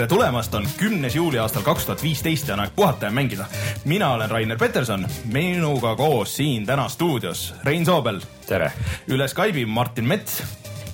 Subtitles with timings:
[0.00, 3.44] tere tulemast, on kümnes juuli aastal kaks tuhat viisteist ja on aeg puhata ja mängida.
[3.84, 8.20] mina olen Rainer Peterson, minuga koos siin täna stuudios Rein Soobel.
[8.46, 8.72] tere!
[9.08, 10.42] üle Skype'i Martin Mets.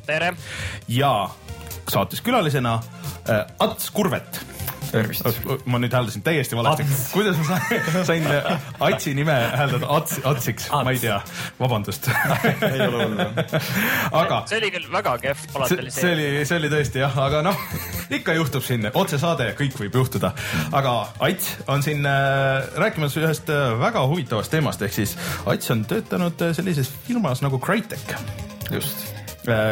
[0.06, 0.34] tere!
[0.88, 1.28] ja
[1.88, 2.74] saates külalisena
[3.30, 4.55] äh, Ats Kurvet
[4.96, 5.46] tervist.
[5.66, 6.86] ma nüüd hääldasin täiesti valesti.
[7.12, 8.28] kuidas ma sain, sain
[8.80, 11.18] Atsi nime hääldada Ats, Atsiks, ma ei tea,
[11.60, 12.08] vabandust
[12.72, 13.28] ei ole hullu.
[14.12, 14.42] aga.
[14.50, 16.00] see oli küll väga kehv palataliseerimine.
[16.00, 17.66] see oli, see oli tõesti jah, aga noh,
[18.18, 20.32] ikka juhtub siin, otsesaade, kõik võib juhtuda.
[20.76, 20.96] aga
[21.28, 26.48] Ats on siin äh, rääkimas ühest äh, väga huvitavast teemast, ehk siis Ats on töötanud
[26.48, 28.16] äh, sellises firmas nagu Crytek.
[28.70, 29.15] just Äh,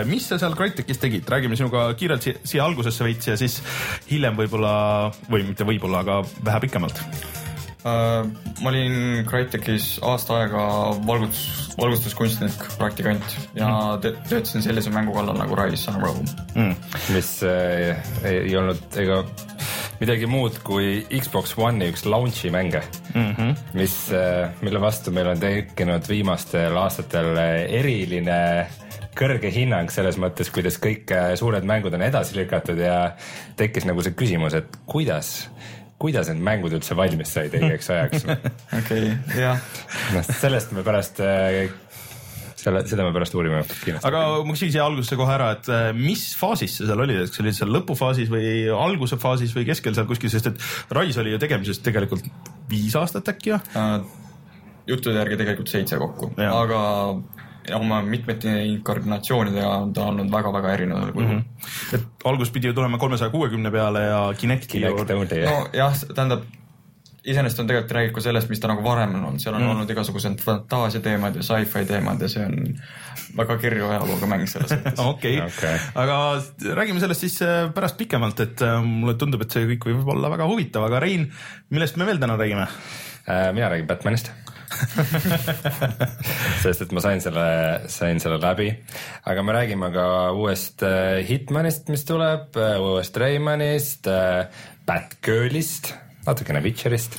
[0.08, 3.60] mis sa seal Crytekis tegid, räägime sinuga kiirelt siia, siia algusesse veits ja siis
[4.10, 4.74] hiljem võib-olla
[5.30, 7.00] või mitte võib-olla, aga vähe pikemalt
[7.84, 8.24] uh,.
[8.62, 10.64] ma olin Crytekis aasta aega
[11.06, 14.22] valgustus, valgustuskunstnik, praktikant ja mm.
[14.30, 16.76] töötasin sellise mängu kallal nagu Rise on Rome mm..
[17.16, 19.22] mis äh, ei olnud ega
[20.00, 22.82] midagi muud kui Xbox One'i üks launch'i mänge
[23.14, 23.52] mm, -hmm.
[23.78, 28.40] mis äh,, mille vastu meil on tekkinud viimastel aastatel eriline
[29.18, 32.98] kõrge hinnang selles mõttes, kuidas kõik äh, suured mängud on edasi lükatud ja
[33.58, 35.36] tekkis nagu see küsimus, et kuidas
[36.04, 38.26] kuidas need mängud üldse valmis said õigeks ajaks?
[38.80, 39.62] okei, jah.
[40.12, 41.70] noh, sellest me pärast äh,
[42.64, 44.02] selle, seda me pärast uurime kindlasti.
[44.08, 47.30] aga ma küsin siia algusesse kohe ära, et äh, mis faasis sa seal olid, et
[47.30, 50.68] kas sa olid seal lõpufaasis või alguse faasis või keskel seal kuskil, sest et
[50.98, 52.28] Rise oli ju tegemises tegelikult
[52.70, 54.20] viis aastat äkki jah uh,?
[54.84, 56.80] juttude järgi tegelikult seitse kokku, aga
[57.76, 61.38] oma mitmete inkarnatsioonidega on ta olnud väga-väga erineval kujul mm.
[61.38, 61.94] -hmm.
[61.98, 65.44] et algus pidi ju tulema kolmesaja kuuekümne peale ja Kinecti Kinect juurde.
[65.44, 66.44] nojah, tähendab
[67.24, 69.70] iseenesest on tegelikult räägib ka sellest, mis ta nagu varem on olnud, seal on mm.
[69.72, 72.74] olnud igasugused fantaasia teemad ja sci-fi teemad ja see on
[73.38, 75.00] väga kirju ajalooga mäng selles mõttes.
[75.12, 75.40] okei,
[76.04, 76.18] aga
[76.80, 80.32] räägime sellest siis äh, pärast pikemalt, et äh, mulle tundub, et see kõik võib olla
[80.36, 81.30] väga huvitav, aga Rein,
[81.72, 82.68] millest me veel täna räägime?
[83.24, 84.28] Äh, mina räägin Batmanist
[86.64, 87.46] sest et ma sain selle,
[87.92, 88.70] sain selle läbi,
[89.30, 94.46] aga me räägime ka uuest äh, Hitmanist, mis tuleb, äh, uuest Raymanist, äh,
[94.86, 95.94] Batgirlist,
[96.26, 97.18] natukene Witcherist.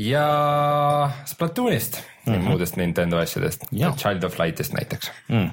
[0.00, 2.38] Ja Splatoonist mm -hmm.
[2.48, 5.12] muudest Nintendo asjadest, Child of Light'ist näiteks.
[5.28, 5.50] Mm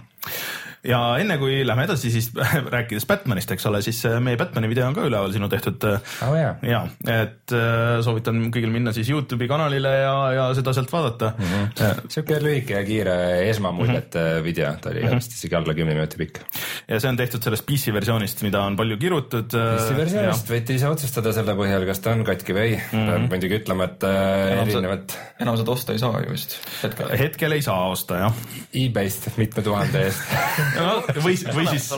[0.88, 2.30] ja enne kui lähme edasi, siis
[2.74, 6.36] rääkides Batmanist, eks ole, siis äh, meie Batmani video on ka üleval sinu tehtud oh,.
[6.38, 11.54] ja, et äh, soovitan kõigil minna siis Youtube'i kanalile ja, ja seda sealt vaadata mm.
[11.54, 12.02] -hmm.
[12.14, 13.18] sihuke lühike ja kiire
[13.50, 14.44] esmamuljete mm -hmm.
[14.44, 15.24] video, ta oli mm -hmm.
[15.24, 16.40] vist isegi alla kümne minuti pikk.
[16.88, 19.48] ja see on tehtud sellest PC versioonist, mida on palju kirutud.
[19.52, 23.00] PC versioonist võite ise otsustada selle põhjal, kas ta on katki või ei mm.
[23.00, 23.12] -hmm.
[23.12, 25.18] peab muidugi ütlema, et äh, erinevad.
[25.40, 27.12] enam seda osta ei saa ju vist hetkel.
[27.20, 28.34] hetkel ei saa osta jah.
[28.74, 30.24] e-base'ist mitme tuhande eest
[30.78, 30.94] no,
[31.24, 31.90] või, või siis,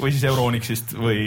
[0.00, 1.20] või siis Euronixist või,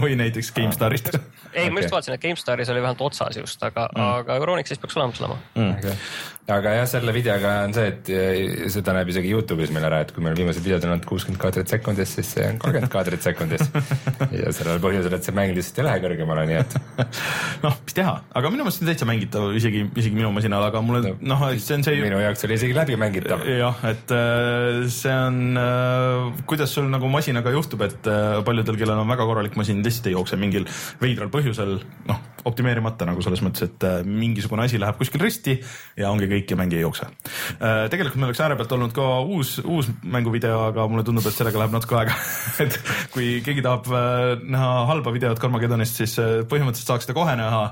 [0.00, 1.10] või näiteks GameStarist.
[1.14, 1.20] ei
[1.66, 4.98] okay., ma just vaatasin, et GameStaris oli vähemalt otsas just, aga mm., aga Euronixist peaks
[5.00, 5.96] olemas olema mm..
[6.44, 10.10] Aga jah, selle videoga on see, et eh, seda näeb isegi Youtube'is meil ära, et
[10.12, 13.64] kui meil viimased videod on olnud kuuskümmend kaadrit sekundis, siis see on kolmkümmend kaadrit sekundis.
[14.42, 16.76] ja sellel põhjusel, et see mäng lihtsalt ei lähe kõrgemale, nii et.
[17.64, 21.14] noh, mis teha, aga minu meelest on täitsa mängitav isegi, isegi minu masinal, aga mulle
[21.16, 21.96] noh, see on see.
[22.04, 23.48] minu jaoks oli isegi läbimängitav.
[23.48, 28.12] jah, et äh, see on, äh, kuidas sul nagu masinaga juhtub, et
[28.44, 30.68] paljudel, kellel on väga korralik masin, lihtsalt ei jookse mingil
[31.00, 31.78] veidral põhjusel,
[32.12, 35.56] noh, optimeerimata nagu selles mõttes, et mingisugune asi läheb kuskil risti
[35.96, 37.08] ja ongi kõik ja mäng ei jookse.
[37.56, 41.60] Äh, tegelikult meil oleks äärepealt olnud ka uus, uus mänguvideo, aga mulle tundub, et sellega
[41.60, 42.16] läheb natuke aega
[42.64, 42.78] et
[43.14, 47.62] kui keegi tahab äh, näha halba videot Carmageddonist, siis äh, põhimõtteliselt saaks seda kohe näha,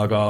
[0.00, 0.20] aga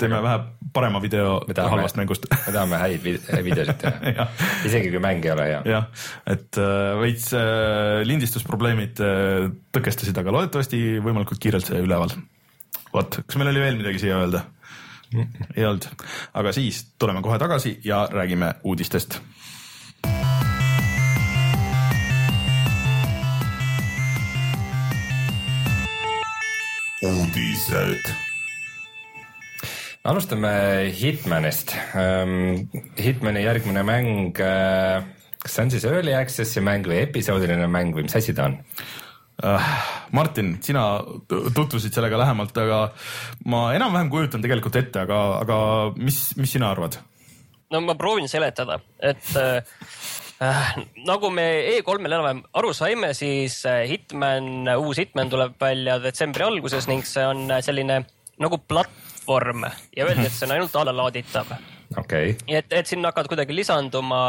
[0.00, 0.40] teeme vähe
[0.74, 4.28] parema video tahame, halvast mängust me tahame häid videosid teha
[4.68, 5.62] isegi kui mäng ei ole hea.
[5.68, 5.88] jah,
[6.30, 6.60] et
[7.02, 7.32] veits
[8.08, 9.02] lindistusprobleemid
[9.74, 12.14] tõkestasid, aga loodetavasti võimalikult kiirelt see üleval.
[12.94, 14.46] vot, kas meil oli veel midagi siia öelda?
[15.56, 15.86] ei olnud,
[16.34, 19.20] aga siis tuleme kohe tagasi ja räägime uudistest.
[27.02, 28.12] uudised
[30.04, 31.74] alustame Hitmanist.
[31.94, 32.68] Ähm,
[32.98, 35.04] Hitmani järgmine mäng, äh,
[35.42, 38.58] kas see on siis early access'i mäng või episoodiline mäng või mis asi ta on?
[39.40, 39.68] Äh,
[40.12, 41.00] Martin, sina
[41.54, 42.82] tutvusid sellega lähemalt, aga
[43.48, 45.56] ma enam-vähem kujutan tegelikult ette, aga, aga
[45.96, 47.00] mis, mis sina arvad?
[47.72, 49.64] no ma proovin seletada, et äh,
[50.44, 50.74] äh
[51.08, 56.86] nagu me E3-l enam-vähem aru saime, siis äh, Hitman, uus Hitman tuleb välja detsembri alguses
[56.90, 58.02] ning see on selline
[58.38, 59.64] nagu platvorm
[59.96, 61.56] ja öeldi, et see on ainult allalaaditav
[61.98, 62.36] okay.
[62.48, 64.22] et, et sinna hakkavad kuidagi lisanduma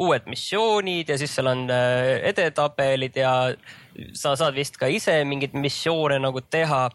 [0.00, 3.34] uued missioonid ja siis seal on äh, edetabelid ja
[4.16, 6.88] sa saad vist ka ise mingeid missioone nagu teha.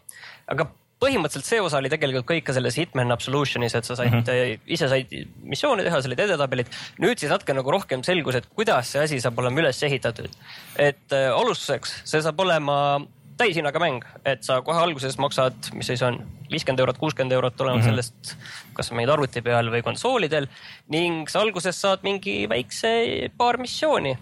[0.46, 0.68] aga
[1.02, 4.70] põhimõtteliselt see osa oli tegelikult kõik ka selles Hitman Absolutionis, et sa said mm, -hmm.
[4.72, 5.12] ise said
[5.44, 6.70] missioone teha, seal olid edetabelid.
[7.04, 10.30] nüüd siis natuke nagu rohkem selgus, et kuidas see asi saab olema üles ehitatud.
[10.78, 13.00] et äh, alustuseks, see saab olema
[13.36, 17.84] täishinnaga mäng, et sa kohe alguses maksad, mis siis on, viiskümmend eurot, kuuskümmend eurot, olenevalt
[17.84, 17.90] mm -hmm.
[17.90, 18.36] sellest,
[18.76, 20.48] kas mängid arvuti peal või konsoolidel.
[20.92, 24.16] ning sa alguses saad mingi väikse paar missiooni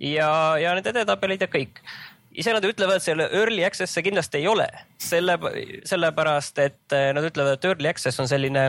[0.00, 0.30] ja,
[0.60, 1.82] ja need edetabelid ja kõik
[2.36, 4.66] ise nad ütlevad, selle early access see kindlasti ei ole,
[5.00, 5.38] selle,
[5.88, 8.68] sellepärast et eh, nad ütlevad, et early access on selline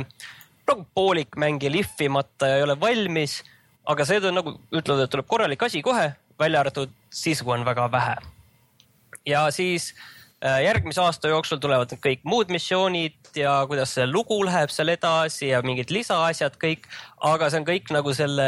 [0.68, 3.42] nagu poolik mäng ja lihvimata ja ei ole valmis.
[3.88, 7.66] aga see on nagu ütlevad, et tuleb korralik asi kohe, välja arvatud siis, kui on
[7.66, 8.16] väga vähe.
[9.26, 9.94] ja siis
[10.42, 15.64] järgmise aasta jooksul tulevad kõik muud missioonid ja kuidas see lugu läheb seal edasi ja
[15.66, 16.86] mingid lisaasjad kõik,
[17.26, 18.48] aga see on kõik nagu selle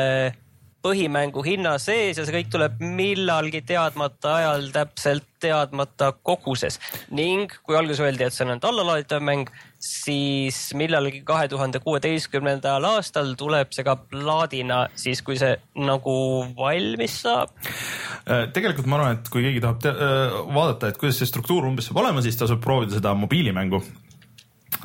[0.86, 6.80] põhimängu hinna sees ja see kõik tuleb millalgi teadmata ajal täpselt teadmata koguses.
[7.12, 12.84] ning kui alguses öeldi, et see on ainult allalaaditav mäng, siis millalgi kahe tuhande kuueteistkümnendal
[12.90, 16.16] aastal tuleb see ka plaadina, siis kui see nagu
[16.58, 17.56] valmis saab.
[18.28, 21.90] Äh, tegelikult ma arvan, et kui keegi tahab äh, vaadata, et kuidas see struktuur umbes
[21.90, 23.82] saab olema, siis tasub proovida seda mobiilimängu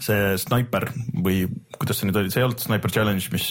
[0.03, 0.89] see Sniper
[1.25, 1.45] või
[1.79, 3.51] kuidas see nüüd oli, see ei olnud Sniper Challenge, mis,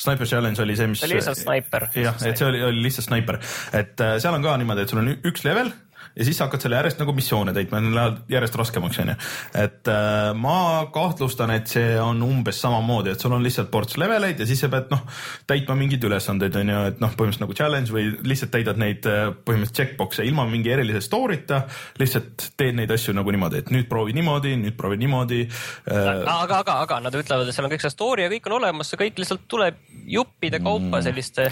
[0.00, 1.02] Sniper Challenge oli see, mis.
[1.02, 1.88] see oli lihtsalt Sniper.
[1.96, 3.40] jah, et see oli, oli lihtsalt Sniper,
[3.76, 5.72] et äh, seal on ka niimoodi, et sul on üks level
[6.18, 9.14] ja siis sa hakkad selle järjest nagu missioone täitma, need lähevad järjest raskemaks, onju.
[9.62, 10.58] et äh, ma
[10.94, 14.70] kahtlustan, et see on umbes samamoodi, et sul on lihtsalt ports leveleid ja siis sa
[14.72, 15.04] pead noh,
[15.48, 19.78] täitma mingeid ülesandeid, onju, et noh, põhimõtteliselt nagu challenge või lihtsalt täidad neid äh, põhimõtteliselt
[19.78, 21.62] checkbox'e ilma mingi erilise story'ta.
[22.02, 26.10] lihtsalt teed neid asju nagu niimoodi, et nüüd proovi niimoodi, nüüd proovi niimoodi äh....
[26.24, 28.90] aga, aga, aga nad ütlevad, et seal on kõik see story ja kõik on olemas,
[28.90, 29.78] see kõik lihtsalt tuleb
[30.08, 31.04] juppide kaupa mm.
[31.06, 31.48] selliste.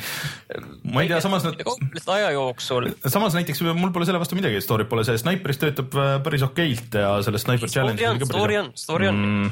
[0.90, 1.58] ma ei tea, samas nad.
[1.60, 2.90] lihtsalt aja jooksul.
[3.06, 6.44] samas näiteks mul pole selle vastu midagi midagi story't pole, see Sniperis töötab äh, päris
[6.46, 9.50] okeilt ja selles Sniper Challenge'is oli ka päris story on, story on mm.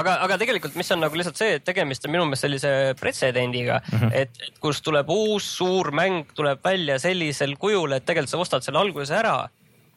[0.00, 3.80] aga, aga tegelikult, mis on nagu lihtsalt see, et tegemist on minu meelest sellise pretsedendiga
[3.80, 4.14] mm, -hmm.
[4.14, 8.66] et, et kus tuleb uus suur mäng tuleb välja sellisel kujul, et tegelikult sa ostad
[8.66, 9.48] selle alguses ära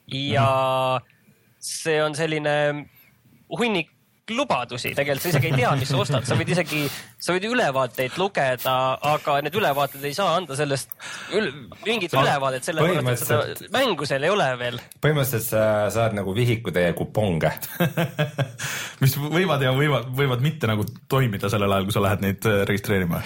[0.08, 1.16] ja mm -hmm.
[1.60, 2.86] see on selline
[3.50, 3.96] hunnik
[4.30, 6.84] lubadusi, tegelikult sa isegi ei tea, mis sa ostad, sa võid isegi,
[7.20, 8.76] sa võid ülevaateid lugeda,
[9.12, 10.94] aga need ülevaated ei saa anda sellest
[11.36, 11.50] ül,
[11.84, 14.80] mingit no, ülevaadet, sellepärast et seda mängu seal ei ole veel.
[15.04, 15.64] põhimõtteliselt sa
[15.94, 17.52] saad nagu vihikutäie kuponge
[19.04, 22.62] mis võivad ja võivad, võivad mitte nagu toimida sellel ajal, kui sa lähed neid äh,
[22.70, 23.22] registreerima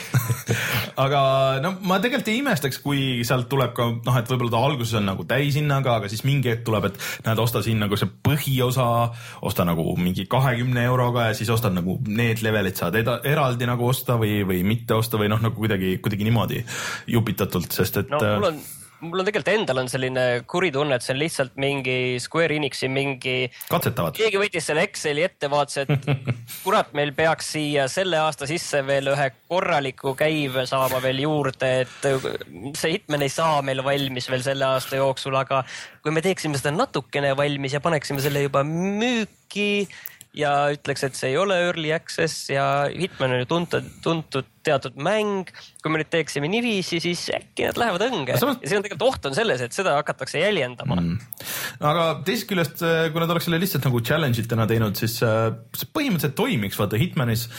[1.05, 1.21] aga
[1.63, 5.07] no ma tegelikult ei imestaks, kui sealt tuleb ka noh, et võib-olla ta alguses on
[5.11, 8.89] nagu täishinnaga, aga siis mingi hetk tuleb, et näed, osta siin nagu see põhiosa,
[9.45, 13.82] osta nagu mingi kahekümne euro euroga ja siis ostad nagu need levelid saad eraldi nagu
[13.89, 16.63] osta või, või mitte osta või noh, nagu kuidagi, kuidagi niimoodi
[17.15, 18.13] jupitatult, sest et.
[18.13, 18.63] no mul on
[19.03, 22.89] mul on tegelikult endal on selline kuri tunne, et see on lihtsalt mingi Square Enixi
[22.91, 23.35] mingi.
[23.71, 24.15] katsetavad.
[24.17, 26.07] keegi võttis selle Exceli ette, vaatas, et
[26.65, 32.07] kurat, meil peaks siia selle aasta sisse veel ühe korraliku käive saama veel juurde, et
[32.79, 35.63] see Hitman ei saa meil valmis veel selle aasta jooksul, aga
[36.03, 39.87] kui me teeksime seda natukene valmis ja paneksime selle juba müüki
[40.37, 44.95] ja ütleks, et see ei ole early access ja Hitman on ju tuntud, tuntud teatud
[44.95, 45.51] mäng.
[45.83, 48.37] kui me nüüd teeksime niiviisi, siis äkki nad lähevad õnge.
[48.41, 48.57] Samas...
[48.63, 50.97] ja siin on tegelikult oht on selles, et seda hakatakse jäljendama.
[51.01, 51.47] Mm..
[51.83, 55.49] aga teisest küljest, äh, kui nad oleks selle lihtsalt nagu challenge itena teinud, siis äh,
[55.77, 57.49] see põhimõtteliselt toimiks, vaata Hitmanis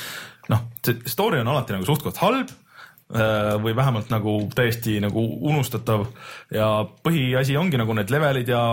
[0.53, 6.09] noh, see story on alati nagu suht-koht halb äh, või vähemalt nagu täiesti nagu unustatav.
[6.55, 6.71] Ja
[7.07, 8.65] põhiasi ongi nagu need levelid ja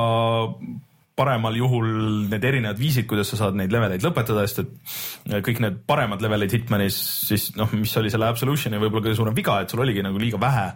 [1.22, 1.90] paremal juhul
[2.32, 6.56] need erinevad viisid, kuidas sa saad neid leveleid lõpetada, sest et kõik need paremad levelid
[6.58, 6.98] Hitmanis
[7.30, 10.42] siis noh, mis oli selle Absolutioni võib-olla kõige suurem viga, et sul oligi nagu liiga
[10.42, 10.68] vähe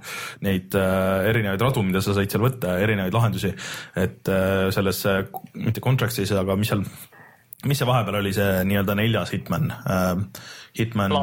[0.46, 3.54] neid äh, erinevaid radu, mida sa said seal võtta, erinevaid lahendusi.
[4.06, 5.02] et äh, selles
[5.58, 6.86] mitte Contracts'is, aga mis seal,
[7.66, 10.14] mis see vahepeal oli, see nii-öelda neljas Hitman äh,?
[10.76, 11.14] Hitman,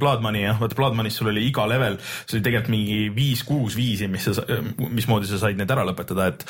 [0.00, 4.24] Bloodmoney jah, vaata Bloodmoney's sul oli iga level, see oli tegelikult mingi viis-kuus viisi, mis
[4.24, 4.44] sa,
[4.80, 6.44] mismoodi sa said need ära lõpetada, et,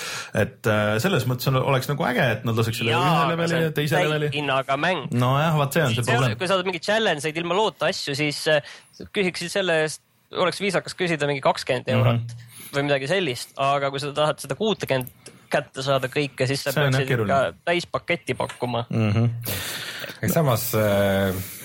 [0.45, 3.73] et äh, selles mõttes on, oleks nagu äge, et nad laseks üle ühe leveli ja
[3.75, 4.29] teise leveli.
[4.37, 5.09] hinnaga mäng.
[5.11, 6.37] nojah, vaat see on see, see probleem.
[6.39, 8.77] kui sa saad mingeid challenge'eid ilma loota asju, siis äh,
[9.11, 10.05] küsiksid selle eest,
[10.39, 12.71] oleks viisakas küsida mingi kakskümmend eurot mm -hmm.
[12.77, 17.14] või midagi sellist, aga kui sa tahad seda kuutekümmet kätte saada kõike, siis sa peaksid
[17.17, 19.12] ikka täispaketti pakkuma mm.
[19.12, 20.28] -hmm.
[20.33, 21.57] samas äh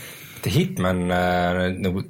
[0.49, 2.03] Hitman äh, nagu,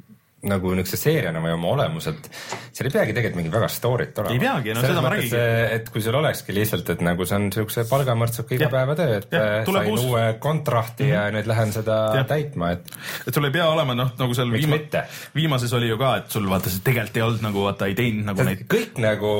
[0.49, 2.27] nagu niisuguse seeriana või oma olemuselt,
[2.73, 4.35] seal ei peagi tegelikult mingit väga story't olema.
[4.35, 5.41] Ei peagi, no seda ma räägingi.
[5.77, 9.69] et kui sul olekski lihtsalt, et nagu see on siukse palgamõrtsuka igapäevatöö, et Jah, äh,
[9.69, 12.27] sain uus- uue kontrahti ja nüüd lähen seda Jah.
[12.27, 12.91] täitma, et
[13.27, 15.05] et sul ei pea olema noh, nagu seal mitte?
[15.35, 18.27] viimases oli ju ka, et sul vaata see tegelikult ei olnud nagu vaata ei teinud
[18.31, 19.33] nagu neid kõik nagu,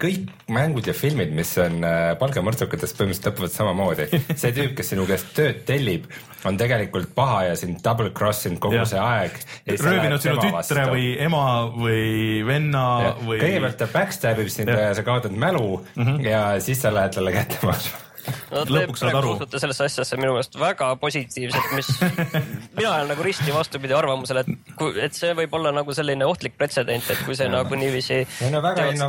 [0.00, 4.08] kõik mängud ja filmid, mis on äh, palgamõrtsukatest põhimõtteliselt lõpevad samamoodi.
[4.40, 6.08] see tüüp, kes sinu käest tööd tellib,
[6.48, 8.88] on tegelikult paha ja sind double cross inud kogu Jah.
[8.88, 9.38] see aeg.
[9.76, 13.14] röövinud sinu tütre või ema või venna Ja.
[13.24, 16.22] või kõigepealt ta backstab ib sind ja sa kaotad mälu mm -hmm.
[16.26, 17.98] ja siis sa lähed talle kätte maksma.
[18.50, 19.28] no te Lõpuks saad praegu aru.
[19.32, 21.88] suhtute sellesse asjasse minu meelest väga positiivselt, mis
[22.76, 26.56] mina olen nagu risti vastupidi arvamusel, et kui, et see võib olla nagu selline ohtlik
[26.58, 28.60] pretsedent, et kui see nagu niiviisi no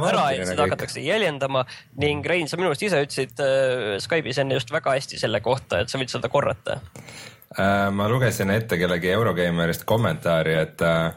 [0.08, 1.66] ära ja seda hakatakse jäljendama
[1.98, 5.80] ning Rein, sa minu meelest ise ütlesid äh, Skype'is enne just väga hästi selle kohta,
[5.84, 6.80] et sa võid seda korrata.
[7.58, 11.12] Äh, ma lugesin ette kellegi Eurogeimerist kommentaari, et äh,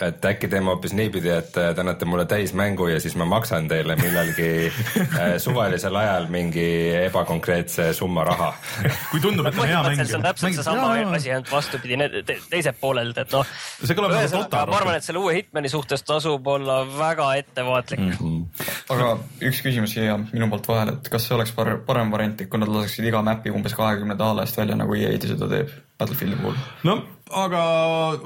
[0.00, 3.68] et äkki teeme hoopis niipidi, et äh, te annate mulle täismängu ja siis ma maksan
[3.68, 4.48] teile millalgi
[5.20, 6.64] äh, suvalisel ajal mingi
[7.02, 8.52] ebakonkreetse summa raha.
[9.10, 10.04] kui tundub, et on hea mäng.
[10.04, 13.54] see on täpselt seesama asi, ainult vastupidi ne- te, teiselt poolelt, et noh.
[13.82, 18.02] See kõlab nagu ühesõnaga, ma arvan, et selle uue Hitmani suhtes tasub olla väga ettevaatlik
[18.02, 18.66] mm..
[18.92, 19.14] aga
[19.48, 22.60] üks küsimus siia minu poolt vahele, et kas see oleks par- parem variant, et kui
[22.62, 26.56] nad laseksid iga mäpi umbes kahekümne daala eest välja, nagu EA-d seda teeb Battlefieldi puhul?
[26.88, 26.98] no
[27.32, 27.62] aga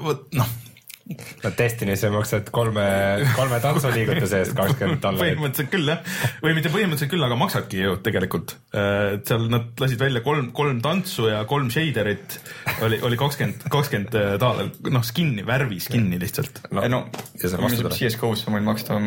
[0.01, 0.55] vot noh,
[1.15, 2.83] no Destiny's sa maksad kolme,
[3.37, 5.37] kolme tantsuliigutuse eest kakskümmend dollarit.
[5.37, 6.01] põhimõtteliselt küll jah,
[6.43, 8.55] või mitte põhimõtteliselt küll, aga maksadki ju tegelikult.
[8.75, 12.37] et seal nad lasid välja kolm, kolm tantsu ja kolm shader'it
[12.85, 16.63] oli, oli kakskümmend, kakskümmend daala, noh skin'i, värvi skin'i lihtsalt.
[16.71, 17.03] No, ei no,
[17.39, 17.95] ja sa maksad ära.
[17.95, 18.99] CS-GO-s sa võid maksta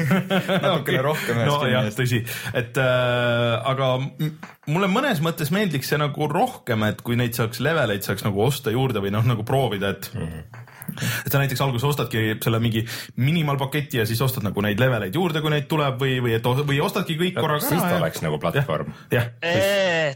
[0.64, 2.00] natukene rohkem ühe no skin'i jah, eest.
[2.00, 2.22] tõsi,
[2.62, 3.92] et äh, aga
[4.70, 8.72] mulle mõnes mõttes meeldiks see nagu rohkem, et kui neid saaks leveleid saaks nagu osta
[8.74, 10.26] juurde või noh, nagu proovida, et mm.
[10.26, 10.66] -hmm
[11.26, 12.84] et sa näiteks alguses ostadki selle mingi
[13.20, 16.80] minimaalpaketi ja siis ostad nagu neid leveleid juurde, kui neid tuleb või, või et või
[16.84, 18.92] ostadki kõik korraga siis ta ja- oleks nagu platvorm.
[19.12, 19.28] jah,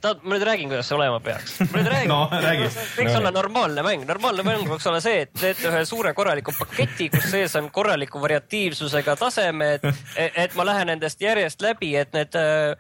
[0.00, 1.58] tahad, ma nüüd räägin, kuidas see olema peaks.
[1.60, 2.68] ma nüüd räägin No, räägi.
[2.98, 7.08] võiks olla normaalne mäng, normaalne mäng võiks olla see, et teete ühe suure korraliku paketi,
[7.14, 12.76] kus sees on korraliku variatiivsusega tasemed, et ma lähen nendest järjest läbi, et need äh,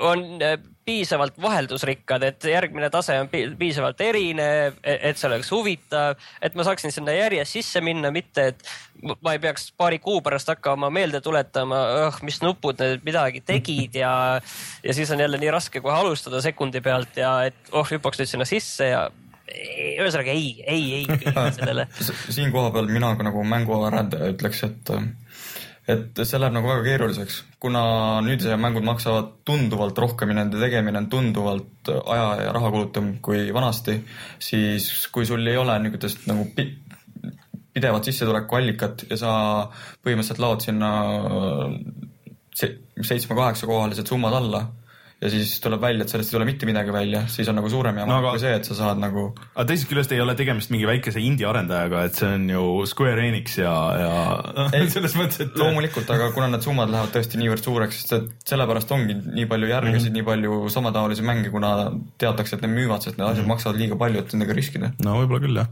[0.00, 6.14] on äh, piisavalt vaheldusrikkad, et järgmine tase on pi- piisavalt erinev, et see oleks huvitav,
[6.42, 8.62] et ma saaksin sinna järjest sisse minna, mitte et
[9.02, 13.98] ma ei peaks paari kuu pärast hakkama meelde tuletama, oh, mis nupud need midagi tegid
[13.98, 14.12] ja,
[14.84, 18.30] ja siis on jälle nii raske kohe alustada sekundi pealt ja et oh, hüppaks nüüd
[18.30, 19.06] sinna sisse ja
[19.46, 21.88] ühesõnaga ei, ei, ei kõigele sellele.
[21.98, 24.94] siin koha peal mina nagu mänguarendaja ütleks, et
[25.86, 27.82] et see läheb nagu väga keeruliseks, kuna
[28.26, 33.52] nüüd mängud maksavad tunduvalt rohkem ja nende tegemine on tunduvalt aja ja raha kulutavam kui
[33.54, 34.00] vanasti,
[34.42, 36.72] siis kui sul ei ole niisugust nagu pi-
[37.76, 39.30] pidevat sissetulekuallikat ja sa
[40.02, 40.90] põhimõtteliselt laod sinna
[42.56, 44.64] se- seitsme-kaheksa kohalised summad alla
[45.16, 47.96] ja siis tuleb välja, et sellest ei tule mitte midagi välja, siis on nagu suurem
[47.96, 50.72] jama No aga- kui see, et sa saad nagu aga teisest küljest ei ole tegemist
[50.74, 54.10] mingi väikese indie arendajaga, et see on ju Square Enix ja, ja
[54.76, 58.92] Ei, selles mõttes, et loomulikult, aga kuna need summad lähevad tõesti niivõrd suureks, sest sellepärast
[58.92, 60.20] ongi nii palju järgesid mm, -hmm.
[60.20, 61.72] nii palju samataolisi mänge, kuna
[62.20, 63.54] teatakse, et need müüvad, sest need asjad mm -hmm.
[63.56, 64.92] maksavad liiga palju, et nendega riskida.
[65.04, 65.68] no võib-olla küll jah.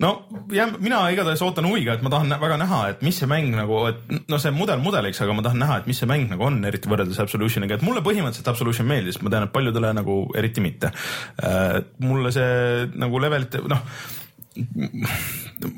[0.00, 0.10] no
[0.52, 3.84] jah, mina igatahes ootan huviga, et ma tahan väga näha, et mis see mäng nagu,
[3.92, 6.64] et no see mudel mudeliks, aga ma tahan näha, et mis see mäng nagu on,
[6.64, 10.92] eriti võrreldes Absolutioniga, et mulle põhimõtteliselt Absolution meeldis, ma tean, et paljudele nagu eriti mitte.
[12.04, 13.82] mulle see nagu levelite, noh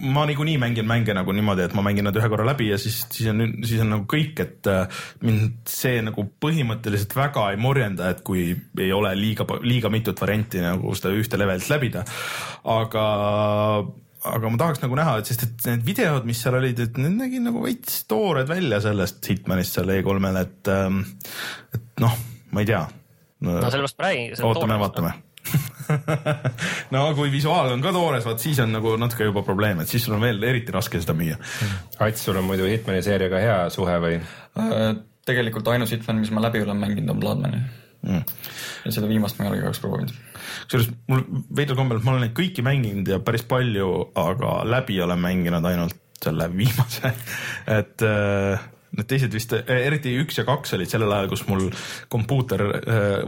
[0.00, 3.00] ma niikuinii mängin mänge nagu niimoodi, et ma mängin nad ühe korra läbi ja siis,
[3.12, 8.12] siis on, siis on nagu kõik, et äh, mind see nagu põhimõtteliselt väga ei morjenda,
[8.12, 12.04] et kui ei ole liiga, liiga mitut varianti nagu seda ühte levelit läbida.
[12.78, 13.04] aga,
[14.32, 17.18] aga ma tahaks nagu näha, et sest et need videod, mis seal olid, et need
[17.18, 20.74] nägid nagu veits toored välja sellest Hitmanist seal E3-l, et,
[21.78, 22.18] et noh,
[22.52, 22.84] ma ei tea.
[23.40, 24.42] no sellepärast ma räägingi.
[24.42, 25.14] ootame, vaatame
[26.94, 30.04] no kui visuaal on ka toores, vaat siis on nagu natuke juba probleem, et siis
[30.04, 31.38] sul on veel eriti raske seda müüa.
[32.04, 34.18] Ats, sul on muidu Hitmani seeriaga hea suhe või?
[34.60, 34.88] Äh,
[35.28, 37.62] tegelikult ainus Hitman, mis ma läbi olen mänginud, on Bloodmani
[37.98, 38.22] Mm.
[38.84, 40.12] ja seda viimast ma ei ole kahjuks proovinud.
[40.68, 41.24] kusjuures mul
[41.58, 43.88] veidral kombel, ma olen neid kõiki mänginud ja päris palju,
[44.22, 47.10] aga läbi olen mänginud ainult selle viimase,
[47.78, 51.68] et äh, need teised vist, eriti üks ja kaks olid sellel ajal, kus mul
[52.10, 52.64] kompuuter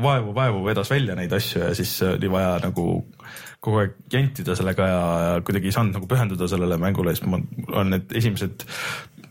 [0.03, 2.87] vaevu-vaevu vedas välja neid asju ja siis oli vaja nagu
[3.61, 7.41] kogu aeg jantida sellega ja, ja kuidagi ei saanud nagu pühenduda sellele mängule, siis ma
[7.75, 8.67] olen need esimesed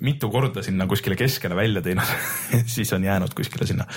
[0.06, 2.16] mitu korda sinna kuskile keskele välja teinud
[2.76, 3.88] siis on jäänud kuskile sinna,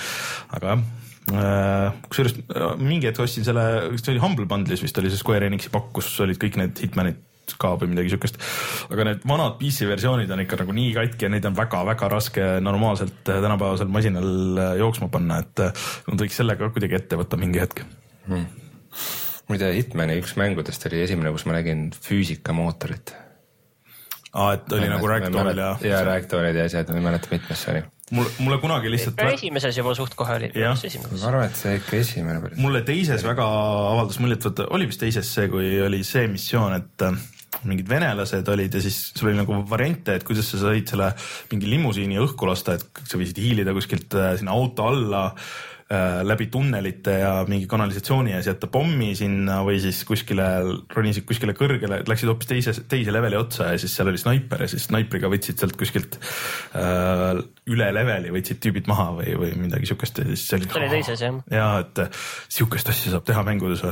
[0.57, 0.85] aga jah
[1.23, 2.35] kusjuures
[2.83, 3.63] mingi hetk ostsin selle,
[3.95, 7.21] see oli Humble Bundle'is vist oli see Square Enixi pakk, kus olid kõik need Hitmanid
[7.59, 8.39] ka või midagi siukest.
[8.89, 12.49] aga need vanad PC versioonid on ikka nagu nii katki ja neid on väga-väga raske
[12.63, 15.65] normaalselt tänapäevasel masinal jooksma panna, et
[16.07, 17.85] nad võiks selle ka kuidagi ette võtta mingi hetk
[18.27, 18.63] hmm
[19.51, 23.15] muide, Hitmani üks mängudest oli esimene, kus ma nägin füüsikamootorit.
[24.33, 25.73] aa, et oli ma nagu Ragdoll ja.
[25.85, 27.83] ja Ragdollid ja asjad, ma ei mäleta, mitmes see oli.
[28.17, 29.21] mul, mulle kunagi lihtsalt.
[29.33, 30.51] esimeses juba suht kohe oli.
[30.55, 30.73] ma
[31.29, 33.47] arvan, et see ikka esimene mulle teises väga
[33.91, 37.19] avaldas muljet, vaata oli vist teises see, kui oli see missioon, et äh,
[37.67, 41.11] mingid venelased olid ja siis sul oli nagu variante, et kuidas sa said selle
[41.51, 45.27] mingi limusiini õhku lasta, et sa võisid hiilida kuskilt äh, sinna auto alla
[45.93, 50.45] Äh, läbi tunnelite ja mingi kanalisatsiooni ees jätta pommi sinna või siis kuskile,
[50.95, 54.69] ronisid kuskile kõrgele, läksid hoopis teise, teise leveli otsa ja siis seal oli snaiper ja
[54.71, 56.15] siis snaipriga võtsid sealt kuskilt
[56.79, 60.67] äh, üle leveli võtsid tüübid maha või, või midagi siukest ja siis see oli.
[60.67, 61.37] see oli teises jah.
[61.53, 62.01] ja et
[62.51, 63.83] sihukest asja saab teha mängudes,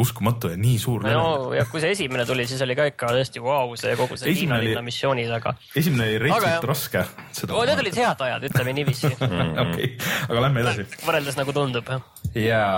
[0.00, 1.04] uskumatu ja nii suur.
[1.04, 4.16] no ja kui see esimene tuli, siis oli ka ikka tõesti vau wow,, see kogu
[4.16, 5.54] see Hiina linna missiooni taga.
[5.76, 7.04] esimene oli retsilt raske.
[7.50, 9.12] Oh, need olid head ajad, ütleme niiviisi.
[9.64, 9.90] okei,
[10.28, 10.88] aga lähme edasi.
[11.04, 12.08] võrreldes nagu tundub jah.
[12.32, 12.72] jaa,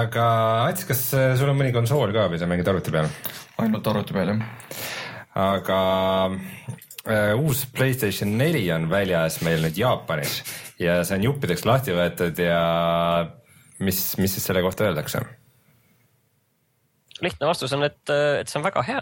[0.00, 0.26] aga
[0.70, 3.12] Ats, kas äh, sul on mõni konsool ka, mida mängid arvuti peal?
[3.60, 4.44] ainult arvuti peal jah.
[5.44, 5.80] aga
[6.32, 6.88] äh,
[7.40, 10.40] uus Playstation neli on väljas meil nüüd Jaapanis
[10.80, 12.60] ja see on juppideks lahti võetud ja
[13.80, 15.22] mis, mis siis selle kohta öeldakse?
[17.20, 19.00] lihtne vastus on, et, et see on väga hea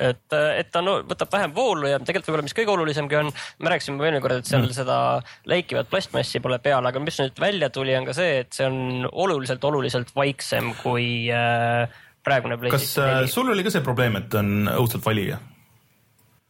[0.00, 3.30] et, et ta no, võtab vähem voolu ja tegelikult võib-olla, mis kõige olulisemgi on,
[3.60, 4.74] me rääkisime eelmine kord, et seal mm.
[4.76, 4.98] seda
[5.50, 9.08] läikivat plastmassi pole peal, aga mis nüüd välja tuli, on ka see, et see on
[9.10, 13.16] oluliselt, oluliselt vaiksem kui äh, praegune PlayStation 4.
[13.16, 15.30] kas äh, sul oli ka see probleem, et on õudselt vali?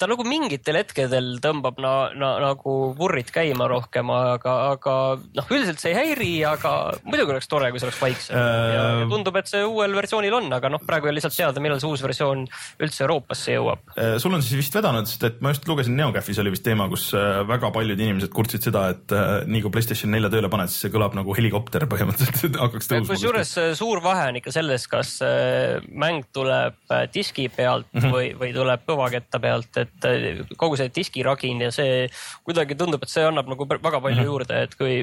[0.00, 4.94] Ta nagu mingitel hetkedel tõmbab na, na, nagu vurrid käima rohkem, aga, aga
[5.36, 6.72] noh, üldiselt see ei häiri, aga
[7.04, 9.02] muidugi oleks tore, kui see oleks vaiksem äh....
[9.10, 11.90] Tundub, et see uuel versioonil on, aga noh, praegu ei ole lihtsalt teada, millal see
[11.90, 12.46] uus versioon
[12.80, 14.16] üldse Euroopasse jõuab äh,.
[14.22, 17.10] sul on siis vist vedanud, sest et ma just lugesin NeoCafis oli vist teema, kus
[17.18, 20.86] äh, väga paljud inimesed kurtsid seda, et äh, nii kui PlayStation nelja tööle paned, siis
[20.86, 23.12] see kõlab nagu helikopter põhimõtteliselt hakkaks tõusma.
[23.12, 26.80] kusjuures äh, suur vahe on ikka selles, kas äh, mäng tuleb
[27.12, 28.16] diski pealt mm -hmm.
[28.16, 32.06] või, või tuleb kõvaketta pealt, et et äh, kogu see diskiragin ja see
[32.46, 34.30] kuidagi tundub, et see annab nagu väga palju mm -hmm.
[34.32, 35.02] juurde, et kui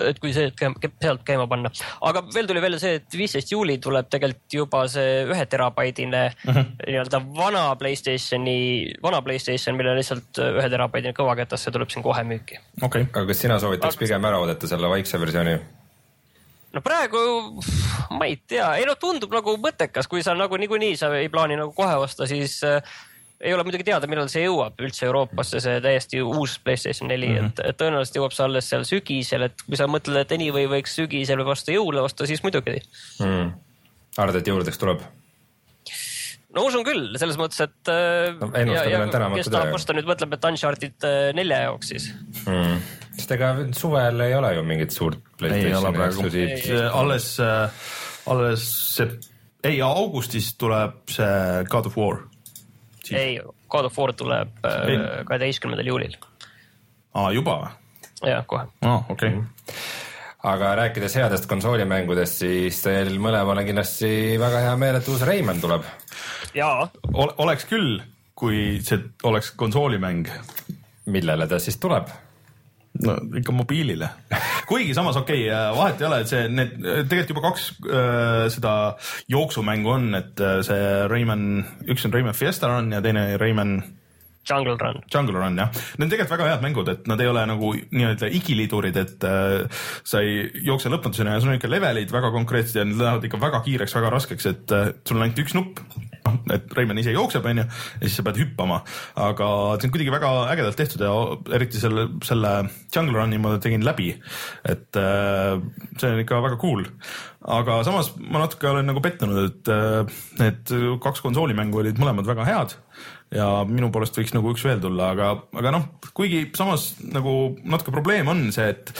[0.00, 1.70] et kui see sealt käima panna,
[2.08, 6.54] aga veel tuli välja see, et viisteist juuli tuleb tegelikult juba see ühe terabaidine mm
[6.54, 6.72] -hmm.
[6.86, 12.60] nii-öelda vana Playstationi, vana Playstation, mille lihtsalt ühe terabaidine kõvaketas, see tuleb siin kohe müüki.
[12.82, 14.04] okei okay., aga kas sina soovitaks aga...
[14.04, 15.60] pigem ära oodata selle vaikse versiooni?
[16.72, 17.18] no praegu
[18.10, 21.56] ma ei tea, ei no tundub nagu mõttekas, kui sa nagu niikuinii sa ei plaani
[21.60, 22.80] nagu kohe osta, siis äh,
[23.42, 27.38] ei ole muidugi teada, millal see jõuab üldse Euroopasse, see täiesti uus Playstation neli mm,
[27.38, 27.50] -hmm.
[27.50, 30.94] et, et tõenäoliselt jõuab see alles seal sügisel, et kui sa mõtled, et anyway võiks
[30.98, 33.50] sügisel või vastu jõule osta, siis muidugi mm..
[34.22, 35.02] arvad, et jõuludeks tuleb?
[36.54, 39.30] no usun küll, selles mõttes, et äh, no,.
[39.34, 42.10] kes tahab osta nüüd mõtleb, et Uncharted äh, nelja jaoks siis
[42.44, 42.80] mm..
[43.18, 46.90] sest ega suvel ei ole ju mingit suurt PlayStationi eksklusiivset.
[46.94, 47.86] alles, äh,
[48.30, 49.10] alles see,
[49.66, 51.32] ei augustis tuleb see
[51.72, 52.22] God of War
[53.10, 56.16] ei, God of War tuleb äh, kaheteistkümnendal juulil.
[57.14, 57.74] aa, juba või?
[58.30, 58.66] jah, kohe.
[58.86, 59.76] aa, okei okay.
[60.52, 65.62] aga rääkides headest konsoolimängudest, siis teil mõlemal on kindlasti väga hea meel, et uus Rayman
[65.62, 65.86] tuleb.
[66.54, 67.34] jaa Ole,.
[67.44, 68.02] oleks küll,
[68.34, 70.28] kui see oleks konsoolimäng.
[71.06, 72.10] millele ta siis tuleb?
[73.00, 74.08] No ikka mobiilile.
[74.68, 78.44] Kuigi samas okei okay,, äh, vahet ei ole, et see, need tegelikult juba kaks äh,
[78.52, 78.74] seda
[79.32, 81.48] jooksumängu on, et äh, see Rayman,
[81.88, 83.78] üks on Rayman Fiesta Run ja teine Rayman
[84.48, 85.02] Jungle Run.
[85.12, 88.30] Jungle Run jah, need on tegelikult väga head mängud, et nad ei ole nagu nii-öelda
[88.38, 92.86] igilidurid, et äh, sa ei jookse lõpmatuseni ja sul on ikka levelid väga konkreetsed ja
[92.88, 95.82] need lähevad ikka väga kiireks, väga raskeks, et äh, sul on ainult üks nupp.
[96.22, 98.80] noh, et Reimann ise jookseb, onju, ja siis sa pead hüppama,
[99.18, 101.14] aga see on kuidagi väga ägedalt tehtud ja
[101.58, 102.52] eriti selle, selle
[102.94, 104.12] Jungle Run'i ma tegin läbi.
[104.66, 105.58] et äh,
[105.98, 106.86] see on ikka väga cool
[107.42, 112.46] aga samas ma natuke olen nagu pettunud, et äh, need kaks konsoolimängu olid mõlemad väga
[112.46, 112.76] head
[113.32, 117.94] ja minu poolest võiks nagu üks veel tulla, aga, aga noh, kuigi samas nagu natuke
[117.94, 118.92] probleem on see, et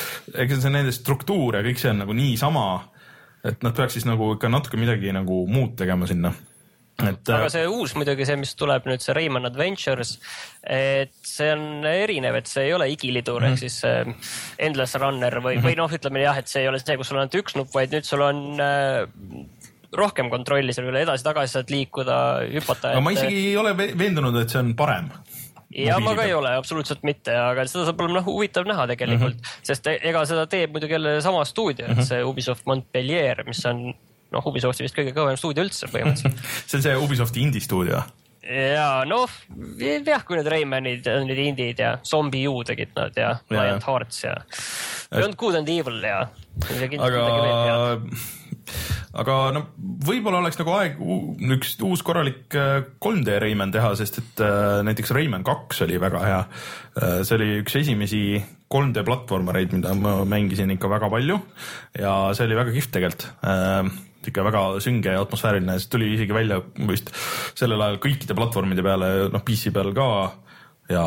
[0.44, 2.66] ega see nende struktuur ja kõik see on nagu niisama,
[3.44, 6.32] et nad peaks siis nagu ikka natuke midagi nagu muud tegema sinna
[7.00, 7.30] et.
[7.34, 10.14] aga see uus muidugi see, mis tuleb nüüd see Rayman Adventures,
[10.62, 13.52] et see on erinev, et see ei ole igilidur mm -hmm.
[13.52, 13.60] ehk mhm.
[13.60, 15.66] siis äh, endless runner või mm, -hmm.
[15.66, 17.74] või noh, ütleme jah, et see ei ole see, kus sul on ainult üks nupp,
[17.74, 19.08] vaid nüüd sul on äh,
[19.96, 22.18] rohkem kontrolli selle üle, edasi-tagasi saad liikuda,
[22.54, 22.94] hüpata.
[22.94, 25.10] aga ma isegi ei ole veendunud, et see on parem
[25.72, 29.36] ja ma ka ei ole, absoluutselt mitte, aga seda saab olema noh huvitav näha tegelikult
[29.38, 29.66] mm, -hmm.
[29.68, 32.08] sest ega seda teeb muidugi jälle sama stuudio mm, -hmm.
[32.08, 33.86] see Ubisoft Montpellier, mis on
[34.32, 38.02] noh, Ubisofti vist kõige kõvem stuudio üldse põhimõtteliselt see on see Ubisofti indie stuudio
[38.42, 39.30] ja noh,
[39.78, 44.36] jah, kui need Raymanid, need indid ja Zombie U tegid nad ja Giant Hearts ja
[45.12, 46.26] Beyond Good and Evil ja.
[46.98, 47.26] aga,
[49.18, 49.64] aga no
[50.06, 51.00] võib-olla oleks nagu aeg
[51.56, 56.22] üks uus korralik äh, 3D Rayman teha, sest et äh, näiteks Rayman kaks oli väga
[56.26, 56.40] hea.
[57.24, 58.22] see oli üks esimesi
[58.72, 61.38] 3D platvormereid, mida ma mängisin ikka väga palju.
[61.98, 63.28] Ja see oli väga kihvt tegelikult.
[64.22, 67.10] Ikka väga sünge ja atmosfääriline, see tuli isegi välja vist
[67.58, 70.08] sellel ajal kõikide platvormide peale, noh PC peal ka.
[70.92, 71.06] Ja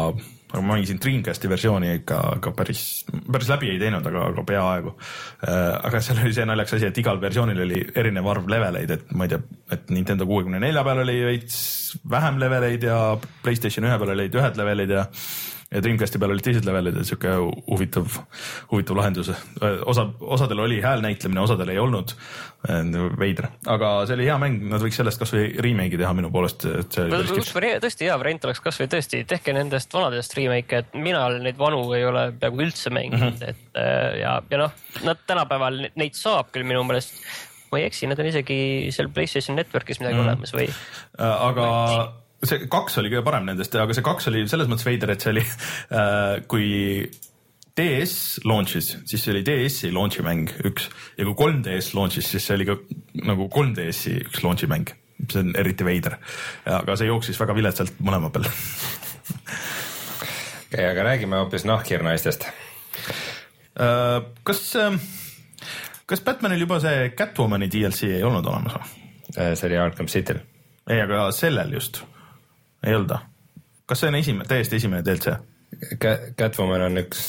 [0.56, 4.94] aga ma mängisin Dreamcasti versiooni ikka, aga päris, päris läbi ei teinud, aga, aga peaaegu.
[5.90, 9.28] aga seal oli see naljakas asi, et igal versioonil oli erinev arv leveleid, et ma
[9.28, 9.42] ei tea,
[9.76, 11.58] et Nintendo kuuekümne nelja peal oli veits
[12.12, 13.02] vähem leveleid ja
[13.44, 15.06] Playstation ühe peal olid ühed levelid ja
[15.76, 17.32] ja Dreamcasti peal olid teised levelid ja sihuke
[17.68, 18.20] huvitav,
[18.72, 19.32] huvitav lahendus.
[19.86, 22.16] osa, osadel oli häälnäitlemine, osadel ei olnud.
[23.20, 26.96] veider, aga see oli hea mäng, nad võiks sellest kasvõi remake'i teha minu poolest, et
[26.96, 27.60] see oli päris kihvt.
[27.84, 32.08] tõesti hea variant oleks kasvõi tõesti tehke nendest vanadest remake'e, et mina neid vanu ei
[32.10, 34.74] ole peaaegu üldse mänginud, et äh, ja, ja noh,
[35.06, 37.22] nad tänapäeval ne- neid saab küll minu meelest.
[37.70, 38.60] ma ei eksi, need on isegi
[38.96, 40.26] seal Playstation Networkis midagi mm.
[40.26, 40.70] olemas või?
[41.20, 41.70] Äh, aga
[42.44, 45.34] see kaks oli kõige parem nendest, aga see kaks oli selles mõttes veider, et see
[45.36, 45.46] oli
[46.00, 46.68] äh, kui
[47.76, 52.56] DS launch'is, siis see oli DS-i launch'i mäng üks ja kui 3DS launch'is, siis see
[52.56, 52.78] oli ka
[53.28, 54.94] nagu 3DS-i üks launch'i mäng.
[55.32, 56.18] see on eriti veider,
[56.68, 58.48] aga see jooksis väga viletsalt mõlema peal.
[60.68, 62.48] okei, aga räägime hoopis nahkhiirnaistest.
[63.76, 64.64] Äh, kas,
[66.08, 69.02] kas Batmanil juba see Catwomani DLC ei olnud olemas või?
[69.36, 70.38] see oli Arkham Cityl.
[70.88, 72.06] ei, aga sellel just,
[72.86, 73.24] ei olnud või?
[73.86, 75.36] kas see on esimene, täiesti esimene DLC?
[76.40, 77.26] Catwoman on üks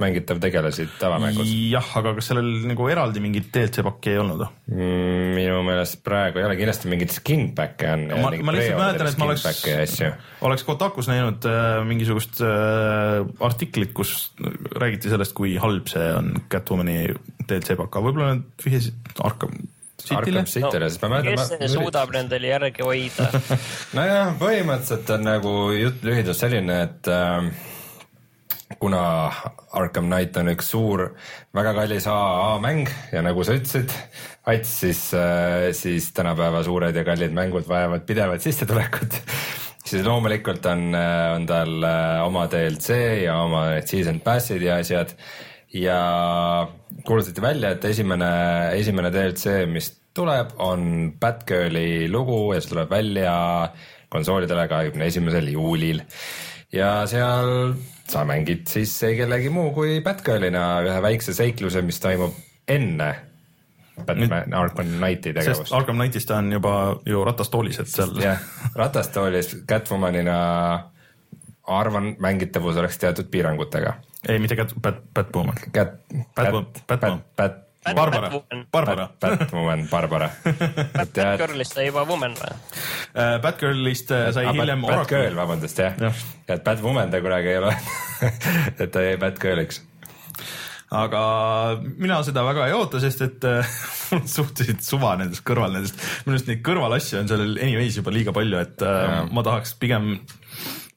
[0.00, 1.50] mängitav tegelasi tavamängus.
[1.70, 4.42] jah, aga kas sellel nagu eraldi mingit DLC pakki ei olnud?
[4.72, 8.04] Mm, minu meelest praegu ei ole, kindlasti mingeid skin back'e on.
[8.24, 9.94] ma, ma lihtsalt mäletan, et ma oleks
[10.48, 14.32] oleks Kotakus näinud äh, mingisugust äh, artiklit, kus
[14.76, 16.98] räägiti sellest, kui halb see on Catwomani
[17.46, 19.54] DLC pakk, aga võib-olla nad vihjasid Arkham
[20.06, 20.50] City'le Arkham.
[20.50, 21.72] City'le, sest ma kes mäletan.
[21.72, 23.30] suudab nendele järgi hoida?
[23.98, 27.50] nojah, põhimõtteliselt on nagu jutt lühidalt selline, et äh,
[28.78, 29.02] kuna
[29.76, 31.08] Arkham Knight on üks suur,
[31.56, 33.94] väga kallis AA mäng ja nagu sa ütlesid,
[34.46, 39.18] Ats, siis äh,, siis tänapäeva suured ja kallid mängud vajavad pidevat sissetulekut
[39.90, 40.94] siis loomulikult on,
[41.34, 45.14] on tal äh, oma DLC ja oma season pass'id ja asjad
[45.76, 46.00] ja
[47.06, 48.30] kuulutati välja, et esimene,
[48.78, 53.36] esimene DLC, mis tuleb, on Batgirli lugu ja see tuleb välja
[54.12, 56.02] konsoolidele kahekümne esimesel juulil.
[56.72, 57.76] ja seal
[58.08, 62.34] sa mängid siis ei kellegi muu kui Batgirlina ühe väikse seikluse, mis toimub
[62.68, 63.14] enne
[64.06, 65.72] Batman, Arkham Knighti sest tegevust.
[65.72, 66.74] Arkham Knightis ta on juba
[67.06, 68.42] ju ratastoolis, et seal jah,
[68.76, 70.36] ratastoolis Catwomanina
[71.66, 73.96] arvan, mängitavus oleks teatud piirangutega.
[74.28, 75.54] ei, mitte Cat-, Bat-, Batwoman.
[75.72, 75.96] Cat,
[76.36, 77.22] Batwoman- Batwoman.
[77.36, 77.62] Bat,
[77.94, 78.30] Barbara
[78.74, 79.04] Barbara.
[79.22, 80.30] Batwoman, Barbara.
[80.96, 82.54] Batgirlist sai juba Woman või?
[83.14, 85.36] Äh, Batgirlist äh, sai hiljem Batgirl, Oracle.
[85.38, 86.10] vabandust jah ja.,
[86.50, 87.74] et Batwoman ta kunagi ei ole
[88.82, 89.82] et ta jäi Batgirliks.
[90.96, 91.20] aga
[91.98, 93.70] mina seda väga ei oota, sest et äh,
[94.10, 98.14] mul on suhteliselt suva nendest kõrval nendest, minu arust neid kõrvalasju on sellel anyways juba
[98.14, 99.24] liiga palju, et äh, Jaa.
[99.30, 100.16] ma tahaks pigem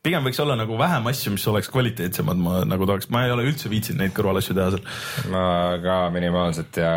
[0.06, 3.46] pigem võiks olla nagu vähem asju, mis oleks kvaliteetsemad, ma nagu tahaks, ma ei ole
[3.50, 4.84] üldse viitsinud neid kõrvalasju teha seal.
[5.34, 5.44] ma
[5.84, 6.92] ka minimaalselt ja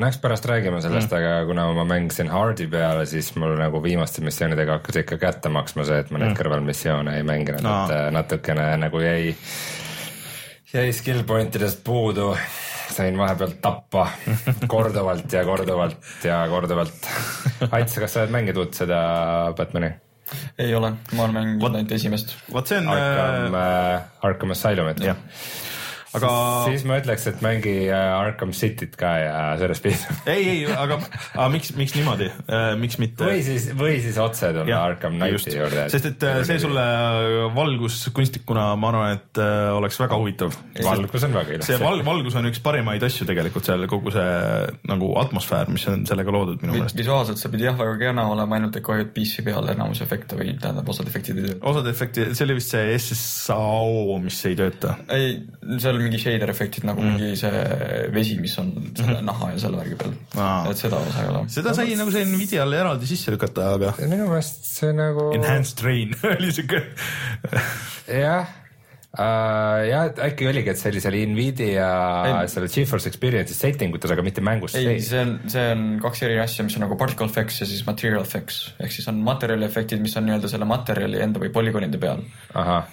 [0.00, 3.82] no eks pärast räägime sellest mm., aga kuna ma mängisin Hardi peale, siis mul nagu
[3.84, 6.38] viimaste missioonidega hakkas ikka kätte maksma see, et ma neid mm.
[6.40, 9.34] kõrvalmissioone ei mänginud no., et äh, natukene nagu jäi,
[10.72, 12.32] jäi skill point idest puudu.
[12.96, 14.06] sain vahepeal tappa
[14.72, 17.10] korduvalt ja korduvalt ja korduvalt.
[17.68, 19.02] Ats, kas sa oled mänginud seda
[19.58, 20.05] Batman'i?
[20.58, 22.34] Ei ole, ma olen mänginud ainult esimest.
[22.52, 25.00] vot see on Arkham äh,, äh, Arkham Asylumit.
[25.04, 25.16] jah,
[26.16, 26.32] aga
[26.70, 30.22] siis ma ütleks, et mängi äh, Arkham Cityt ka ja sellest piisab.
[30.34, 30.98] ei, ei, aga,
[31.34, 32.30] aga miks, miks niimoodi,
[32.80, 33.26] miks mitte?
[33.26, 35.86] või siis, või siis otse tulla Arkham Knighti juurde.
[35.92, 36.84] sest et äh, see sulle
[37.56, 40.56] valguskunstnikuna, ma arvan, et äh, oleks väga huvitav.
[40.84, 41.68] valgus on väga ilus.
[41.70, 44.26] see val-, valgus on üks parimaid asju tegelikult seal, kogu see
[44.90, 46.98] nagu atmosfäär, mis on sellega loodud minu meelest.
[46.98, 50.38] visuaalselt see pidi jah väga kena olema, ainult et kahju, et PC peal enamus efekte
[50.38, 51.62] või tähendab, osad efektid ei tööta.
[51.72, 54.96] osad efekti, see oli vist see SSAO, mis ei tööta.
[55.12, 55.38] ei,
[55.82, 57.16] seal mingi shader efektid nagu mm.
[57.16, 57.62] mingi see
[58.14, 60.60] vesi, mis on selle naha ja selle värgi peal Aa..
[60.70, 61.42] et seda osa ei ole.
[61.52, 66.14] seda sai nagu see Nvidiale eraldi sisse lükata, aga minu meelest see nagu enhanced rain
[66.36, 66.82] oli siuke.
[68.10, 68.54] jah,
[69.18, 69.82] uh,.
[69.86, 71.88] jah, et äkki oligi, et see oli seal Nvidia
[72.30, 72.50] Ei.
[72.52, 76.38] selle GeForce Experience'i setting utes, aga mitte mängus ei, see on, see on kaks eri
[76.42, 80.02] asja, mis on nagu particle effects ja siis material effects ehk siis on materjali efektid,
[80.04, 82.24] mis on nii-öelda selle materjali enda või polügoonide peal.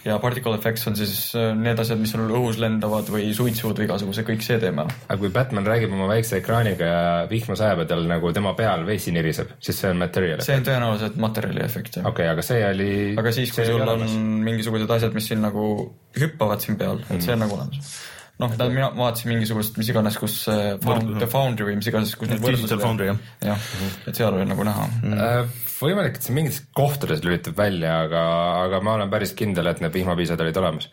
[0.06, 3.90] ja particle effects on siis äh, need asjad, mis sul õhus lendavad või suitsud või
[3.90, 4.88] igasugused, kõik see teema.
[5.08, 8.86] aga kui Batman räägib oma väikse ekraaniga ja vihma sajab ja tal nagu tema peal
[8.88, 12.46] vesi niriseb, siis see on material see on tõenäoliselt materjali efekt jah okei okay,, aga
[12.46, 12.92] see oli.
[13.20, 14.08] aga siis, kui sul on
[14.48, 15.68] mingisugused asjad, mis siin nagu
[16.20, 17.94] hüppavad siin peal, et see on nagu olemas.
[18.42, 22.32] noh, mina vaatasin mingisugust, mis iganes, kus see Found, The Foundry või mis iganes, kus
[22.32, 23.22] need Digital Foundry, jah.
[23.52, 23.70] jah,
[24.08, 25.60] et seal oli nagu näha mm..
[25.84, 28.24] Võimalik, et see mingites kohtades lülitab välja, aga,
[28.64, 30.90] aga ma olen päris kindel, et need vihmapiisad olid olemas.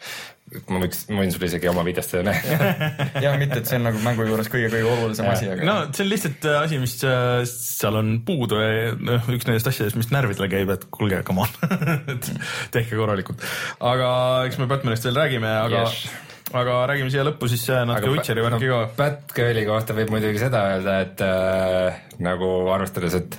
[0.67, 2.89] ma võiks, ma võin sulle isegi oma videost seda näidata.
[3.25, 6.11] jah, mitte, et see on nagu mängu juures kõige-kõige olulisem asi, aga no see on
[6.11, 10.51] lihtsalt äh, asi, mis äh, seal on puudu ja noh, üks nendest asjadest, mis närvidele
[10.51, 11.55] käib, et kuulge, come on,
[12.17, 12.33] et
[12.75, 13.47] tehke korralikult.
[13.93, 14.11] aga
[14.49, 16.03] eks me Batmanist veel räägime, aga Yes.
[16.51, 18.83] aga räägime siia lõppu siis äh, natuke Witcheri värki ka.
[18.99, 23.39] Batgirli kohta võib muidugi seda öelda, et äh, nagu arvestades, et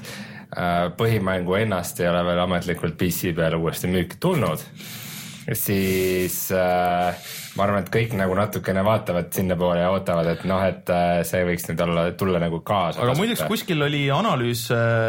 [0.97, 4.63] põhimängu ennast ei ole veel ametlikult PC peale uuesti müüki tulnud,
[5.55, 10.91] siis äh, ma arvan, et kõik nagu natukene vaatavad sinnapoole ja ootavad, et noh, et
[10.93, 13.01] äh, see võiks nüüd olla, tulla nagu kaasa.
[13.03, 14.67] aga muideks kuskil oli analüüs,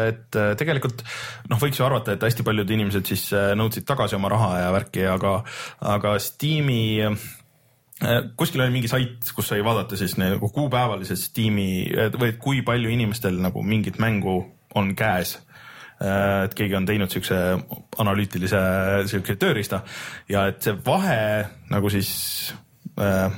[0.09, 1.05] et äh, tegelikult
[1.51, 4.73] noh, võiks ju arvata, et hästi paljud inimesed siis äh, nõudsid tagasi oma raha ja
[4.75, 5.37] värki, aga,
[5.93, 7.29] aga Steam'i äh,
[8.39, 11.69] kuskil oli mingi sait, kus sai vaadata siis nagu kuupäevaliselt Steam'i
[12.17, 14.41] või et kui palju inimestel nagu mingit mängu
[14.75, 15.37] on käes.
[16.03, 17.37] Et keegi on teinud siukse
[18.01, 18.59] analüütilise
[19.07, 19.83] siuke tööriista.
[20.27, 22.09] Ja et see vahe nagu siis
[22.99, 23.31] äh,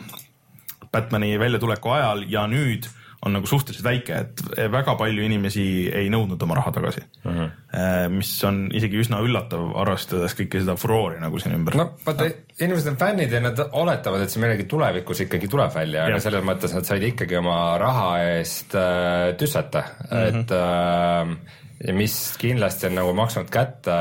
[0.91, 2.87] Batman'i väljatuleku ajal ja nüüd
[3.25, 7.31] on nagu suhteliselt väike, et väga palju inimesi ei nõudnud oma raha tagasi mm.
[7.31, 8.13] -hmm.
[8.13, 11.77] mis on isegi üsna üllatav, arvestades kõike seda furoori nagu siin ümber.
[11.79, 16.05] no vaata, inimesed on fännid ja nad oletavad, et see millegi tulevikus ikkagi tuleb välja,
[16.05, 20.17] aga selles mõttes nad said ikkagi oma raha eest äh, tüssata mm.
[20.17, 20.41] -hmm.
[20.41, 23.95] et äh, ja mis kindlasti on nagu maksnud kätte,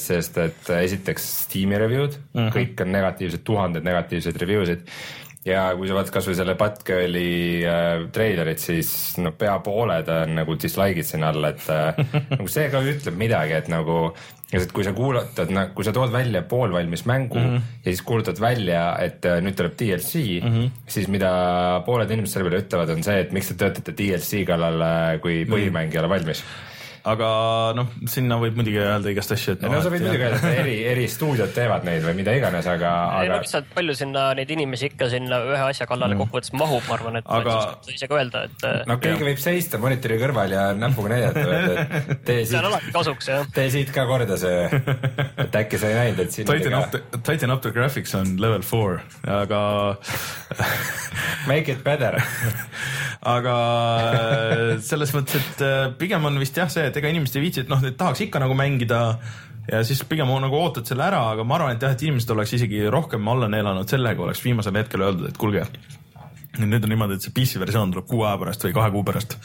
[0.00, 2.40] sest et esiteks Steam'i review'd mm.
[2.40, 2.54] -hmm.
[2.56, 4.88] kõik on negatiivsed, tuhanded negatiivseid review sid
[5.46, 7.30] ja kui sa vaatad kasvõi selle Batgirli
[7.66, 11.98] äh, treilerit, siis no pea pooled on nagu dislike'id sinna all, et äh,
[12.36, 14.04] nagu see ka ütleb midagi, et nagu
[14.52, 17.70] et kui sa kuulutad, kui sa tood välja poolvalmis mängu mm -hmm.
[17.84, 20.70] ja siis kuulutad välja, et äh, nüüd tuleb DLC mm, -hmm.
[20.86, 24.84] siis mida pooled inimesed selle peale ütlevad, on see, et miks te töötate DLC kallal,
[25.20, 26.44] kui põhimäng ei ole valmis.
[27.08, 27.28] Aga
[27.74, 30.74] noh, sinna võib muidugi öelda igast asju, et no sa võid muidugi öelda, et eri,
[30.92, 34.52] eri stuudiod teevad neid või mida iganes, aga, ei no aga lihtsalt palju sinna neid
[34.54, 37.58] inimesi ikka sinna ühe asja kallale kokkuvõttes mahub, ma arvan, et Aga-
[37.90, 41.58] ise ka öelda, et äh, no keegi võib seista monitori kõrval ja näpuga näidata,
[42.14, 43.50] et tee see on siit, alati kasuks jah.
[43.58, 44.82] tee siit ka korda see,
[45.46, 48.36] et äkki sa ei näinud, et siin Titan up the, Titan up the graphics on
[48.42, 49.62] level four, aga
[51.50, 52.22] make it better.
[53.22, 53.54] aga
[54.12, 57.64] äh, selles mõttes, et äh, pigem on vist jah see, et ega inimesed ei viitsi,
[57.64, 59.00] et noh, et tahaks ikka nagu mängida
[59.70, 62.56] ja siis pigem nagu ootad selle ära, aga ma arvan, et jah, et inimesed oleks
[62.58, 65.66] isegi rohkem alla neelanud selle, kui oleks viimasel hetkel öeldud, et kuulge,
[66.60, 69.36] nüüd on niimoodi, et see PC versioon tuleb kuu aja pärast või kahe kuu pärast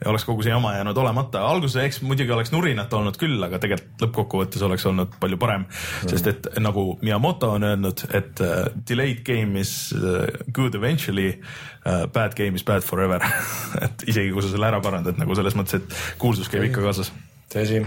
[0.00, 3.60] ja oleks kogu see jama jäänud olemata, alguses eks muidugi oleks nurinat olnud küll, aga
[3.62, 8.66] tegelikult lõppkokkuvõttes oleks olnud palju parem mm., sest et nagu Miyamoto on öelnud, et uh,
[8.88, 13.22] delayed game is uh, good eventually uh,, bad game is bad forever
[13.86, 17.14] et isegi kui sa selle ära parandad nagu selles mõttes, et kuulsus käib ikka kaasas.
[17.52, 17.84] tõsi.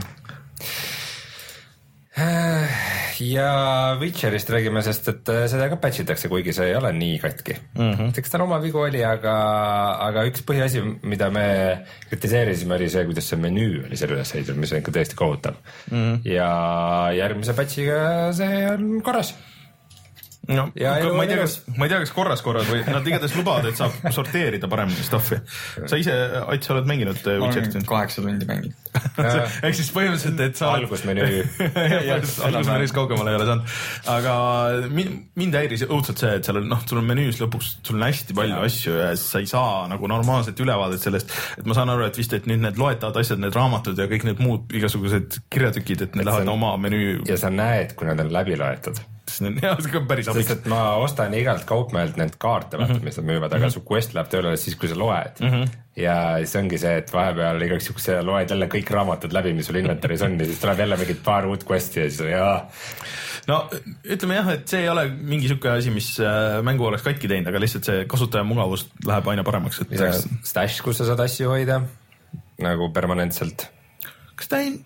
[3.20, 7.20] Ja Witcherist räägime, sest et äh, seda ka patch itakse, kuigi see ei ole nii
[7.22, 7.92] katki mm.
[7.92, 8.14] -hmm.
[8.22, 9.36] eks tal oma vigu oli, aga,
[10.08, 11.46] aga üks põhiasi, mida me
[12.10, 15.60] kritiseerisime, oli see, kuidas see menüü oli selle üles ehitatud, mis on ikka täiesti kohutav
[15.92, 15.98] mm.
[15.98, 16.20] -hmm.
[16.32, 16.50] ja
[17.18, 19.36] järgmise patch'iga see on korras.
[20.50, 23.06] No Ja elu ma ei tea, kas, ma ei tea, kas korras korras või nad
[23.08, 25.40] igatahes lubavad, et saab sorteerida paremini stuff'i.
[25.90, 26.16] sa ise,
[26.50, 28.76] Ait, sa oled mänginud äh, Witcherit kaheksa tundi mänginud.
[29.66, 31.44] ehk siis põhimõtteliselt, et sa algusmenüü.
[32.50, 33.76] algusmenüüs kaugemale ei ole saanud,
[34.16, 34.36] aga
[34.94, 38.38] mind, häiris õudselt see, et seal on noh, sul on menüüs lõpuks, sul on hästi
[38.38, 38.64] palju ja.
[38.70, 42.34] asju ja sa ei saa nagu normaalset ülevaadet sellest, et ma saan aru, et vist,
[42.36, 46.26] et nüüd need loetavad asjad, need raamatud ja kõik need muud igasugused kirjatükid, et need
[46.26, 49.02] see lähevad on- oma menüü, ja sa näed, kui nad on läbi loetud
[49.64, 50.54] jah, see on päris sest abiks.
[50.56, 53.06] et ma ostan igalt kaupmehelt need kaarte, mm, -hmm.
[53.06, 55.54] mis nad müüvad, aga su quest läheb tööle siis, kui sa loed mm.
[55.54, 55.78] -hmm.
[56.04, 59.80] ja siis ongi see, et vahepeal igaks juhuks loed jälle kõik raamatud läbi, mis sul
[59.82, 62.70] inventory's on ja siis tuleb jälle mingid paar uut quest'i ja siis jaa.
[63.48, 63.62] no
[64.04, 67.48] ütleme jah, et see ei ole mingi sihuke asi, mis äh, mängu oleks katki teinud,
[67.48, 69.98] aga lihtsalt see kasutaja mugavus läheb aina paremaks, et
[70.44, 71.82] stash, kus sa saad asju hoida
[72.64, 73.68] nagu permanentselt.
[74.36, 74.78] kas ta ei,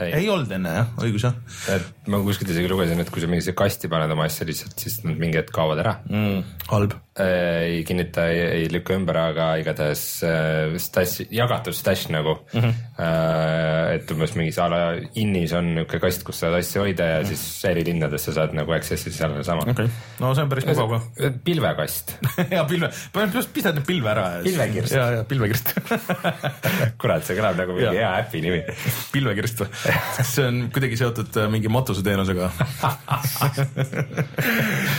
[0.00, 0.12] Ei.
[0.22, 1.36] ei olnud enne jah, õigus jah
[1.74, 5.00] et ma kuskilt isegi lugesin, et kui sa mingisse kasti paned oma asja lihtsalt, siis
[5.04, 5.98] nad mingi hetk kaovad ära.
[6.08, 6.42] mm,.
[6.72, 6.96] halb.
[7.20, 12.60] Ei kinnita, ei, lükka ümber, aga igatahes äh, stash, jagatud stash nagu mm.
[12.60, 13.94] -hmm.
[13.94, 14.80] et umbes mingis a la
[15.14, 18.72] innis on niisugune kast, kus saad asju hoida ja siis eri linnades sa saad nagu
[18.76, 19.88] access'i seal sama okay.,
[20.20, 21.30] no see on päris mugav ka.
[21.44, 22.14] pilvekast,
[22.56, 22.90] ja pilve,
[23.54, 24.26] pistad need pilve ära.
[24.44, 24.94] Pilvekirst.
[24.94, 25.74] ja, ja pilvekirst
[27.00, 28.62] kurat, see kõlab nagu mingi hea äpi nimi.
[29.14, 29.70] pilvekirst või?
[30.20, 32.50] see on kuidagi seotud äh, mingi matuseteenusega.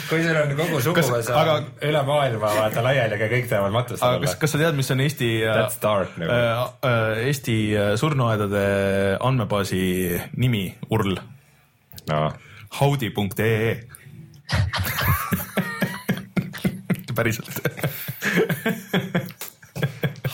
[0.10, 1.46] kui sul on kogu suguvõsa
[1.88, 5.00] üle maailma vaata laiali, aga kõik tahavad matust olla kas, kas sa tead, mis on
[5.04, 6.32] Eesti That's dark nagu.
[6.32, 6.38] äh,
[6.92, 8.64] äh, Eesti äh, surnuaedade
[9.20, 9.82] andmebaasi
[10.38, 11.16] nimi, URL?
[12.12, 12.20] no
[12.80, 13.62] Howdy.ee
[17.16, 17.60] päriselt.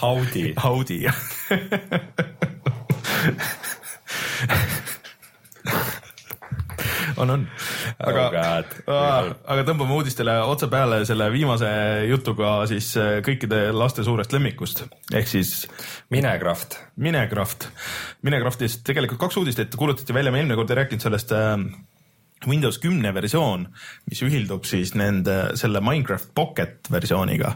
[0.01, 1.15] howdy, Howdy jah.
[7.17, 7.45] on, on.
[7.99, 8.77] aga Oh God.
[8.93, 9.19] Aa,
[9.53, 11.69] aga tõmbame uudistele otse peale selle viimase
[12.09, 15.53] jutuga siis äh, kõikide laste suurest lemmikust ehk siis
[16.13, 17.69] Minecraft, Minecraft.
[18.27, 21.55] Minecraftist tegelikult kaks uudist, et kuulutati välja, me eelmine kord ei rääkinud sellest äh,
[22.45, 23.65] Windows kümne versioon,
[24.05, 27.55] mis ühildub siis nende, selle Minecraft Pocket versiooniga,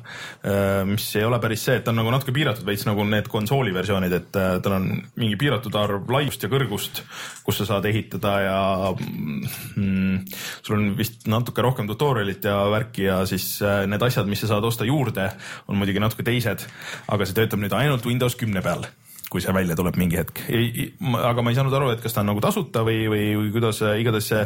[0.89, 3.74] mis ei ole päris see, et ta on nagu natuke piiratud veits nagu need konsooli
[3.76, 4.88] versioonid, et äh, tal on
[5.20, 7.04] mingi piiratud arv laiust ja kõrgust,
[7.46, 8.62] kus sa saad ehitada ja
[8.96, 10.24] mm,
[10.65, 14.56] sul on vist natuke rohkem tutorial'it ja värki ja siis äh, need asjad, mis sa
[14.56, 15.30] saad osta juurde,
[15.67, 16.65] on muidugi natuke teised,
[17.12, 18.89] aga see töötab nüüd ainult Windows kümne peal
[19.32, 20.44] kui see välja tuleb mingi hetk.
[21.24, 24.32] aga ma ei saanud aru, et kas ta on nagu tasuta või, või, kuidas, igatahes
[24.34, 24.44] see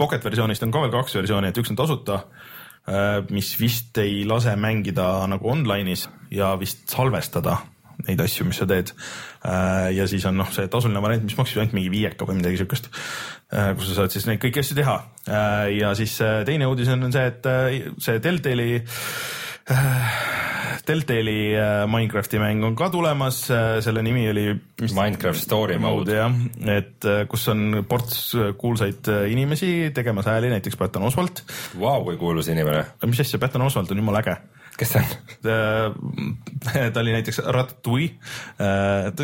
[0.00, 2.24] Pocket versioonist on ka veel kaks versiooni, et üks on tasuta,
[3.30, 7.60] mis vist ei lase mängida nagu online'is ja vist salvestada
[8.08, 8.92] neid asju, mis sa teed.
[9.94, 12.90] ja siis on noh, see tasuline variant, mis maksis ainult mingi viieka või midagi siukest,
[12.90, 14.98] kus sa saad siis neid kõiki asju teha.
[15.78, 18.68] ja siis äh, teine uudis on see, et äh, see Deltali
[20.88, 23.38] Deltali äh, Minecrafti mäng on ka tulemas,
[23.80, 24.50] selle nimi oli
[24.82, 26.18] Minecraft Story Mode.
[26.18, 26.34] jah,
[26.68, 31.44] et äh, kus on ports äh, kuulsaid äh, inimesi tegemas hääli, näiteks Patton Oswalt.
[31.80, 34.36] Vau, kui kuulus inimene, mis asja, Patton Oswalt on jumala äge.
[34.78, 36.38] Kes see on?
[36.92, 38.14] ta oli näiteks Ratatouille.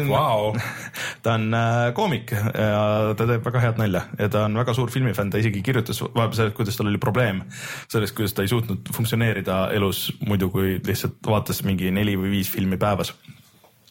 [0.09, 0.53] Vau,
[1.25, 4.93] ta on äh, koomik ja ta teeb väga head nalja ja ta on väga suur
[4.93, 7.43] filmifänn, ta isegi kirjutas vahepeal sellest, kuidas tal oli probleem
[7.89, 12.51] sellest, kuidas ta ei suutnud funktsioneerida elus muidu, kui lihtsalt vaatas mingi neli või viis
[12.53, 13.15] filmi päevas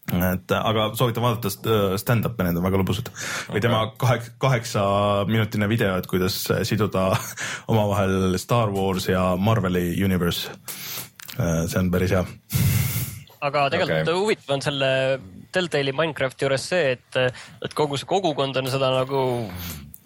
[0.09, 3.11] et aga soovitan vaadata st- stand-up'e, need on väga lõbusad.
[3.53, 4.83] või tema kaheksa, kaheksa
[5.29, 7.09] minutine video, et kuidas siduda
[7.71, 10.49] omavahel Star Wars ja Marveli universe.
[11.37, 12.23] See on päris hea.
[13.39, 14.21] aga tegelikult okay.
[14.21, 14.89] huvitav on selle
[15.53, 17.21] Deltali Minecrafti juures see, et,
[17.65, 19.21] et kogu see kogukond on seda nagu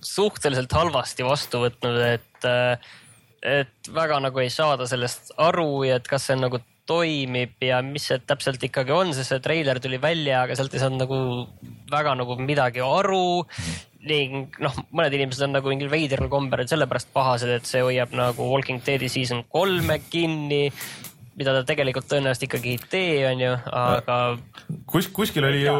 [0.04, 2.48] suhteliselt halvasti vastu võtnud, et,
[3.44, 8.10] et väga nagu ei saada sellest aru ja et kas see nagu toimib ja mis
[8.10, 11.20] see täpselt ikkagi on, sest see treiler tuli välja, aga sealt ei saanud nagu
[11.92, 13.44] väga nagu midagi aru
[14.04, 18.50] ning noh, mõned inimesed on nagu mingil veidral kombel sellepärast pahased, et see hoiab nagu
[18.52, 20.66] Walking Deadi season kolme kinni,
[21.40, 24.20] mida ta tegelikult tõenäoliselt ikkagi ei tee, onju, aga
[24.90, 25.78] kus, kuskil oli ju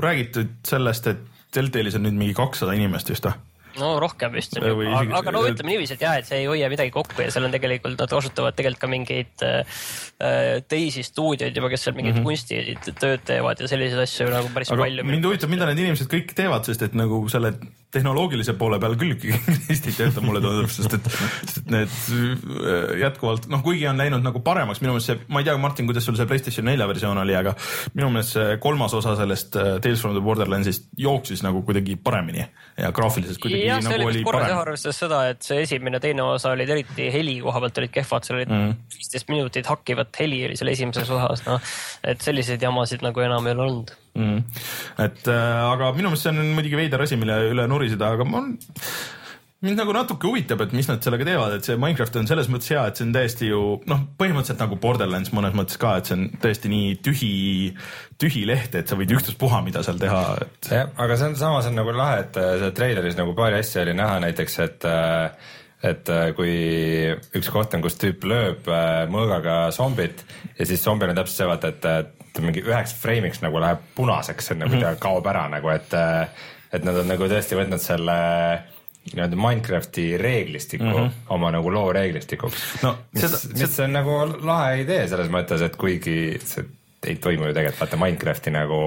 [0.00, 3.38] räägitud sellest, et Deltalis on nüüd mingi kakssada inimest vist või?
[3.78, 6.48] no rohkem vist on ju, isegi- aga no ütleme niiviisi, et jah, et see ei
[6.50, 9.84] hoia midagi kokku ja seal on tegelikult, nad kasutavad tegelikult ka mingeid äh,
[10.70, 12.74] teisi stuudioid juba, kes seal mingeid mm -hmm.
[12.80, 15.06] kunstitööd teevad ja selliseid asju nagu päris aga palju.
[15.06, 17.54] mind huvitab, mida need inimesed kõik teevad, sest et nagu selle
[17.94, 19.16] tehnoloogilise poole peal küll
[19.70, 21.08] hästi ei tööta, mulle tundub, sest et,
[21.44, 25.42] sest et need äh, jätkuvalt noh, kuigi on läinud nagu paremaks, minu meelest see, ma
[25.42, 27.54] ei tea, Martin, kuidas sul see Playstation nelja versioon oli, aga
[27.98, 32.44] minu meelest see kolmas osa sellest äh, Tales from the Borderlandsist jooksis nagu kuidagi paremini
[32.78, 34.56] ja graafiliselt kuidagi see nagu oli parem.
[34.60, 38.38] arvestades seda, et see esimene, teine osa olid eriti heli koha pealt olid kehvad, seal
[38.40, 38.76] olid Mhm.
[38.96, 41.60] viisteist minutit hakkivat heli oli seal esimeses osas, noh.
[42.04, 43.92] et selliseid jamasid nagu enam ei ole olnud.
[44.18, 44.42] mm..
[45.06, 48.44] et äh, aga minu meelest see on muidugi veider asi, mille üle nuriseda, aga ma
[49.60, 52.72] mind nagu natuke huvitab, et mis nad sellega teevad, et see Minecraft on selles mõttes
[52.72, 56.16] hea, et see on täiesti ju noh, põhimõtteliselt nagu Borderlands mõnes mõttes ka, et see
[56.16, 57.32] on tõesti nii tühi,
[58.20, 61.68] tühi leht, et sa võid ükstaspuha, mida seal teha, et jah, aga see on samas
[61.68, 65.50] on nagu lahe, et äh, seal treileris nagu paari asja oli näha näiteks, et äh,
[65.80, 66.54] et äh, kui
[67.36, 70.24] üks koht on, kus tüüp lööb äh, mõõgaga zombit
[70.58, 74.68] ja siis zombil on täpselt see, vaata, et mingi üheks freimiks nagu läheb punaseks, enne
[74.70, 76.28] kui ta kaob ära nagu, et äh,
[76.72, 78.16] et nad on nagu tõesti võtnud selle
[79.10, 81.14] nii-öelda Minecrafti reeglistiku mm -hmm.
[81.34, 86.38] oma nagu loo reeglistikuks No mis, mis on nagu lahe idee selles mõttes, et kuigi
[86.44, 86.64] see
[87.06, 88.78] ei toimu ju tegelikult vaata Minecrafti nagu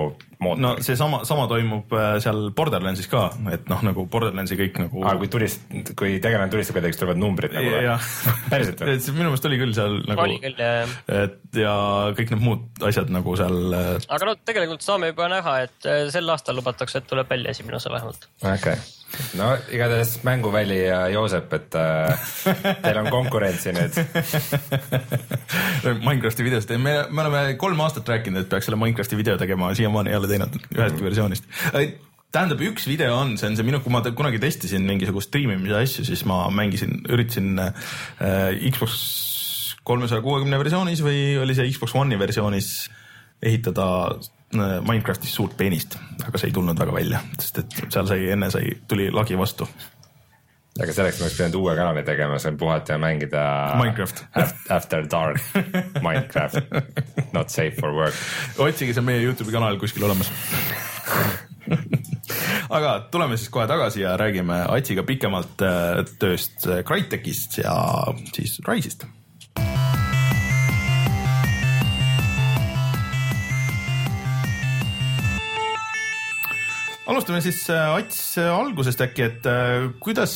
[0.44, 5.06] mootor no seesama, sama toimub äh, seal Borderlandsis ka, et noh, nagu Borderlandsi kõik nagu
[5.08, 5.66] aa, kui tulist-,
[5.98, 7.84] kui tegelane tulistab kedagi, siis tulevad numbrid nagu või?
[7.88, 8.10] jah,
[8.52, 8.98] päriselt või?
[9.18, 10.98] minu meelest oli küll seal nagu oli küll jah.
[11.24, 11.76] et ja
[12.20, 16.04] kõik need muud asjad nagu seal äh, aga no tegelikult saame juba näha, et äh,
[16.14, 18.30] sel aastal lubatakse, et tuleb välja esimene osa vähemalt.
[18.44, 19.03] okei okay.,
[19.38, 22.32] no igatahes Mänguväli ja Joosep, et äh,
[22.84, 24.00] teil on konkurentsi nüüd.
[26.08, 30.14] Minecrafti videost, me, me oleme kolm aastat rääkinud, et peaks selle Minecrafti video tegema, siiamaani
[30.14, 31.50] ei ole teinud ühestki versioonist.
[32.34, 36.08] tähendab, üks video on, see on see minu, kui ma kunagi testisin mingisugust striimimise asju,
[36.10, 38.98] siis ma mängisin, üritasin äh, Xbox
[39.84, 42.70] kolmesaja kuuekümne versioonis või oli see Xbox One'i versioonis
[43.44, 45.98] ehitada äh, Minecraftis suurt peenist,
[46.28, 49.68] aga see ei tulnud väga välja, sest et seal sai, enne sai, tuli lagi vastu.
[50.82, 53.44] aga selleks me oleks pidanud uue kanali tegema, on puhata ja mängida
[53.78, 54.24] Minecraft.
[54.42, 55.42] Af- After dark
[56.02, 56.56] Minecraft,
[57.34, 58.14] not safe for work.
[58.58, 60.32] otsige see meie Youtube'i kanal kuskil olemas.
[62.74, 67.76] aga tuleme siis kohe tagasi ja räägime Atsiga pikemalt äh, tööst äh, Crytekist ja
[68.34, 69.06] siis Rise'ist.
[77.08, 80.34] Alustame siis äh, Ats äh, algusest äkki, et äh, kuidas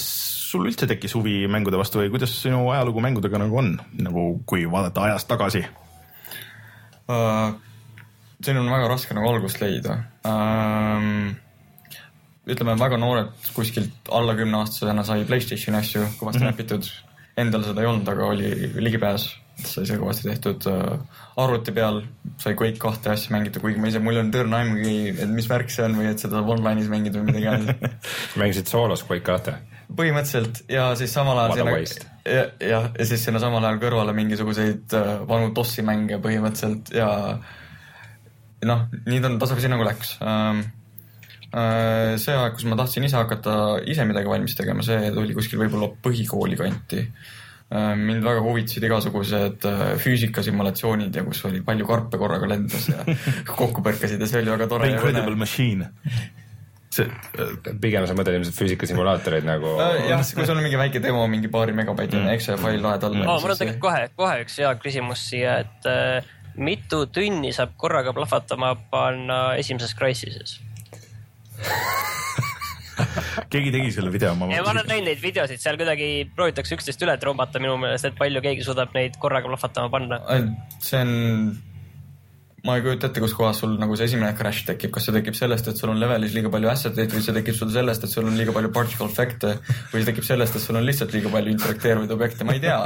[0.47, 4.67] sul üldse tekkis huvi mängude vastu või kuidas sinu ajalugu mängudega nagu on, nagu kui
[4.71, 5.63] vaadata ajas tagasi?
[7.07, 7.55] uh,.
[8.43, 11.35] siin on väga raske nagu algust leida um,.
[12.47, 16.51] ütleme, väga noored, kuskilt alla kümneaastasena sai Playstationi asju kõvasti mm -hmm.
[16.51, 16.91] näpitud.
[17.37, 19.27] Endal seda ei olnud, aga oli ligipääs,
[19.61, 21.21] sai see kõvasti tehtud uh,.
[21.37, 22.01] arvuti peal
[22.41, 25.49] sai Quake kahte asja mängida, kuigi ma ise, mul ei olnud õrna aimugi, et mis
[25.49, 29.57] värk see on või et seda online'is mängida või midagi iganes mängisid soolos Quake kahte?
[29.97, 31.75] põhimõtteliselt ja siis samal ajal sinna
[32.27, 37.07] ja, jah, ja siis sinna samal ajal kõrvale mingisuguseid äh, vanu DOS-i mänge põhimõtteliselt ja
[38.67, 40.65] noh, nii ta tasapisi nagu läks ähm,.
[41.47, 43.51] Äh, see aeg, kus ma tahtsin ise hakata
[43.87, 47.93] ise midagi valmis tegema, see tuli kuskil võib-olla põhikooli kanti äh,.
[47.95, 52.99] mind väga huvitasid igasugused äh, füüsikasimulatsioonid ja kus oli palju karpe korraga lendas ja
[53.61, 55.87] kokku põrkasid ja see oli väga tore Incredible Machine.
[56.91, 57.07] see,
[57.79, 61.71] pigem sa mõtled ilmselt füüsikasimulaatoreid nagu jah, kui sul on mingi väike demo, mingi paari
[61.79, 65.61] megabaitine Excel fail laed alla aa, mul on tegelikult kohe, kohe üks hea küsimus siia,
[65.63, 70.59] et äh, mitu tünni saab korraga plahvatama panna esimeses Crysises?
[73.53, 77.61] keegi tegi selle video, ma olen näinud neid videosid, seal kuidagi proovitakse üksteist üle trumbata
[77.63, 80.19] minu meelest, et palju keegi suudab neid korraga plahvatama panna.
[80.83, 81.11] see on,
[82.65, 85.37] ma ei kujuta ette, kus kohas sul nagu see esimene crash tekib, kas see tekib
[85.37, 88.11] sellest, et sul on levelis liiga palju asset eid või see tekib sul sellest, et
[88.11, 89.53] sul on liiga palju particle effect'e
[89.93, 92.79] või see tekib sellest, et sul on lihtsalt liiga palju interakteeruvaid objekte, ma ei tea.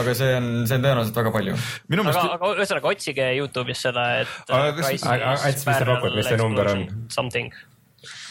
[0.00, 1.58] aga see on, see on tõenäoliselt väga palju.
[1.90, 4.38] minu aga, meelest, aga ühesõnaga otsige Youtube'is seda, et.
[4.48, 6.86] Aga kas- aga- aga Ats, mis sa pakud, mis see number on?
[7.18, 7.52] Something.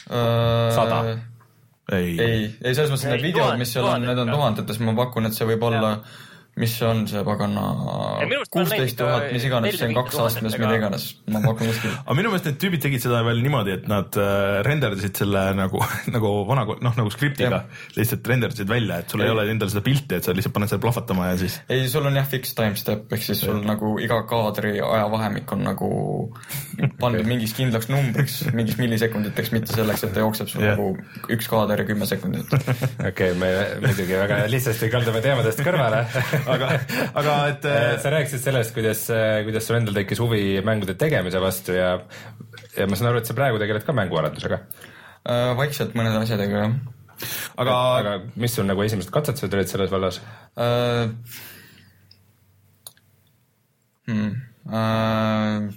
[0.09, 1.01] Sada.
[1.05, 1.19] ei,
[1.91, 5.25] Äh, ei, ei selles mõttes, need videod, mis seal on, need on tuhandetes, ma pakun,
[5.29, 5.95] et see võib olla,
[6.59, 7.65] mis on see pagana
[8.19, 12.17] Ja kuusteist tuhat, mis iganes, see on kaks astmes, mida iganes, ma pakun kuskil aga
[12.17, 15.81] minu meelest need tüübid tegid seda veel niimoodi, et nad äh, renderdasid selle nagu,
[16.15, 17.63] nagu vana, noh nagu skriptiga,
[17.97, 19.35] lihtsalt renderdasid välja, et sul ei Ei.
[19.35, 22.19] ole endal seda pilti, et sa lihtsalt paned selle plahvatama ja siis ei, sul on
[22.19, 25.89] jah fixed time step ehk siis sul nagu iga kaadri ajavahemik on nagu
[26.99, 30.77] pandud mingiks kindlaks numbriks, mingiks millisekunditeks, mitte selleks, et ta jookseb sul Jah.
[30.77, 32.51] nagu üks kaader ja kümme sekundit.
[33.09, 33.51] okei okay,, me
[33.83, 36.03] muidugi väga lihtsasti kaldume teemadest kõrvale
[36.55, 36.69] aga,
[37.21, 39.07] aga et äh, sa rääkisid sellest, kuidas,
[39.47, 41.95] kuidas sul endal tekkis huvi mängude tegemise vastu ja,
[42.77, 44.63] ja ma saan aru, et sa praegu tegeled ka mänguarendusega.
[45.29, 46.79] Äh, vaikselt mõnede asjadega jah
[47.59, 50.21] aga, aga mis sul nagu esimesed katsetused olid selles vallas?
[50.55, 51.11] uh,.
[54.09, 54.29] Hmm,
[54.65, 55.67] uh,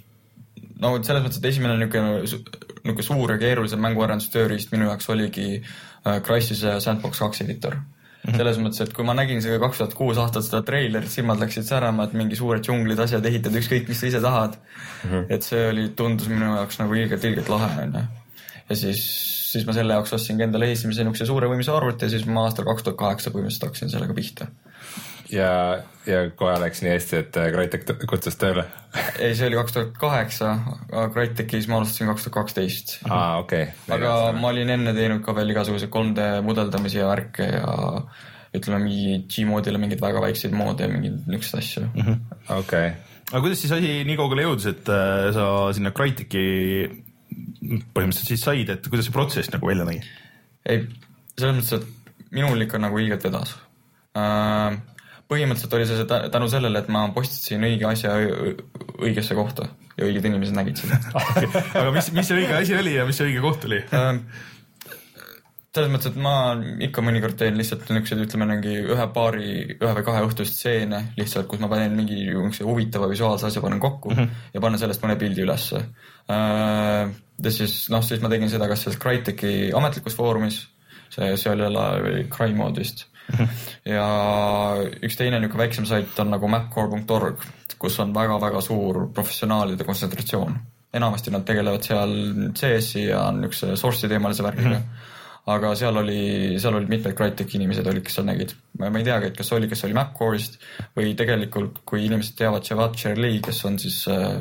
[0.80, 2.22] no selles mõttes, et esimene niisugune,
[2.86, 8.01] niisugune suur ja keerulisem mänguarendustööriist minu jaoks oligi uh, Crysis ja Sandbox kaks editor mm.
[8.22, 8.38] -hmm.
[8.38, 11.66] selles mõttes, et kui ma nägin seda kaks tuhat kuus aastat seda treilerit, silmad läksid
[11.66, 15.10] särama, et mingi suured džunglid, asjad ehitad, ükskõik mis sa ise tahad mm.
[15.10, 15.26] -hmm.
[15.28, 18.04] et see oli, tundus minu jaoks nagu ilgelt, ilgelt lahe onju.
[18.68, 19.02] ja siis,
[19.52, 22.64] siis ma selle jaoks ostsingi endale esimese niisuguse suure võimsa arvuti ja siis ma aastal
[22.64, 24.46] kaks tuhat kaheksa põhimõtteliselt hakkasin sellega pihta
[25.32, 25.50] ja,
[26.08, 28.66] ja kohe läks nii hästi, et äh, Crytek t- kutsus tööle.
[29.22, 30.50] ei, see oli kaks tuhat kaheksa,
[31.14, 32.98] Crytekis ma alustasin kaks tuhat kaksteist.
[33.08, 33.70] aa, okei.
[33.92, 37.78] aga ma olin enne teinud ka veel igasuguseid 3D mudeldamisi ja värke ja
[38.52, 42.02] ütleme mingi Gmodile mingeid väga väikseid moode ja mingeid niisuguseid asju mm.
[42.02, 42.58] -hmm.
[42.58, 42.92] okei,
[43.30, 46.44] aga kuidas siis asi nii kaugele jõudis, et äh, sa sinna Crytek'i
[47.96, 50.04] põhimõtteliselt siis said, et kuidas see protsess nagu välja nägi?
[50.68, 50.84] ei,
[51.38, 53.56] selles mõttes, et minul ikka nagu ilgelt vedas
[54.16, 54.80] äh,.
[55.32, 58.14] Põhimõtteliselt oli see tä- tänu sellele, et ma postitasin õige asja
[59.02, 61.00] õigesse kohta ja õiged inimesed nägid seda
[61.82, 63.82] aga mis, mis see õige asi oli ja mis see õige koht oli?
[63.96, 64.24] Ähm,
[65.72, 66.34] selles mõttes, et ma
[66.84, 71.46] ikka mõnikord teen lihtsalt niisuguseid, ütleme mingi ühe paari, ühe või kahe õhtust stseene lihtsalt,
[71.48, 74.42] kus ma panen mingi niisuguse huvitava visuaalse asja panen kokku mm -hmm.
[74.52, 75.80] ja panen sellest mõne pildi ülesse.
[76.28, 80.60] ja siis noh, siis ma tegin seda kas selles Crytek'i ametlikus foorumis,
[81.08, 82.28] see, see oli jälle oli
[83.94, 84.06] Ja
[85.02, 87.40] üks teine niisugune väiksem sait on nagu mapcore.org,
[87.82, 90.58] kus on väga-väga suur professionaalide kontsentratsioon.
[90.92, 92.12] enamasti nad tegelevad seal
[92.52, 94.84] CS-i ja niisuguse source'i teemalise värgiga mm.
[94.84, 95.10] -hmm
[95.50, 98.54] aga seal oli, seal olid mitmed Crytek'i inimesed olid, kes seal nägid.
[98.78, 100.60] ma ei teagi, et kas oli, kes oli Mapcore'ist
[100.96, 104.38] või tegelikult, kui inimesed teavad Javad Cherli, kes on siis äh,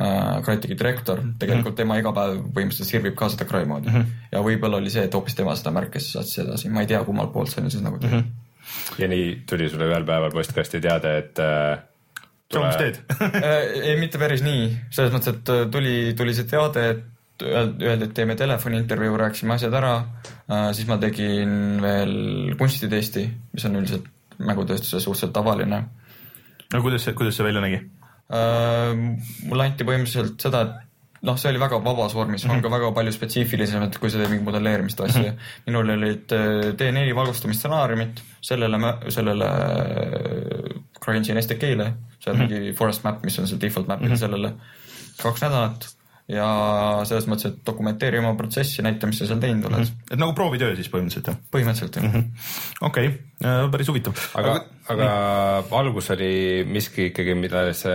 [0.00, 3.96] äh, Crytek'i direktor, tegelikult tema iga päev põhimõtteliselt sirvib ka seda Cry moodi mm.
[3.96, 4.30] -hmm.
[4.32, 7.02] ja võib-olla oli see, et hoopis tema seda märkis ja saatis edasi, ma ei tea,
[7.06, 8.24] kummalt poolt see nüüd siis nagu tuli mm.
[8.24, 9.02] -hmm.
[9.02, 11.78] ja nii tuli sulle ühel päeval postkasti teade, et äh,
[12.48, 12.66] Tule...
[12.66, 13.00] mis teed?
[13.88, 18.08] ei, mitte päris nii, selles mõttes, et äh, tuli, tuli see teade, et öel- öeldi,
[18.08, 19.92] et teeme telefoniintervjuu, rääkisime asjad ära,
[20.74, 22.14] siis ma tegin veel
[22.58, 25.84] kunstitesti, mis on üldiselt mängutööstuses suhteliselt tavaline.
[26.72, 27.82] no kuidas see, kuidas see välja nägi?
[28.28, 30.88] Mulle anti põhimõtteliselt seda, et
[31.26, 34.30] noh, see oli väga vabas vormis, on ka väga palju spetsiifilisem, et kui sa teed
[34.32, 35.34] mingit modelleerimist asja.
[35.66, 39.52] minul olid äh, D4 valgustamistsenaariumid sellele, sellele
[41.02, 44.20] CryEngine SDK-le, see on mingi forest map, mis on see default map mm -hmm.
[44.20, 44.52] sellele,
[45.22, 45.88] kaks nädalat
[46.28, 46.46] ja
[47.08, 49.86] selles mõttes, et dokumenteeri oma protsessi, näita, mis sa seal teinud oled mm.
[49.86, 50.12] -hmm.
[50.12, 51.38] et nagu proovitöö siis põhimõtteliselt jah?
[51.54, 52.50] põhimõtteliselt jah mm -hmm..
[52.88, 54.20] okei okay., päris huvitav.
[54.40, 54.58] aga,
[54.92, 55.08] aga
[55.70, 57.94] valgus oli miski ikkagi, millele sa,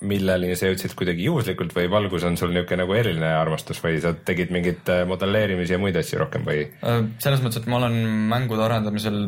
[0.00, 4.14] milleni sa jõudsid kuidagi juhuslikult või valgus on sul niisugune nagu eriline armastus või sa
[4.14, 6.68] tegid mingit äh, modelleerimisi ja muid asju rohkem või?
[6.86, 7.98] Äh, selles mõttes, et ma olen
[8.30, 9.22] mängude arendamisel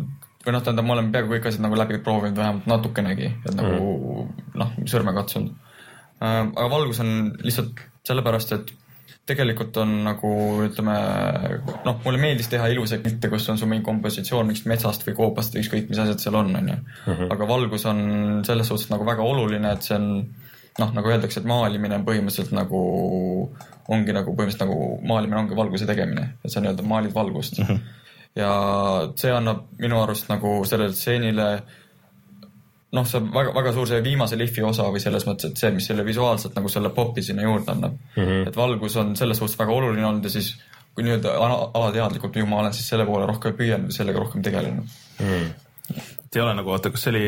[0.46, 3.78] või noh, tähendab, ma olen peaaegu kõik asjad nagu läbi proovinud vähemalt natukenegi, et nagu
[3.82, 4.50] mm.
[4.62, 5.56] noh, sõrme katsunud.
[6.20, 8.74] aga valgus on lihtsalt sellepärast, et
[9.28, 10.30] tegelikult on nagu
[10.64, 10.96] ütleme
[11.84, 15.54] noh, mulle meeldis teha ilusaid pilte, kus on sul mingi kompositsioon mingist metsast või koopast
[15.54, 16.76] või ükskõik, mis asjad seal on, onju.
[17.28, 18.00] aga valgus on
[18.48, 20.08] selles suhtes nagu väga oluline, et see on
[20.78, 22.80] noh, nagu öeldakse, et maalimine on põhimõtteliselt nagu
[23.88, 24.78] ongi nagu põhimõtteliselt nagu
[25.08, 27.68] maalimine ongi valguse tegemine, et sa nii-öelda maalid valgust mm.
[27.68, 27.80] -hmm.
[28.40, 28.52] ja
[29.16, 31.48] see annab minu arust nagu sellele stseenile
[32.92, 35.70] noh, see on väga, väga suur see viimase lihvi osa või selles mõttes, et see,
[35.74, 38.24] mis selle visuaalselt nagu selle popi sinna juurde annab mm.
[38.24, 38.48] -hmm.
[38.48, 40.54] et valgus on selles suhtes väga oluline olnud ja siis
[40.94, 44.42] kui nii-öelda ala- alateadlikult ju ma olen siis selle poole rohkem püüelnud ja sellega rohkem
[44.42, 45.48] tegelenud Mm.
[46.28, 47.22] Et ei ole nagu, oota, kas see oli,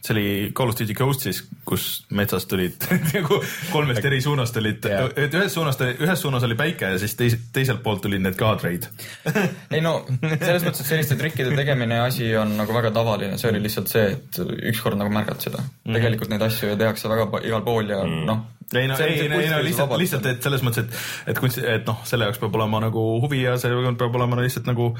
[0.00, 1.84] see oli Call of Duty Ghostis, kus
[2.16, 2.80] metsast tulid
[3.12, 5.10] nagu kolmest eri suunast olid Jah.
[5.20, 8.86] et ühest suunast, ühes suunas oli päike ja siis teis, teiselt poolt tulid need kaadreid.
[9.74, 13.60] ei no selles mõttes, et selliste trikkide tegemine asi on nagu väga tavaline, see oli
[13.66, 14.38] lihtsalt see, et
[14.72, 15.74] ükskord nagu märgad seda mm.
[15.74, 15.98] -hmm.
[15.98, 18.30] tegelikult neid asju ju tehakse väga igal pool ja mm -hmm.
[18.30, 18.46] noh.
[18.74, 20.96] ei no, ei, ei no lihtsalt, lihtsalt, et selles mõttes, et,
[21.34, 24.72] et kunst, et noh, selle jaoks peab olema nagu huvi ja see peab olema lihtsalt
[24.72, 24.94] nagu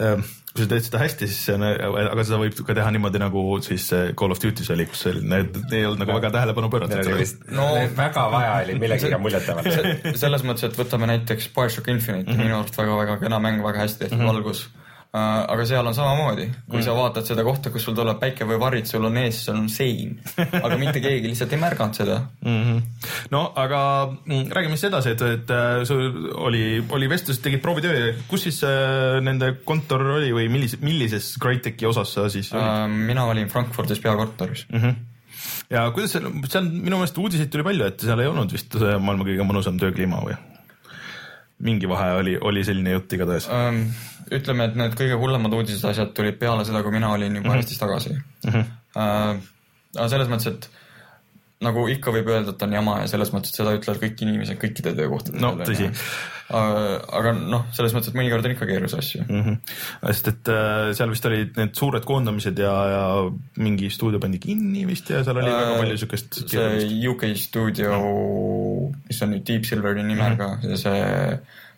[0.00, 0.24] äh,
[0.54, 3.42] kui sa teed seda hästi, siis see on, aga seda võib ka teha niimoodi nagu
[3.64, 3.88] siis
[4.18, 7.10] Call of Duty's oli, kus oli- need ei olnud nagu väga tähelepanu pööratud.
[7.54, 10.14] No- väga vaja oli millegagi muljet avaldada.
[10.22, 12.48] selles mõttes, et võtame näiteks BioShock Infinite mm, -hmm.
[12.48, 14.32] minu arust väga-väga kena mäng, väga hästi tehtud mm -hmm.
[14.32, 14.68] valgus.
[15.14, 18.88] Aga seal on samamoodi, kui sa vaatad seda kohta, kus sul tuleb päike või varid,
[18.90, 20.16] sul on ees, sul on sein,
[20.58, 22.16] aga mitte keegi lihtsalt ei märganud seda.
[22.42, 22.62] mm.
[22.64, 22.80] -hmm.
[23.30, 28.12] no aga mm, räägime siis edasi, et, et äh, sul oli, oli vestlus, tegid proovitöö,
[28.28, 32.98] kus siis äh, nende kontor oli või millises, millises Crytek'i osas sa siis olid?
[33.06, 34.66] mina olin Frankfurdis peakorteris.
[34.72, 34.80] mm.
[34.80, 34.94] -hmm.
[35.70, 38.98] ja kuidas seal, seal minu meelest uudiseid tuli palju, et seal ei olnud vist see
[38.98, 40.34] maailma kõige mõnusam töökliima või?
[41.62, 43.48] Mingi vahe oli, oli selline jutt igatahes.
[43.52, 43.82] Ähm,
[44.34, 47.80] ütleme, et need kõige hullemad uudised, asjad tulid peale seda, kui mina olin juba Eestis
[47.80, 48.16] tagasi.
[48.94, 50.83] aga selles mõttes, et
[51.64, 54.60] nagu ikka võib öelda, et on jama ja selles mõttes, et seda ütlevad kõik inimesed
[54.60, 55.88] kõikide töökohtade No, tõsi..
[56.52, 59.24] aga noh, selles mõttes, et mõnikord on ikka keerulisi asju.
[59.24, 59.42] mm.
[59.46, 59.74] -hmm.
[60.12, 63.02] sest et äh, seal vist olid need suured koondamised ja, ja
[63.64, 67.98] mingi stuudio pandi kinni vist ja seal oli äh, väga palju siukest see UK stuudio,
[69.08, 71.04] mis on nüüd Deep Silveri nimega ja see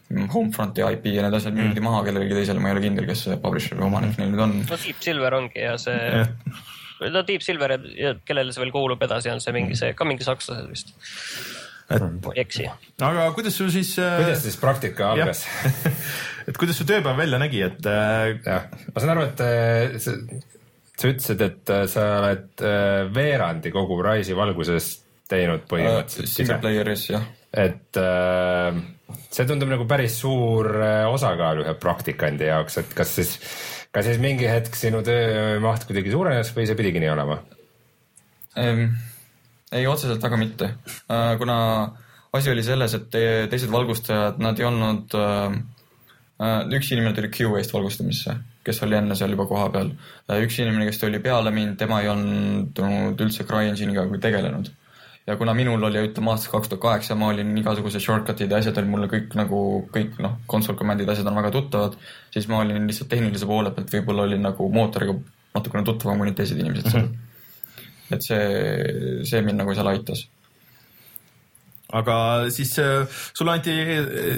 [0.07, 3.39] Homefronti IP ja need asjad müüdi maha kellelegi teisele, ma ei ole kindel, kes see
[3.43, 4.53] publisher või omanik neil nüüd on.
[4.63, 6.25] no Deep Silver ongi ja see
[7.05, 10.27] no Deep Silver ja, kellele see veel kuulub edasi, on see mingi see, ka mingi
[10.27, 10.93] sakslased vist,
[11.93, 12.67] et ei eksi.
[13.05, 15.45] aga kuidas sul siis äh, kuidas siis praktika algas?
[16.49, 20.17] et kuidas su tööpäev välja nägi, et äh, jah, ma saan aru, et äh, sa,
[20.97, 24.95] sa ütlesid, et äh, sa oled äh, veerandi kogu Rise'i valguses
[25.31, 27.25] teinud põhimõtteliselt Single ise, player'is jah.
[27.67, 28.85] et äh,
[29.31, 33.37] see tundub nagu päris suur äh, osakaal ühe praktikandi jaoks, et kas siis,
[33.97, 37.39] kas siis mingi hetk sinu töömaht kuidagi suurenes või see pidigi nii olema?
[38.61, 38.91] Ehm,
[39.73, 40.69] ei, otseselt väga mitte,
[41.41, 41.57] kuna
[42.37, 45.17] asi oli selles, et teised valgustajad, nad ei olnud,
[46.77, 48.37] üks inimene tuli QA-st valgustamisse,
[48.67, 49.95] kes oli enne seal juba kohapeal.
[50.45, 52.85] üks inimene, kes tuli peale mind, tema ei olnud
[53.25, 54.73] üldse CryEngine'iga tegelenud
[55.27, 58.79] ja kuna minul oli, ütleme aastast kaks tuhat kaheksa, ma olin igasugused shortcut'id ja asjad
[58.83, 59.61] olid mulle kõik nagu
[59.95, 61.97] kõik noh, console command'id, asjad on väga tuttavad,
[62.35, 65.17] siis ma olin lihtsalt tehnilise poole pealt, võib-olla olin nagu mootoriga
[65.57, 67.15] natukene tuttavam kui need teised inimesed seal mm.
[67.15, 67.27] -hmm
[68.11, 70.25] et see, see mind nagu seal aitas
[71.97, 72.17] aga
[72.55, 73.75] siis äh, sulle anti,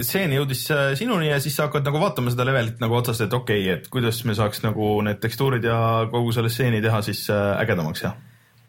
[0.04, 3.34] stseen jõudis äh, sinuni ja siis sa hakkad nagu vaatama seda levelit nagu otsast, et
[3.34, 5.78] okei okay,, et kuidas me saaks nagu need tekstuurid ja
[6.12, 8.14] kogu selle stseeni teha siis äh, ägedamaks ja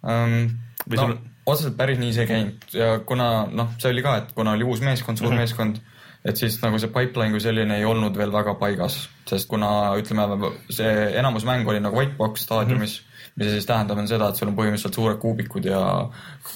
[0.04, 0.56] um,?
[0.88, 1.18] no sul...
[1.52, 4.68] otseselt päris nii see ei käinud ja kuna noh, see oli ka, et kuna oli
[4.68, 5.46] uus meeskond, suur mm -hmm.
[5.46, 5.82] meeskond,
[6.26, 8.98] et siis nagu see pipeline kui selline ei olnud veel väga paigas,
[9.30, 9.70] sest kuna
[10.00, 14.08] ütleme, see enamus mängu oli nagu white box staadiumis mm, -hmm mis siis tähendab, on
[14.10, 15.80] seda, et sul on põhimõtteliselt suured kuubikud ja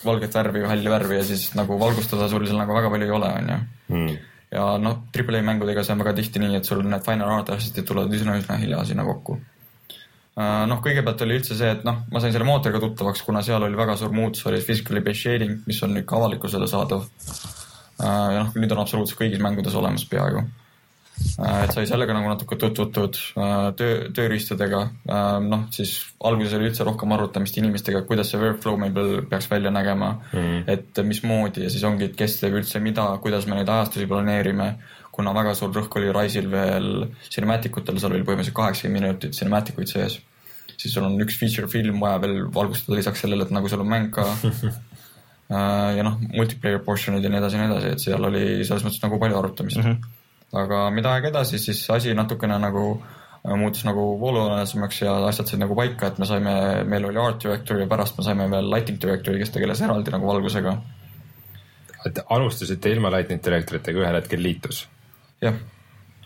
[0.03, 3.15] valget värvi või halli värvi ja siis nagu valgustada sul seal nagu väga palju ei
[3.17, 3.57] ole, on ju.
[3.93, 4.17] Hmm.
[4.51, 7.53] ja noh, Triple A mängudega see on väga tihti nii, et sul need final art
[7.55, 9.39] asjad tulevad üsna, üsna hilja sinna kokku.
[10.33, 13.63] Äh, noh, kõigepealt oli üldse see, et noh, ma sain selle mootoriga tuttavaks, kuna seal
[13.67, 17.05] oli väga suur muutus, oli physically based shading, mis on ikka avalikkusele saadav.
[18.01, 20.45] Äh, ja noh, nüüd on absoluutselt kõigis mängudes olemas peaaegu
[21.39, 23.17] Äh, et sai sellega nagu natuke tutvutud
[23.77, 24.81] töö, tööriistadega.
[25.45, 25.93] Noh, siis
[26.25, 31.03] alguses oli üldse rohkem arutamist inimestega, kuidas see workflow meil peaks välja nägema mm., et
[31.05, 34.73] mismoodi ja siis ongi, et kes teeb üldse mida, kuidas me neid ajastusi planeerime.
[35.13, 36.87] Kuna väga suur rõhk oli Rise'il veel
[37.29, 40.17] cinematic utel, seal oli põhimõtteliselt kaheksakümmend minutit cinematic uid sees.
[40.73, 43.91] siis sul on üks feature film vaja veel valgustada lisaks sellele, et nagu sul on
[43.93, 44.25] mäng ka
[45.97, 49.03] ja noh, multiplayer portion'id ja nii edasi ja nii edasi, et seal oli selles mõttes
[49.05, 49.89] nagu palju arutamist mm.
[49.89, 50.19] -hmm
[50.53, 55.63] aga mida aeg edasi, siis asi natukene nagu äh, muutus nagu voolujoonelisemaks ja asjad said
[55.63, 56.55] nagu paika, et me saime,
[56.89, 60.29] meil oli art director ja pärast me saime veel lighting director'i, kes tegeles eraldi nagu
[60.29, 60.77] valgusega.
[62.05, 64.83] et alustasite ilma lighting director'itega, ühel hetkel liitus?
[65.43, 65.61] Jah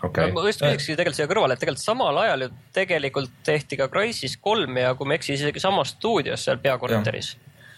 [0.03, 0.31] okay..
[0.31, 4.37] ma just küsikski tegelikult siia kõrvale, et tegelikult samal ajal ju tegelikult tehti ka Crysis
[4.41, 7.35] kolm ja kui ma ei eksi, isegi samas stuudios seal peakorteris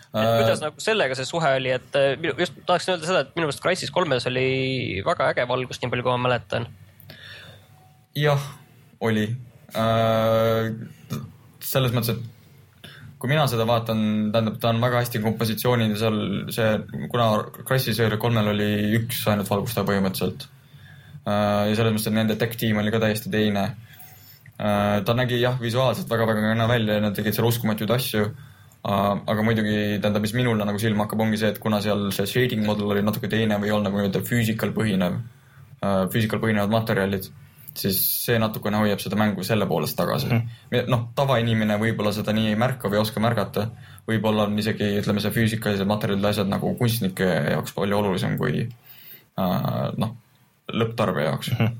[0.09, 3.35] et äh, kuidas nagu sellega see suhe oli, et äh, just tahaksin öelda seda, et
[3.37, 6.65] minu meelest Crysis kolmes oli väga äge valgus, nii palju kui ma mäletan.
[8.17, 8.49] jah,
[9.05, 9.27] oli
[9.77, 10.73] äh,.
[11.61, 12.87] selles mõttes, et
[13.21, 16.21] kui mina seda vaatan, tähendab, ta on väga hästi kompositsioonid ja seal
[16.55, 16.71] see,
[17.11, 17.29] kuna
[17.61, 20.58] Crysis kolmel oli üks ainult valgustaja põhimõtteliselt äh,.
[21.29, 24.99] Ja selles mõttes, et nende tech tiim oli ka täiesti teine äh,.
[25.05, 28.29] ta nägi jah, visuaalselt väga-väga kena välja ja nad tegid seal uskumatuid asju
[28.83, 32.63] aga muidugi tähendab, mis minule nagu silma hakkab, ongi see, et kuna seal see shading
[32.65, 35.19] model oli natuke teine või ei olnud nagu nii-öelda physical põhinev,
[36.13, 37.27] physical põhinevad materjalid,
[37.79, 40.87] siis see natukene hoiab seda mängu selle poolest tagasi mm.
[40.89, 43.67] noh, tavainimene võib-olla seda nii ei märka või ei oska märgata,
[44.07, 48.63] võib-olla on isegi ütleme, see füüsikalised materjalid, asjad nagu kunstnike jaoks palju olulisem kui
[49.35, 50.15] noh,
[50.73, 51.57] lõpptarbija jaoks mm.
[51.57, 51.77] -hmm.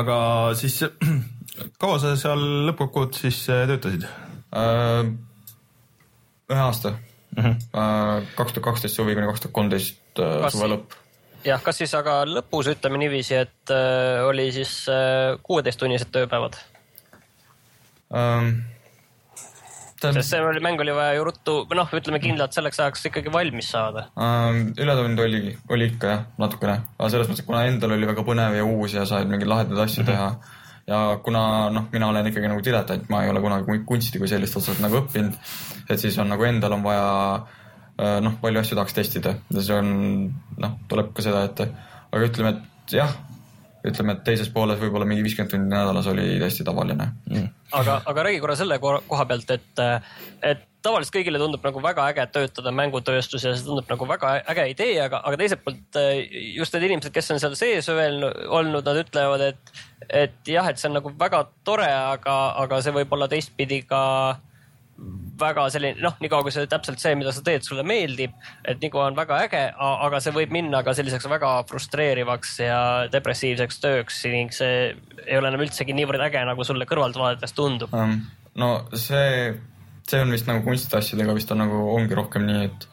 [0.00, 0.18] aga
[0.58, 0.80] siis
[1.82, 5.12] kaua sa seal lõppkokkuvõttes siis töötasid uh,?
[6.46, 6.94] ühe aasta
[7.36, 10.94] mm -hmm., kaks tuhat kaksteist suvi kuni kaks tuhat kolmteist äh, suve lõpp.
[11.44, 16.58] jah, kas siis aga lõpus ütleme niiviisi, et äh, oli siis äh, kuueteisttunnised tööpäevad
[18.10, 18.54] um,?
[20.00, 20.10] Ta...
[20.12, 23.70] sest see oli, mäng oli vaja ju ruttu, noh, ütleme kindlalt selleks ajaks ikkagi valmis
[23.72, 24.74] saada um,.
[24.76, 28.58] ületund oli, oli ikka jah, natukene, aga selles mõttes, et kuna endal oli väga põnev
[28.58, 30.12] ja uus ja said mingeid lahedaid asju mm -hmm.
[30.12, 34.28] teha ja kuna noh, mina olen ikkagi nagu diletant, ma ei ole kunagi kunsti kui
[34.30, 35.34] sellist otseselt nagu õppinud,
[35.90, 39.80] et siis on nagu endal on vaja äh, noh, palju asju tahaks testida ja see
[39.80, 39.90] on
[40.62, 41.70] noh, tuleb ka seda ette,
[42.12, 43.16] aga ütleme, et jah,
[43.90, 47.10] ütleme, et teises pooles võib-olla mingi viiskümmend tundi nädalas oli täiesti tavaline.
[47.30, 47.50] Mm..
[47.80, 49.84] aga, aga räägi korra selle koha pealt, et,
[50.42, 54.66] et tavaliselt kõigile tundub nagu väga äge töötada mängutööstuses ja see tundub nagu väga äge
[54.72, 56.00] idee, aga, aga teiselt poolt
[56.54, 59.78] just need inimesed, kes on seal sees öelnud, olnud, nad ütlevad, et,
[60.24, 64.02] et jah, et see on nagu väga tore, aga, aga see võib olla teistpidi ka
[65.40, 68.32] väga selline noh, niikaua kui see täpselt see, mida sa teed, sulle meeldib,
[68.64, 72.80] et niikaua on väga äge, aga see võib minna ka selliseks väga frustreerivaks ja
[73.12, 74.90] depressiivseks tööks ning see
[75.26, 78.18] ei ole enam üldsegi niivõrd äge, nagu sulle kõrvalt vaadates tundub um,.
[78.56, 79.52] no see,
[80.08, 82.88] see on vist nagu kunstiasjadega vist on nagu, ongi rohkem nii, et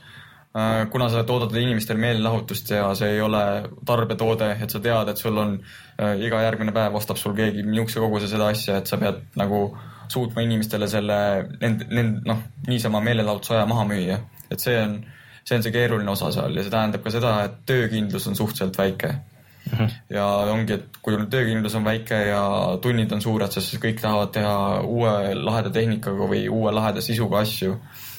[0.59, 3.45] äh, kuna sa toodad inimestele meelelahutust ja see ei ole
[3.87, 8.03] tarbetoode, et sa tead, et sul on äh, iga järgmine päev ostab sul keegi niisuguse
[8.03, 11.17] koguse seda asja, et sa pead nagu äh, suutma inimestele selle,
[11.61, 14.19] nend-, nend-, noh, niisama meelelahutusaja maha müüa.
[14.51, 14.97] et see on,
[15.43, 18.77] see on see keeruline osa seal ja see tähendab ka seda, et töökindlus on suhteliselt
[18.77, 19.11] väike.
[19.11, 19.77] mm.
[19.77, 19.91] -hmm.
[20.09, 20.25] ja
[20.55, 22.43] ongi, et kui töökindlus on väike ja
[22.81, 27.77] tunnid on suured, sest kõik tahavad teha uue laheda tehnikaga või uue laheda sisuga asju,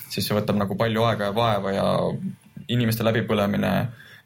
[0.08, 1.86] siis see võtab nagu palju aega ja vaeva ja
[2.68, 3.74] inimeste läbipõlemine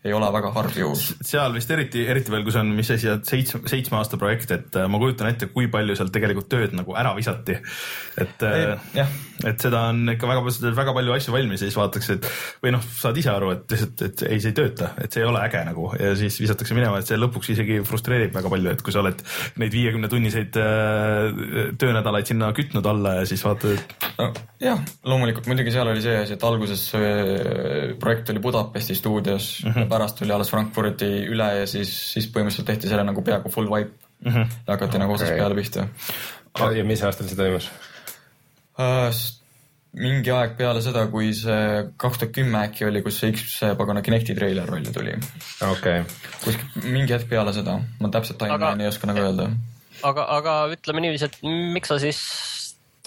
[0.07, 1.09] ei ole väga harv juhus.
[1.27, 4.77] seal vist eriti, eriti veel, kui see on, mis asi, seitsme, seitsme aasta projekt, et
[4.79, 7.57] äh, ma kujutan ette, kui palju sealt tegelikult tööd nagu ära visati.
[8.23, 9.09] et, äh,
[9.49, 12.29] et seda on ikka väga, väga palju asju valmis ja siis vaadatakse, et
[12.63, 15.27] või noh, saad ise aru, et lihtsalt, et ei, see ei tööta, et see ei
[15.33, 18.87] ole äge nagu ja siis visatakse minema, et see lõpuks isegi frustreerib väga palju, et
[18.87, 19.27] kui sa oled
[19.59, 24.31] neid viiekümne tunniseid äh, töönädalaid sinna kütnud alla ja siis vaatad, et no,.
[24.63, 26.87] jah, loomulikult muidugi seal oli see asi, et alguses
[27.99, 32.69] projekt oli Budapesti stuudios mm, -hmm pärast tuli alles Frankfurti üle ja siis, siis põhimõtteliselt
[32.73, 34.33] tehti selle nagu peaaegu full wipe mm.
[34.33, 34.55] -hmm.
[34.67, 35.03] ja hakati okay.
[35.05, 35.89] nagu otsast peale pihta.
[36.77, 37.71] ja mis aastal see toimus
[38.79, 39.11] uh,?
[39.99, 44.03] mingi aeg peale seda, kui see kaks tuhat kümme äkki oli, kus see X pagana
[44.05, 45.15] Kinecti treiler välja tuli.
[45.71, 46.05] okei okay..
[46.45, 49.49] kuskil mingi hetk peale seda, ma täpselt timeline'i ei oska nagu öelda.
[50.03, 51.41] aga, aga ütleme niiviisi, et
[51.75, 52.21] miks sa siis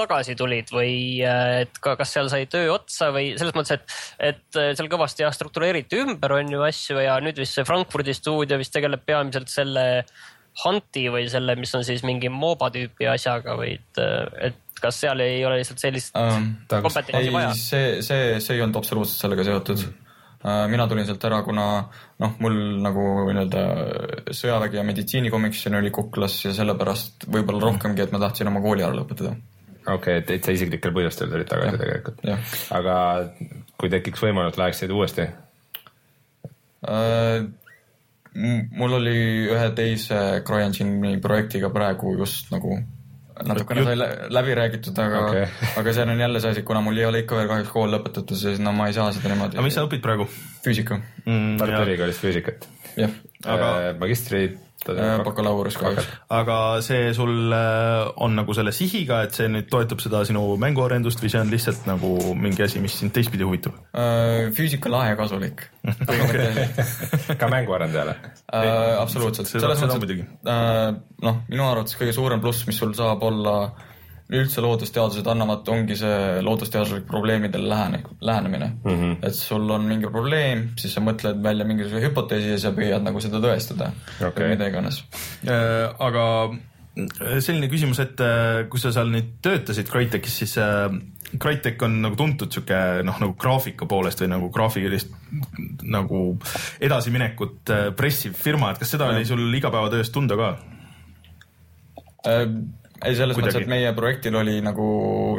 [0.02, 3.96] tagasi tulid või äh, et ka, kas seal sai töö otsa või selles mõttes, et,
[4.32, 8.16] et äh, seal kõvasti jah struktureeriti ümber on ju asju ja nüüd vist see Frankfurdi
[8.18, 9.86] stuudio vist tegeleb peamiselt selle
[10.66, 14.98] Hunti või selle, mis on siis mingi MOBA tüüpi asjaga või et, äh, et kas
[15.04, 17.54] seal ei ole lihtsalt sellist um, kompetentsi vaja?
[17.58, 19.86] see, see, see ei olnud absoluutselt sellega seotud.
[19.86, 20.08] Mm.
[20.74, 21.66] Mina tulin sealt ära, kuna
[22.22, 28.24] noh, mul nagu nii-öelda sõjavägi ja meditsiinikomisjon oli kuklas ja sellepärast võib-olla rohkemgi, et ma
[28.24, 29.36] tahtsin oma kooli ära lõpetada
[29.82, 31.82] okei okay,, et täitsa isiklikel põhjustel tulid tagasi ja.
[31.82, 32.18] tegelikult.
[32.78, 32.96] aga
[33.82, 35.28] kui tekiks võimalus, läheksid uuesti
[36.88, 37.50] äh,?
[38.32, 39.16] mul oli
[39.52, 42.78] ühe teise CryEngine'i projektiga praegu just nagu
[43.42, 43.98] natukene sai
[44.32, 45.46] läbi räägitud, aga okay.
[45.82, 48.38] aga see on jälle see asi, kuna mul ei ole ikka veel kahjuks kool lõpetatud,
[48.40, 49.58] siis no ma ei saa seda niimoodi.
[49.58, 50.30] aga mis sa õpid praegu?
[50.64, 51.56] füüsika mm,.
[51.60, 52.68] Tartu Ülikoolis füüsikat.
[53.02, 53.18] jah.
[53.44, 54.71] aga äh, magistrid Äh,
[55.26, 56.08] bakalaureus kahjuks.
[56.30, 61.22] aga see sul äh, on nagu selle sihiga, et see nüüd toetab seda sinu mänguarendust
[61.24, 63.78] või see on lihtsalt nagu mingi asi, mis sind teistpidi huvitab?
[63.94, 65.68] Äh, füüsika lahe ja kasulik
[67.42, 68.18] ka mänguarendajale?
[69.02, 73.88] Absoluutselt, selles mõttes, et noh, minu arvates kõige suurem pluss, mis sul saab olla äh,
[74.32, 78.92] üldse loodusteadused annavad, ongi see loodusteaduslik probleemidele lähene, lähenemine mm.
[78.92, 79.16] -hmm.
[79.28, 83.20] et sul on mingi probleem, siis sa mõtled välja mingisuguse hüpoteesi ja sa püüad nagu
[83.20, 84.44] seda tõestada okay.
[84.44, 85.04] või mida iganes
[85.48, 85.92] äh,.
[86.00, 86.26] aga
[87.40, 90.90] selline küsimus, et äh, kui sa seal nüüd töötasid Crytekis, siis äh,
[91.40, 95.14] Crytek on nagu tuntud sihuke noh, nagu graafika poolest või nagu graafikilist
[95.88, 96.26] nagu
[96.84, 99.16] edasiminekut äh, pressiv firma, et kas seda ja.
[99.16, 100.54] oli sul igapäevatöös tunda ka
[102.28, 102.46] äh,?
[103.06, 103.58] Ei, selles Kuidagi.
[103.58, 104.88] mõttes, et meie projektil oli nagu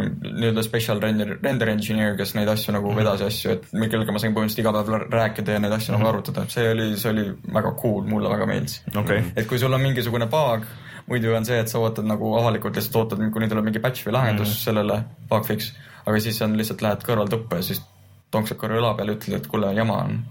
[0.03, 3.01] nii-öelda special render, render engineer, kes neid asju nagu mm -hmm.
[3.03, 6.05] vedas asju, et kellega ma sain põhimõtteliselt iga päev rääkida ja neid asju mm -hmm.
[6.05, 6.15] nagu mhm.
[6.15, 7.27] arutada, see oli, see oli
[7.59, 9.23] väga cool, mulle väga meeldis okay..
[9.37, 10.67] et kui sul on mingisugune bug,
[11.07, 14.13] muidu on see, et sa ootad nagu avalikult lihtsalt ootad, kuni tuleb mingi patch või
[14.19, 14.65] lahendus mm -hmm.
[14.65, 15.73] sellele bug fix,
[16.07, 17.83] aga siis on lihtsalt lähed kõrvaltuppa ja siis
[18.31, 20.25] tonksad korra õla peale, ütled, et kuule, jama on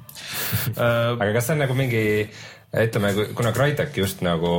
[1.22, 2.30] aga kas see on nagu mingi,
[2.74, 4.52] ütleme, kuna Crytek just nagu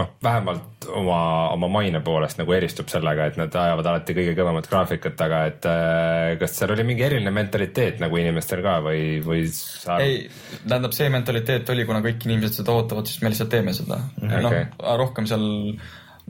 [0.00, 1.20] noh, vähemalt oma,
[1.54, 5.68] oma maine poolest nagu eristub sellega, et nad ajavad alati kõige kõvemat graafikat, aga et
[5.70, 10.00] äh, kas seal oli mingi eriline mentaliteet nagu inimestel ka või, või sa...?
[10.02, 10.24] ei,
[10.64, 14.26] tähendab, see mentaliteet oli, kuna kõik inimesed seda ootavad, siis me lihtsalt teeme seda mm.
[14.28, 14.48] -hmm.
[14.48, 15.46] noh, rohkem seal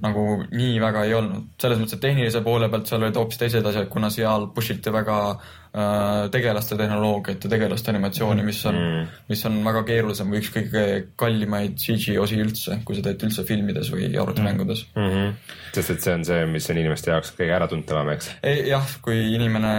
[0.00, 3.66] nagu nii väga ei olnud, selles mõttes, et tehnilise poole pealt seal olid hoopis teised
[3.66, 9.10] asjad, kuna seal push iti väga äh, tegelaste tehnoloogiat ja tegelaste animatsiooni, mis on mm.,
[9.30, 10.84] mis on väga keerulisem või üks kõige
[11.20, 15.12] kallimaid CG osi üldse, kui sa teed üldse filmides või arvutimängudes mm.
[15.12, 15.54] -hmm.
[15.76, 18.32] sest et see on see, mis on inimeste jaoks kõige äratuntavam, eks?
[18.66, 19.72] jah, kui inimene,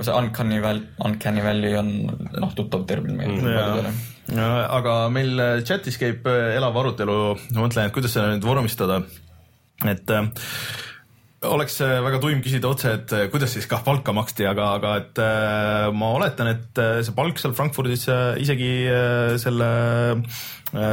[0.00, 1.92] see uncanny valley, uncanny valley on
[2.40, 3.44] noh, tuttav termin meil mm.
[3.44, 3.94] paljudele
[4.78, 7.20] aga meil chatis käib elav arutelu,
[7.52, 9.02] ma mõtlen, et kuidas seda nüüd vormistada
[9.82, 10.28] et äh,
[11.48, 14.92] oleks äh, väga tuim küsida otse, et äh, kuidas siis kah palka maksti, aga, aga
[15.00, 18.06] et äh, ma oletan, et see palk seal Frankfurdis
[18.40, 18.70] isegi
[19.40, 19.68] selle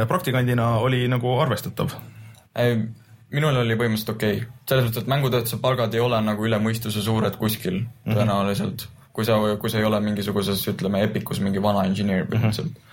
[0.08, 1.94] praktikandina oli nagu arvestatav.
[3.32, 7.02] minul oli põhimõtteliselt okei okay., selles mõttes, et mängutöötuse palgad ei ole nagu üle mõistuse
[7.02, 8.16] suured kuskil mm -hmm.
[8.18, 12.76] tõenäoliselt, kui sa, kui sa ei ole mingisuguses, ütleme, Epicus mingi vana insener põhimõtteliselt mm.
[12.76, 12.90] -hmm.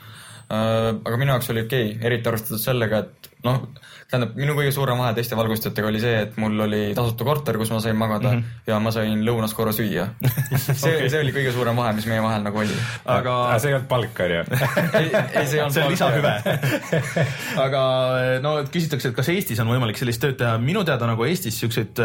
[1.05, 3.61] Aga minu jaoks oli okei okay,, eriti arvestades sellega, et noh,
[4.09, 7.71] tähendab, minu kõige suurem vahe teiste valgustajatega oli see, et mul oli tasuta korter, kus
[7.71, 8.39] ma sain magada mm.
[8.41, 8.63] -hmm.
[8.67, 10.09] ja ma sain lõunas korra süüa.
[10.57, 12.79] see okay., see oli kõige suurem vahe, mis meie vahel nagu oli.
[13.05, 14.41] aga aga see ei olnud palk, onju.
[14.99, 16.33] ei, ei, see on see on lisahüve.
[17.65, 17.83] aga
[18.43, 22.03] no küsitakse, et kas Eestis on võimalik sellist tööd teha, minu teada nagu Eestis siukseid,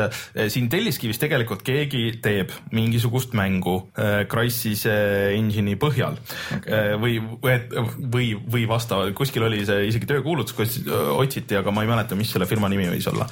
[0.53, 4.95] siin Telliskivis tegelikult keegi teeb mingisugust mängu äh, Crysis'e
[5.35, 6.19] engine'i põhjal
[6.59, 6.95] okay.
[7.01, 11.91] või, või, või vastav, kuskil oli see isegi töökuulutus, kus äh, otsiti, aga ma ei
[11.91, 13.29] mäleta, mis selle firma nimi võis olla.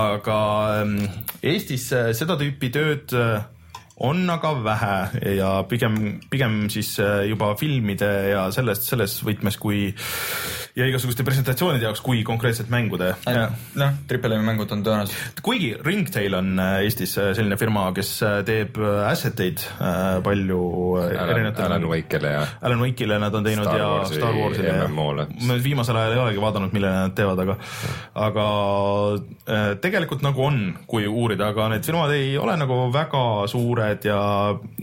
[0.00, 0.38] aga
[0.80, 0.98] ähm,
[1.42, 3.46] Eestis äh, seda tüüpi tööd äh,
[4.00, 9.88] on aga vähe ja pigem, pigem siis äh, juba filmide ja sellest, selles võtmes, kui
[10.78, 13.10] ja igasuguste presentatsioonide jaoks, kui konkreetselt mängude.
[13.78, 18.12] noh, Triple M mängud on tõenäoliselt, kuigi Ringtail on äh, Eestis äh, selline firma, kes
[18.22, 20.60] äh, teeb äh, asset eid äh, palju
[21.02, 24.70] äh, erinevatele Alan Wake'ile ja Alan Wake'ile nad on teinud Star ja Warsi Star Warsile
[24.70, 25.26] ja MMO-le.
[25.42, 27.58] ma nüüd viimasel ajal ei olegi vaadanud, millele nad teevad, aga
[28.28, 28.46] aga
[29.48, 33.24] äh, tegelikult nagu on, kui uurida, aga need firmad ei ole nagu väga
[33.88, 34.18] suured ja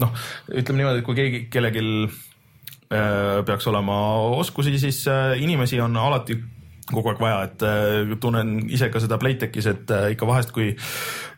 [0.00, 3.96] noh, ütleme niimoodi, et kui keegi, kellelgi äh, peaks olema
[4.36, 6.38] oskusi, siis äh, inimesi on alati
[6.86, 10.74] kogu aeg vaja, et äh, tunnen ise ka seda Playtechis, et ikka vahest, kui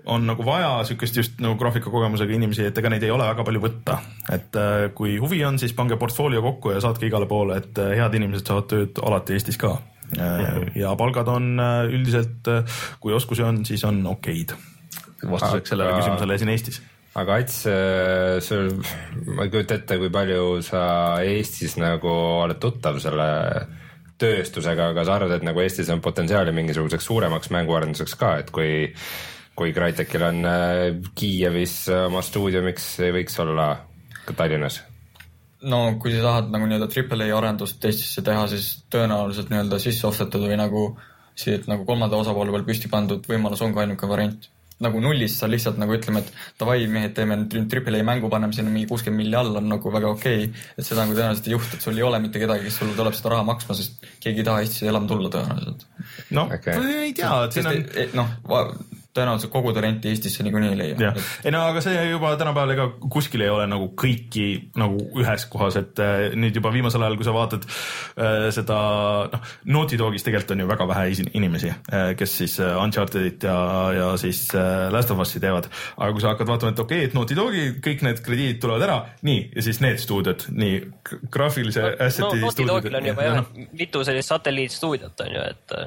[0.09, 3.61] on nagu vaja siukest just nagu graafikakogemusega inimesi, et ega neid ei ole väga palju
[3.61, 3.99] võtta.
[4.33, 4.57] et
[4.97, 8.69] kui huvi on, siis pange portfoolio kokku ja saatke igale poole, et head inimesed saavad
[8.73, 9.77] tööd alati Eestis ka.
[10.75, 11.61] ja palgad on
[11.93, 12.49] üldiselt,
[13.01, 14.57] kui oskusi on, siis on okeid.
[15.29, 16.81] vastuseks sellele küsimusele siin Eestis.
[17.17, 17.63] Aga Ats,
[18.45, 18.69] sul,
[19.33, 20.83] ma ei kujuta ette, kui palju sa
[21.25, 22.13] Eestis nagu
[22.45, 23.29] oled tuttav selle
[24.19, 28.71] tööstusega, aga sa arvad, et nagu Eestis on potentsiaali mingisuguseks suuremaks mänguarenduseks ka, et kui
[29.59, 30.85] kui Crytekil on äh,
[31.19, 33.73] Kiievis oma stuudio, miks ei võiks olla
[34.27, 34.83] ka Tallinnas?
[35.67, 40.07] no kui sa tahad nagu nii-öelda Triple A arendust Eestisse teha, siis tõenäoliselt nii-öelda sisse
[40.07, 40.85] ostetud või nagu
[41.39, 44.49] siit nagu kolmanda osapoole peal püsti pandud võimalus on ka ainuke variant.
[44.85, 48.55] Nagu nullist sa lihtsalt nagu ütleme, et davai mehed, teeme nüüd Triple A mängu, paneme
[48.57, 50.66] sinna mingi kuuskümmend milli alla, on nagu väga okei okay..
[50.76, 53.16] et seda nagu tõenäoliselt ei juhtu, et sul ei ole mitte kedagi, kes sul tuleb
[53.18, 55.87] seda raha maksma, sest keegi ei taha Eestisse elama tulla tõenäoliselt.
[56.39, 58.33] noh okay., ei tea, et siin on e- e- noh,
[59.19, 60.99] tõenäoliselt kogu talenti Eestisse niikuinii ei leia.
[61.09, 64.47] Jah, ei no aga see juba tänapäeval ega kuskil ei ole nagu kõiki
[64.81, 68.79] nagu ühes kohas, et äh, nüüd juba viimasel ajal, kui sa vaatad äh, seda
[69.33, 73.59] noh, Naughty Dogis tegelikult on ju väga vähe inimesi äh,, kes siis Unchartedit ja,
[73.97, 74.47] ja siis
[74.93, 75.69] Last of Us'i teevad.
[75.97, 78.87] aga kui sa hakkad vaatama, et okei okay,, et Naughty Dogi kõik need krediidid tulevad
[78.87, 80.81] ära, nii ja siis need stuudiod, nii
[81.33, 85.49] graafilise no asset'i Naughty Dogil on juba ja jah noh,, mitu sellist satelliitstuudiot on ju,
[85.55, 85.79] et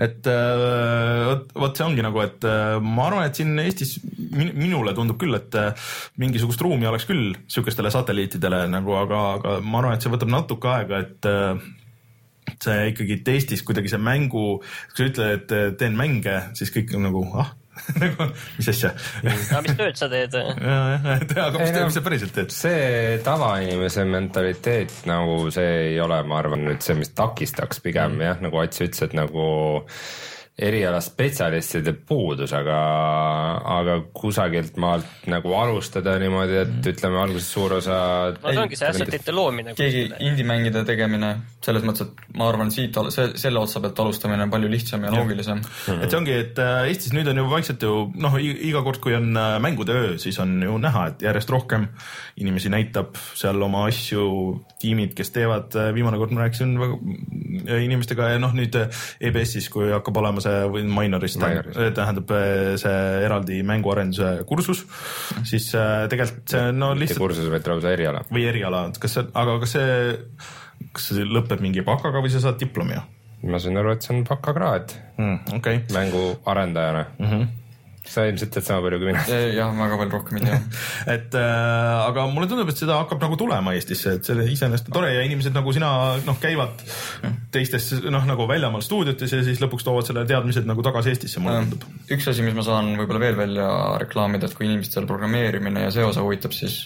[0.00, 4.54] et äh, vot, vot see ongi nagu, et äh, ma arvan, et siin Eestis min,
[4.56, 5.90] minule tundub küll, et äh,
[6.22, 10.72] mingisugust ruumi oleks küll sihukestele satelliitidele nagu, aga, aga ma arvan, et see võtab natuke
[10.72, 11.30] aega, et
[12.60, 17.06] see ikkagi, Eestis kuidagi see mängu, kui sa ütled, et teen mänge, siis kõik on
[17.10, 17.52] nagu ah,
[18.02, 18.28] nagu
[18.58, 18.92] mis asja.
[19.24, 20.36] aga mis tööd sa teed?
[20.36, 22.54] ja, jah, et aga mis te, mis sa päriselt teed?
[22.54, 28.26] see tavainimese mentaliteet nagu see ei ole, ma arvan nüüd see, mis takistaks pigem mm.
[28.28, 29.46] jah, nagu Ats ütles, et nagu
[30.60, 32.78] erialaspetsialistide puudus, aga,
[33.78, 37.98] aga kusagilt maalt nagu alustada niimoodi, et ütleme alguses suur osa.
[38.36, 39.74] no see ongi see asset'ite loomine.
[39.78, 41.32] keegi indie-mängide tegemine,
[41.64, 45.14] selles mõttes, et ma arvan, siit see, selle otsa pealt alustamine on palju lihtsam ja
[45.14, 45.62] loogilisem.
[45.96, 49.16] et see ongi, et äh, Eestis nüüd on ju vaikselt ju noh, iga kord, kui
[49.16, 51.88] on äh, mängude öö, siis on ju näha, et järjest rohkem
[52.40, 54.26] inimesi näitab seal oma asju,
[54.80, 59.90] tiimid, kes teevad, viimane kord ma rääkisin väga- inimestega ja noh, nüüd äh, EBS-is, kui
[59.92, 61.76] hakkab olema see või Minoris Minoris.
[61.76, 62.96] tähendab, tähendab äh, see
[63.26, 64.84] eraldi mänguarenduse kursus,
[65.48, 68.24] siis äh, tegelikult see no mitte lihtsalt kursus, vaid lausa eriala.
[68.32, 69.96] või eriala, kas see, aga kas see,
[70.90, 72.98] kas see lõpeb mingi bakaga või sa saad diplomi
[73.48, 75.38] ma sain aru, et see on bakakraad mm,?
[75.56, 75.96] okei okay.
[75.96, 77.26] mänguarendajana mm.
[77.26, 77.40] Mhm.
[77.40, 77.48] -hmm.
[78.06, 79.22] Sa ilmselt tead sama palju kui mina.
[79.52, 80.58] jah, väga palju rohkem ei tea.
[81.14, 84.96] et äh, aga mulle tundub, et seda hakkab nagu tulema Eestisse, et see iseenesest on
[84.96, 85.90] tore ja inimesed nagu sina
[86.24, 86.80] noh, käivad
[87.52, 91.60] teistes noh, nagu väljamaal stuudiotes ja siis lõpuks toovad selle teadmised nagu tagasi Eestisse, mulle
[91.66, 91.86] tundub.
[92.16, 93.68] üks asi, mis ma saan võib-olla veel välja
[94.02, 96.82] reklaamida, et kui inimestel programmeerimine ja see osa huvitab, siis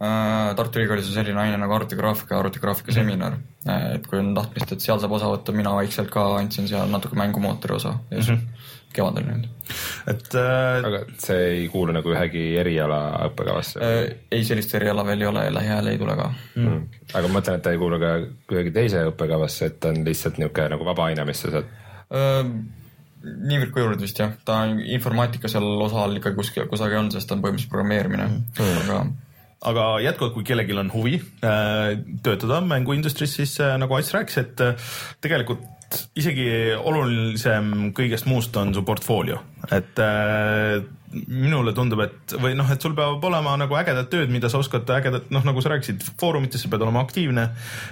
[0.00, 3.36] äh, Tartu Ülikoolis on selline aine nagu arvutigraafika, arvutigraafika seminar.
[3.68, 7.20] et kui on tahtmist, et seal saab osa võtta, mina vaikselt ka andsin seal natuke
[7.20, 8.72] mängumootori osa mm -hmm.
[8.94, 9.48] Kevadel nüüd
[10.10, 13.98] et äh, aga see ei kuulu nagu ühegi eriala õppekavasse äh,.
[14.34, 16.30] ei, sellist eriala veel ei ole ja lähiajal ei tule ka.
[16.60, 17.02] mm..
[17.12, 18.14] aga ma mõtlen, et ta ei kuulu ka
[18.50, 21.74] kuidagi teise õppekavasse, et ta on lihtsalt niisugune nagu vaba aine, mis sa saad.
[23.24, 27.38] niivõrd kuivõrd vist jah, ta on informaatika seal osal ikka kuskil, kusagil on, sest ta
[27.38, 29.04] on põhimõtteliselt programmeerimine mm., aga
[29.64, 34.60] aga jätkuvalt, kui kellelgi on huvi äh, töötada mänguindustris, siis äh, nagu Ats rääkis, et
[34.60, 34.90] äh,
[35.24, 35.64] tegelikult
[36.18, 39.40] isegi olulisem kõigest muust on su portfoolio,
[39.72, 40.80] et äh,
[41.28, 44.88] minule tundub, et või noh, et sul peab olema nagu ägedad tööd, mida sa oskad
[44.96, 47.46] ägedat, noh, nagu sa rääkisid, foorumites sa pead olema aktiivne.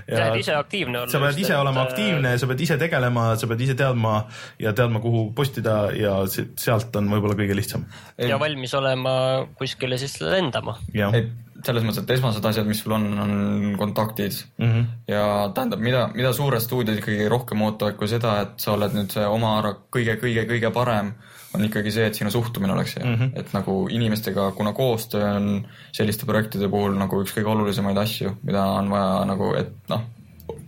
[0.09, 1.13] sa pead ise aktiivne olema.
[1.13, 4.17] sa pead ise olema aktiivne, sa pead ise tegelema, sa pead ise teadma
[4.63, 7.87] ja teadma, kuhu postida ja sealt on võib-olla kõige lihtsam.
[8.19, 9.15] ja valmis olema
[9.59, 10.79] kuskile siis lendama.
[10.93, 11.27] ei,
[11.67, 13.35] selles mõttes, et esmased asjad, mis sul on, on
[13.79, 14.71] kontaktid mm.
[14.71, 14.87] -hmm.
[15.09, 19.15] ja tähendab, mida, mida suured stuudiod ikkagi rohkem ootavad kui seda, et sa oled nüüd
[19.15, 21.15] see oma ära kõige-kõige-kõige parem
[21.55, 23.41] on ikkagi see, et sinu suhtumine oleks hea mm, -hmm.
[23.41, 28.65] et nagu inimestega, kuna koostöö on selliste projektide puhul nagu üks kõige olulisemaid asju, mida
[28.79, 30.07] on vaja nagu, et noh,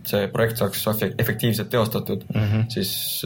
[0.05, 0.85] see projekt saaks
[1.17, 2.69] efektiivselt teostatud mm, -hmm.
[2.69, 3.25] siis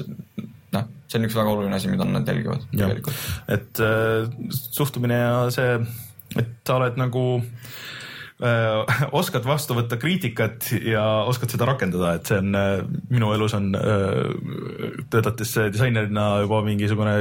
[0.71, 3.15] noh, see on üks väga oluline asi, mida nad jälgivad tegelikult.
[3.47, 5.79] et äh, suhtumine ja see,
[6.37, 7.87] et sa oled nagu äh,
[9.19, 12.77] oskad vastu võtta kriitikat ja oskad seda rakendada, et see on äh,
[13.11, 17.17] minu elus on äh, töötates disainerina juba mingisugune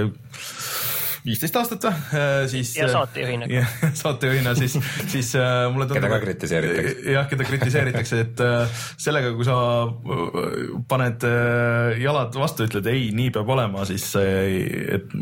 [1.28, 2.72] viisteist aastat või, äh, siis.
[2.78, 3.48] ja saatejuhina.
[4.02, 4.78] saatejuhina siis,
[5.10, 6.00] siis äh, mulle tundub.
[6.00, 7.12] keda ka kritiseeritakse.
[7.14, 9.58] jah, keda kritiseeritakse, et äh, sellega, kui sa
[10.88, 11.26] paned
[12.02, 15.12] jalad vastu, ütled ei, nii peab olema, siis et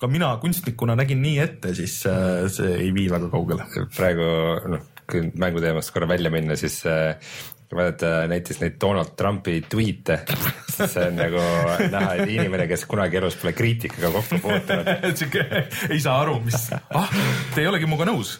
[0.00, 3.68] ka mina kunstnikuna nägin nii ette, siis see ei vii väga kaugele.
[3.96, 4.26] praegu
[4.74, 7.16] noh kui mänguteemast korra välja minna, siis äh,
[7.68, 10.20] kui vaadata näiteks neid Donald Trumpi tweet'e,
[10.68, 11.42] siis see on nagu
[11.90, 14.90] näha, et inimene, kes kunagi elus pole kriitikaga kokku puutunud.
[15.18, 15.44] Sihuke
[15.90, 17.12] ei saa aru, mis, ah,
[17.54, 18.36] te ei olegi minuga nõus.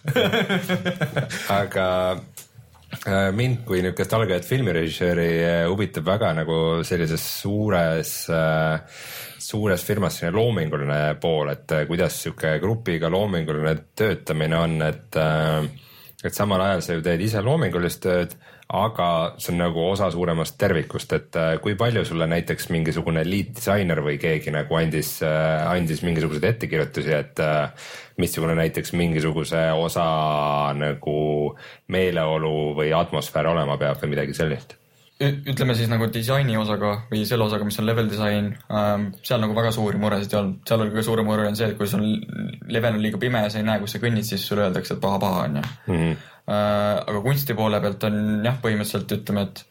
[1.60, 8.16] Aga äh, mind kui niisugust algajat filmirežissööri äh, huvitab väga nagu sellises suures
[9.44, 15.66] suures firmas selline loominguline pool, et kuidas sihuke grupiga loominguline töötamine on, et äh,
[16.24, 18.34] et samal ajal sa ju teed ise loomingulist tööd,
[18.74, 19.08] aga
[19.38, 24.00] see on nagu osa suuremast tervikust, et äh, kui palju sulle näiteks mingisugune lead disainer
[24.04, 30.06] või keegi nagu andis, äh, andis mingisuguseid ettekirjutusi, et äh, missugune näiteks mingisuguse osa
[30.78, 31.18] nagu
[31.92, 34.78] meeleolu või atmosfäär olema peab või midagi sellist
[35.22, 39.54] ütleme siis nagu disaini osaga või selle osaga, mis on level disain ähm,, seal nagu
[39.54, 42.02] väga suuri muresid ei olnud, seal oli kõige suurem mure on see, et kui sul
[42.66, 45.04] level on liiga pime ja sa ei näe, kus sa kõnnid, siis sulle öeldakse, et
[45.04, 45.64] paha-paha on ju.
[45.92, 46.16] Mhm.
[46.44, 49.62] Äh, aga kunsti poole pealt on jah, põhimõtteliselt ütleme, et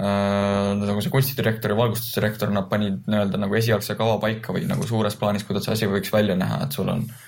[0.00, 4.86] äh, nagu see kunstidirektor ja valgustusdirektor, nad panid nii-öelda nagu esialgse kava paika või nagu
[4.86, 7.24] suures plaanis, kuidas see asi võiks välja näha, et sul on äh,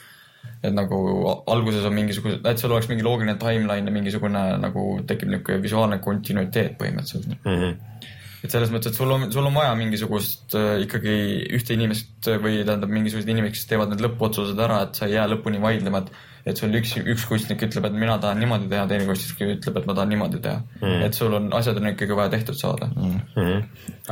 [0.62, 0.98] et nagu
[1.46, 5.98] alguses on mingisugused, et sul oleks mingi loogiline timeline ja mingisugune nagu tekib niisugune visuaalne
[6.02, 7.60] kontinuiteet põhimõtteliselt mm.
[7.60, 8.08] -hmm.
[8.42, 11.14] et selles mõttes, et sul on, sul on vaja mingisugust äh, ikkagi
[11.58, 15.28] ühte inimest või tähendab mingisugused inimesed, kes teevad need lõpuotsused ära, et sa ei jää
[15.34, 19.06] lõpuni vaidlema, et et sul üks, üks kunstnik ütleb, et mina tahan niimoodi teha, teine
[19.08, 20.82] kunstnik ütleb, et ma tahan niimoodi teha mm.
[20.82, 21.06] -hmm.
[21.06, 23.18] et sul on, asjad on ikkagi vaja tehtud saada mm.
[23.36, 23.64] -hmm.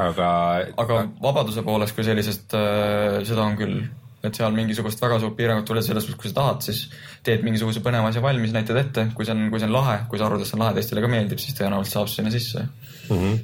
[0.08, 0.28] aga
[0.76, 3.80] aga vabaduse poolest kui sellisest äh,, seda on küll
[4.28, 6.86] et seal mingisugust väga suurt piirangut pole selles mõttes, kui sa tahad, siis
[7.26, 10.20] teed mingisuguse põneva asja valmis, näitad ette, kui see on, kui see on lahe, kui
[10.20, 13.16] sa arvad, et see on lahe, teistele ka meeldib, siis tõenäoliselt saab sinna sisse mm.
[13.20, 13.38] -hmm.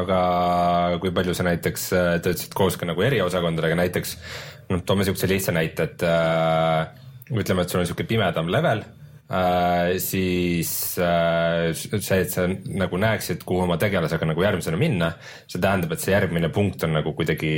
[0.00, 0.18] aga
[1.02, 4.16] kui palju sa näiteks äh, töötasid koos ka nagu eriosakondadega, näiteks
[4.70, 6.86] noh, toome siukse lihtsa näite, et äh,
[7.32, 8.84] ütleme, et sul on sihuke pimedam level
[9.30, 10.72] äh,, siis
[11.02, 15.14] äh, see, et sa nagu näeksid, kuhu oma tegelasega nagu järgmisena minna,
[15.46, 17.56] see tähendab, et see järgmine punkt on nagu kuidagi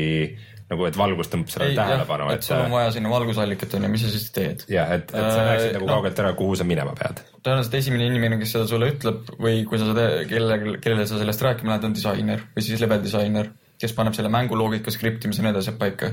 [0.68, 2.26] nagu, et valgus tõmbab sellele tähelepanu.
[2.34, 4.64] et sul on vaja sinna valgusallikat on ju, mis sa siis teed?
[4.72, 7.22] jah, et, et sa näeksid nagu no, kaugelt ära, kuhu sa minema pead.
[7.40, 11.46] tõenäoliselt esimene inimene, kes seda sulle ütleb või kui sa seda, kellele, kellele sa sellest
[11.46, 13.48] rääkima lähed, on disainer või siis level disainer,
[13.80, 16.12] kes paneb selle mänguloogika, skriptimise ja nii edasi paika.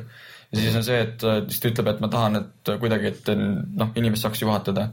[0.53, 3.91] ja siis on see, et siis ta ütleb, et ma tahan, et kuidagi, et noh,
[3.99, 4.91] inimest saaks juhatada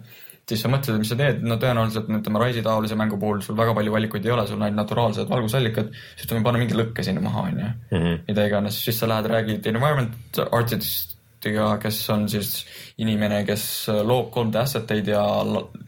[0.49, 3.75] siis sa mõtled, mis sa teed, no tõenäoliselt ütleme Rise'i taolise mängu puhul sul väga
[3.79, 7.23] palju valikuid ei ole, sul on ainult naturaalsed valgusallikad, siis ütleme, panna mingi lõkke sinna
[7.25, 7.73] maha, onju.
[7.95, 8.21] Mhm.
[8.29, 12.55] mida iganes, siis sa lähed, räägid environment artistiga, kes on siis
[12.99, 13.67] inimene, kes
[14.07, 15.23] loob 3D asset eid ja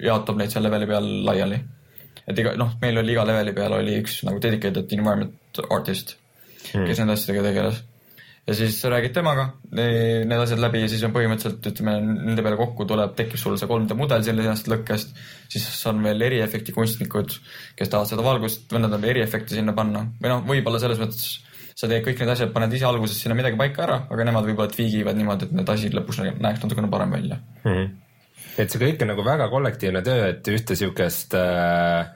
[0.02, 1.60] jaotab neid seal leveli peal laiali.
[2.26, 6.16] et iga, noh, meil oli iga leveli peal oli üks nagu dedicated environment artist
[6.72, 7.82] mm., kes nende asjadega tegeles
[8.44, 12.84] ja siis räägid temaga need asjad läbi ja siis on põhimõtteliselt ütleme nende peale kokku
[12.88, 15.14] tuleb, tekib sul see 3D mudel sellisest lõkkest,
[15.52, 17.38] siis on veel eriefekti kunstnikud,
[17.78, 21.26] kes tahavad seda valgust nad on eriefekte sinna panna või noh, võib-olla selles mõttes
[21.74, 24.70] sa teed kõik need asjad, paned ise alguses sinna midagi paika ära, aga nemad võib-olla
[24.70, 27.70] tweagivad niimoodi, et need asi lõpus näeks natukene parem välja mm.
[27.70, 27.88] -hmm.
[28.60, 32.12] et see kõik on nagu väga kollektiivne töö, et ühte siukest äh,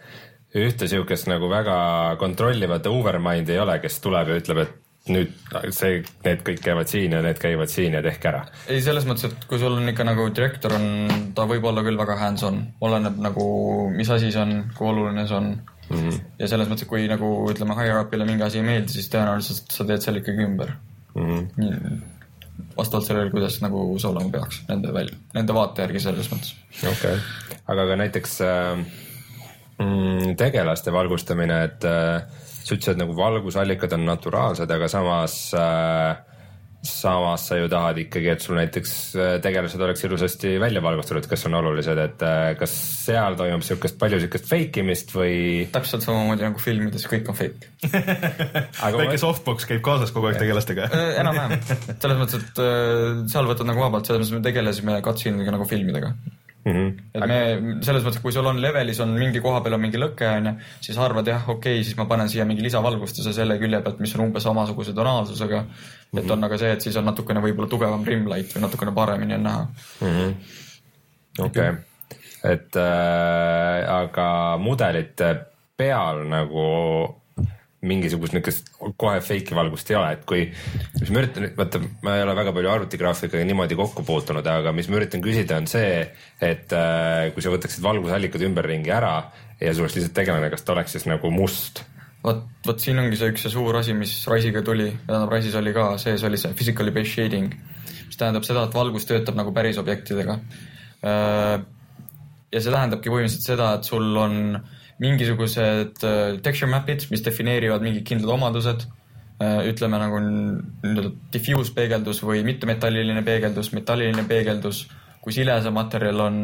[0.60, 1.78] ühte siukest nagu väga
[2.20, 4.76] kontrollivat overmind'i ei ole, kes tuleb ja ütleb, et
[5.12, 5.32] nüüd
[5.74, 8.42] see, need kõik käivad siin ja need käivad siin ja tehke ära.
[8.68, 10.86] ei, selles mõttes, et kui sul on ikka nagu direktor on,
[11.36, 13.46] ta võib olla küll väga hands-on, oleneb nagu,
[13.94, 15.50] mis asi see on, kui oluline see on.
[15.88, 15.96] mm.
[15.96, 16.20] -hmm.
[16.38, 19.88] ja selles mõttes, kui nagu ütleme, higher up'ile mingi asi ei meeldi, siis tõenäoliselt sa
[19.88, 20.72] teed selle ikkagi ümber
[21.14, 21.48] mm.
[21.56, 22.00] -hmm.
[22.76, 26.54] vastavalt sellele, kuidas nagu see olema peaks nende välja, nende vaate järgi selles mõttes.
[26.82, 28.84] okei okay., aga ka näiteks äh,
[29.78, 32.22] mm, tegelaste valgustamine, et äh,
[32.68, 36.38] sa ütlesid, et nagu valgusallikad on naturaalsed, aga samas äh,
[36.82, 41.46] samas sa ju tahad ikkagi, et sul näiteks äh, tegelased oleks ilusasti välja valgustatud, kes
[41.48, 42.74] on olulised, et äh, kas
[43.06, 45.66] seal toimub siukest palju siukest fake imist või?
[45.74, 47.72] täpselt samamoodi nagu filmides, kõik on fake.
[47.88, 49.20] Väike ma...
[49.20, 50.86] softbox käib kaasas kogu aeg tegelastega.
[50.94, 51.58] Äh, enam-vähem,
[52.02, 56.14] selles mõttes, et seal võtad nagu vabalt, selles mõttes me tegelesime cutscene'iga nagu filmidega
[56.68, 57.02] Mm -hmm.
[57.14, 60.28] et me selles mõttes, kui sul on levelis on mingi koha peal on mingi lõke
[60.28, 60.52] onju,
[60.84, 64.14] siis arvad jah, okei okay,, siis ma panen siia mingi lisavalgustuse selle külje pealt, mis
[64.16, 65.68] on umbes samasuguse tonaalsusega mm.
[65.68, 66.18] -hmm.
[66.18, 69.42] et on aga see, et siis on natukene võib-olla tugevam rimlight või natukene paremini on
[69.42, 69.66] näha
[70.00, 70.34] -hmm..
[71.46, 71.70] okei
[72.44, 75.34] et äh, aga mudelite
[75.76, 76.66] peal nagu
[77.86, 80.46] mingisugust niisugust kohe fake'i valgust ei ole, et kui,
[80.98, 84.88] mis ma üritan, vaata, ma ei ole väga palju arvutigraafikaga niimoodi kokku puutunud, aga mis
[84.90, 86.00] ma üritan küsida, on see,
[86.42, 89.12] et äh, kui sa võtaksid valgusallikad ümberringi ära
[89.60, 91.84] ja sul oleks lihtsalt tegelane, kas ta oleks siis nagu must?
[92.24, 95.74] vot, vot siin ongi see üks see suur asi, mis Rise'iga tuli, tähendab Rise'is oli
[95.76, 97.54] ka sees oli see physically based shading,
[98.08, 100.34] mis tähendab seda, et valgus töötab nagu päris objektidega.
[101.06, 101.54] Äh,
[102.50, 107.84] ja see tähendabki põhimõtteliselt seda, et sul on äh, mingisugused äh, texture map'id, mis defineerivad
[107.84, 108.86] mingid kindlad omadused,
[109.38, 114.86] äh, ütleme nagu nii-öelda diffuse peegeldus või mittemetalliline peegeldus, metalliline peegeldus,
[115.22, 116.40] kui sile see materjal on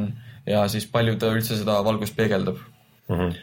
[0.46, 2.60] ja siis palju ta üldse seda valgust peegeldab.
[3.08, 3.18] Mm.
[3.18, 3.34] -hmm.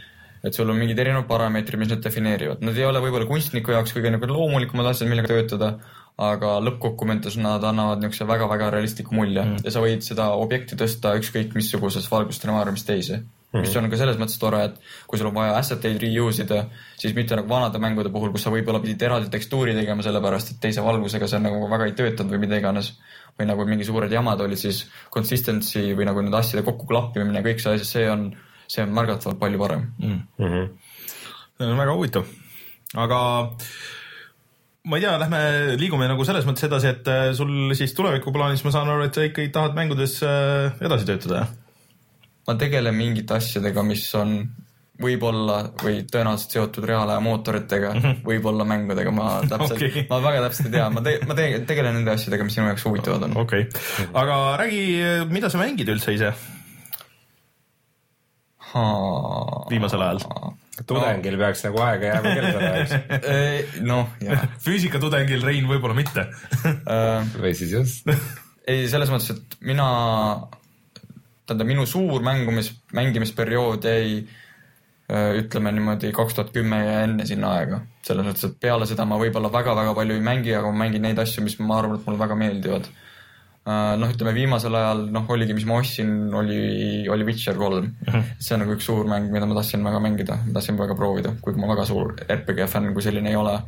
[0.43, 3.93] et sul on mingid erinevad parameetrid, mis need defineerivad, nad ei ole võib-olla kunstniku jaoks
[3.93, 5.75] kõige nagu loomulikumad asjad, millega töötada,
[6.17, 9.43] aga lõppkokkuvõttes nad annavad niisuguse väga-väga realistliku mulje.
[9.43, 13.17] Mm ja sa võid seda objekti tõsta ükskõik missuguses valgustsenaariumis teise.
[13.17, 13.65] Mm -hmm.
[13.67, 14.75] mis on ka selles mõttes tore, et
[15.07, 16.65] kui sul on vaja asset eid reuse ida,
[16.97, 20.61] siis mitte nagu vanade mängude puhul, kus sa võib-olla pidid eraldi tekstuuri tegema, sellepärast et
[20.63, 22.93] teise valgusega see nagu väga ei töötanud või mida iganes.
[23.39, 27.61] või nagu mingi suured jamad olid, siis consistency või nagu nende asjade kokku klappimine, kõik
[27.63, 28.25] see asi, see on,
[28.67, 30.19] see on märgatavalt palju parem mm.
[30.37, 30.67] -hmm.
[31.57, 32.27] see on väga huvitav,
[32.95, 33.19] aga
[34.83, 35.41] ma ei tea, lähme,
[35.79, 39.25] liigume nagu selles mõttes edasi, et äh, sul siis tulevikuplaanis ma saan aru, et sa
[39.27, 41.70] ikkagi tahad mängudes äh, edasi töötada, jah?
[42.51, 44.35] Ma tegelen mingite asjadega, mis on
[45.01, 48.23] võib-olla või tõenäoliselt seotud reaalaja mootoritega mm, -hmm.
[48.27, 51.97] võib-olla mängudega, ma täpselt okay., ma väga täpselt ei tea, ma te-, ma te-, tegelen
[51.99, 53.37] nende asjadega, mis sinu jaoks huvitavad on.
[53.45, 54.81] okei okay., aga räägi,
[55.31, 56.33] mida sa mängid üldse ise?
[59.71, 60.21] viimasel ajal?
[60.87, 61.41] tudengil no.
[61.43, 62.93] peaks nagu aega jääma küll seda, eks.
[63.91, 64.45] noh, jah.
[64.65, 66.29] füüsikatudengil, Rein, võib-olla mitte
[67.41, 68.09] või siis just.
[68.65, 69.89] ei, selles mõttes, et mina
[71.45, 74.23] tähendab, minu suur mängumis, mängimisperiood jäi
[75.11, 77.81] äh, ütleme niimoodi kaks tuhat kümme ja enne sinna aega.
[78.05, 81.19] selles mõttes, et peale seda ma võib-olla väga-väga palju ei mängi, aga ma mängin neid
[81.21, 82.89] asju, mis ma arvan, et mulle väga meeldivad.
[83.61, 86.61] Äh, noh, ütleme viimasel ajal noh, oligi, mis ma ostsin, oli,
[87.13, 88.07] oli Witcher kolm mm.
[88.07, 88.33] -hmm.
[88.39, 91.61] see on nagu üks suur mäng, mida ma tahtsin väga mängida, tahtsin väga proovida, kuigi
[91.61, 93.61] ma väga suur RPG fänn kui selline ei ole.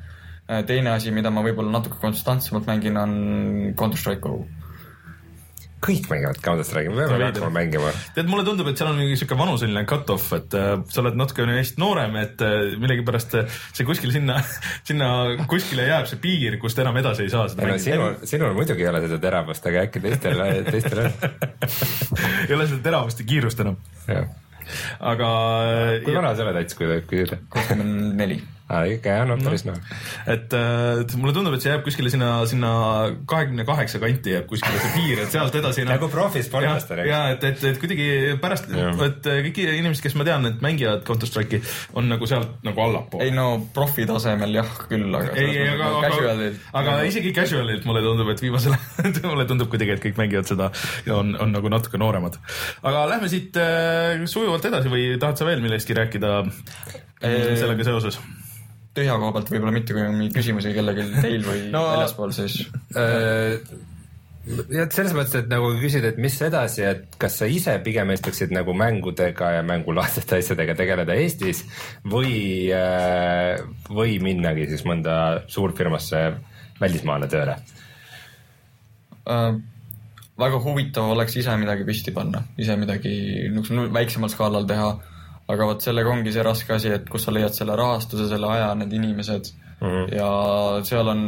[0.49, 4.45] Äh, teine asi, mida ma võib-olla natuke konstantsemalt mängin, on Counter Strike Go
[5.83, 7.91] kõik mängivad Counter Strike'i, me peame hakkama mängima.
[8.15, 11.57] tead, mulle tundub, et seal on mingi sihuke vanuseline cut-off, et äh, sa oled natukene
[11.57, 14.39] neist noorem, et äh, millegipärast äh, see kuskil sinna,
[14.89, 15.09] sinna
[15.49, 17.83] kuskile jääb see piir, kust enam edasi ei saa seda mängida.
[17.89, 21.19] sinul, sinul muidugi ei ole seda teravust, aga äkki teistel, teistel on
[22.47, 23.77] ei ole seda teravust ja kiirust enam.
[24.99, 25.29] aga.
[26.05, 27.41] kui vana sa oled, Ats, kui tohib küsida?
[27.51, 28.39] kakskümmend neli
[28.95, 29.77] ikka jah, no päris noh.
[30.29, 30.55] et,
[31.03, 32.73] et mulle tundub, et see jääb kuskile sinna, sinna
[33.29, 35.95] kahekümne kaheksa kanti jääb kuskile see piir, et sealt edasi enam.
[35.97, 37.11] nagu profisportlastel, eks.
[37.11, 38.07] ja et, et, et kuidagi
[38.43, 38.69] pärast,
[39.07, 41.61] et kõik inimesed, kes ma tean, et mängivad Counter Strike'i,
[41.99, 43.27] on nagu sealt nagu allapoole.
[43.27, 45.35] ei no profi tasemel jah küll, aga.
[45.39, 46.51] ei, ei, aga, aga,
[46.81, 50.69] aga isegi casual'ilt mulle tundub, et viimasel ajal mulle tundub kuidagi, et kõik mängivad seda
[51.07, 52.39] ja on, on nagu natuke nooremad.
[52.83, 58.19] aga lähme siit äh, sujuvalt edasi või tahad sa veel millestki rääkida äh, sellega seoses?
[58.97, 62.59] Tühja koha pealt võib-olla mitte, kui on mingeid küsimusi kellelgi teil või no, väljaspool, siis
[62.99, 63.57] äh,
[64.73, 68.53] ja selles mõttes, et nagu küsida, et mis edasi, et kas sa ise pigem eelistaksid
[68.55, 71.63] nagu mängudega ja mängulaadsete asjadega tegeleda Eestis
[72.09, 72.33] või,
[72.75, 75.15] äh, või minnagi siis mõnda
[75.51, 76.25] suurfirmasse
[76.81, 77.59] välismaale tööle
[79.29, 79.53] äh,?
[80.33, 83.11] väga huvitav oleks ise midagi püsti panna, ise midagi
[83.53, 84.87] niisugusel väiksemal skaalal teha
[85.47, 88.73] aga vot sellega ongi see raske asi, et kus sa leiad selle rahastuse, selle aja,
[88.79, 89.51] need inimesed
[89.81, 90.13] mm -hmm.
[90.15, 90.29] ja
[90.87, 91.23] seal on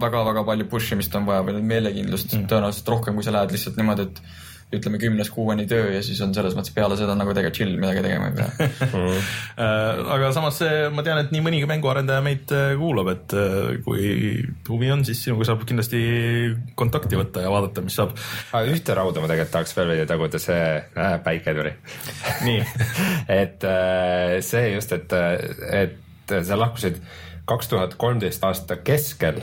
[0.00, 2.48] väga-väga palju push imist on vaja või meelekindlust mm -hmm.
[2.52, 4.22] tõenäoliselt rohkem, kui sa lähed lihtsalt niimoodi, et
[4.74, 8.02] ütleme kümnest kuueni töö ja siis on selles mõttes peale seda nagu tegelikult chill, midagi
[8.04, 8.48] tegema ei pea.
[9.58, 13.78] Äh, aga samas see, ma tean, et nii mõnigi mänguarendaja meid äh, kuulab, et äh,
[13.82, 14.04] kui
[14.68, 16.00] huvi on, siis sinuga saab kindlasti
[16.78, 18.14] kontakti võtta ja vaadata, mis saab.
[18.70, 21.74] ühte rauda ma tegelikult tahaks veel veidi taguda, see äh, päike tuli.
[22.46, 22.60] nii
[23.34, 23.66] et
[24.46, 25.16] see just, et,
[25.82, 27.00] et sa lahkusid
[27.48, 29.40] kaks tuhat kolmteist aasta keskel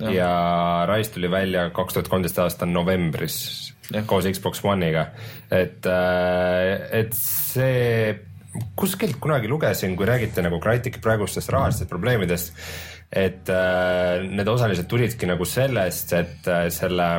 [0.00, 3.69] ja, ja Rise tuli välja kaks tuhat kolmteist aasta novembris.
[4.06, 5.08] Koos Xbox One'iga,
[5.50, 8.14] et, et see
[8.78, 12.54] kuskilt kunagi lugesin, kui räägiti nagu Crytek'i praegustest rahalistest probleemidest,
[13.10, 17.10] et äh, need osalised tulidki nagu sellest, et äh, selle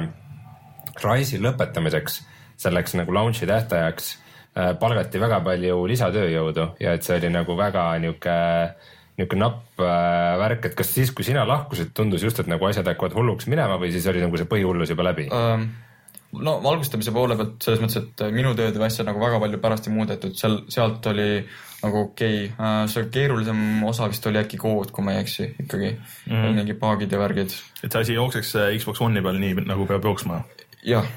[1.02, 2.22] Rise'i lõpetamiseks,
[2.61, 7.85] selleks nagu launch'i tähtajaks äh, palgati väga palju lisatööjõudu ja et see oli nagu väga
[8.03, 8.39] niuke
[9.19, 12.88] niisugune napp äh, värk, et kas siis, kui sina lahkusid, tundus just, et nagu asjad
[12.88, 15.69] hakkavad hulluks minema või siis oli nagu see põhihullus juba läbi um...?
[16.39, 19.89] No valgustamise poole pealt selles mõttes, et minu tööd või asja nagu väga palju pärast
[19.89, 21.27] ei muudetud, seal, sealt oli
[21.81, 22.55] nagu okei okay.
[22.55, 26.57] uh,, see keerulisem osa vist oli äkki kood, kui ma ei eksi ikkagi mm, -hmm.
[26.61, 27.55] mingid paagid ja värgid.
[27.83, 30.43] et see asi jookseks äh, Xbox One'i peal nii nagu peab jooksma?
[30.87, 31.07] jah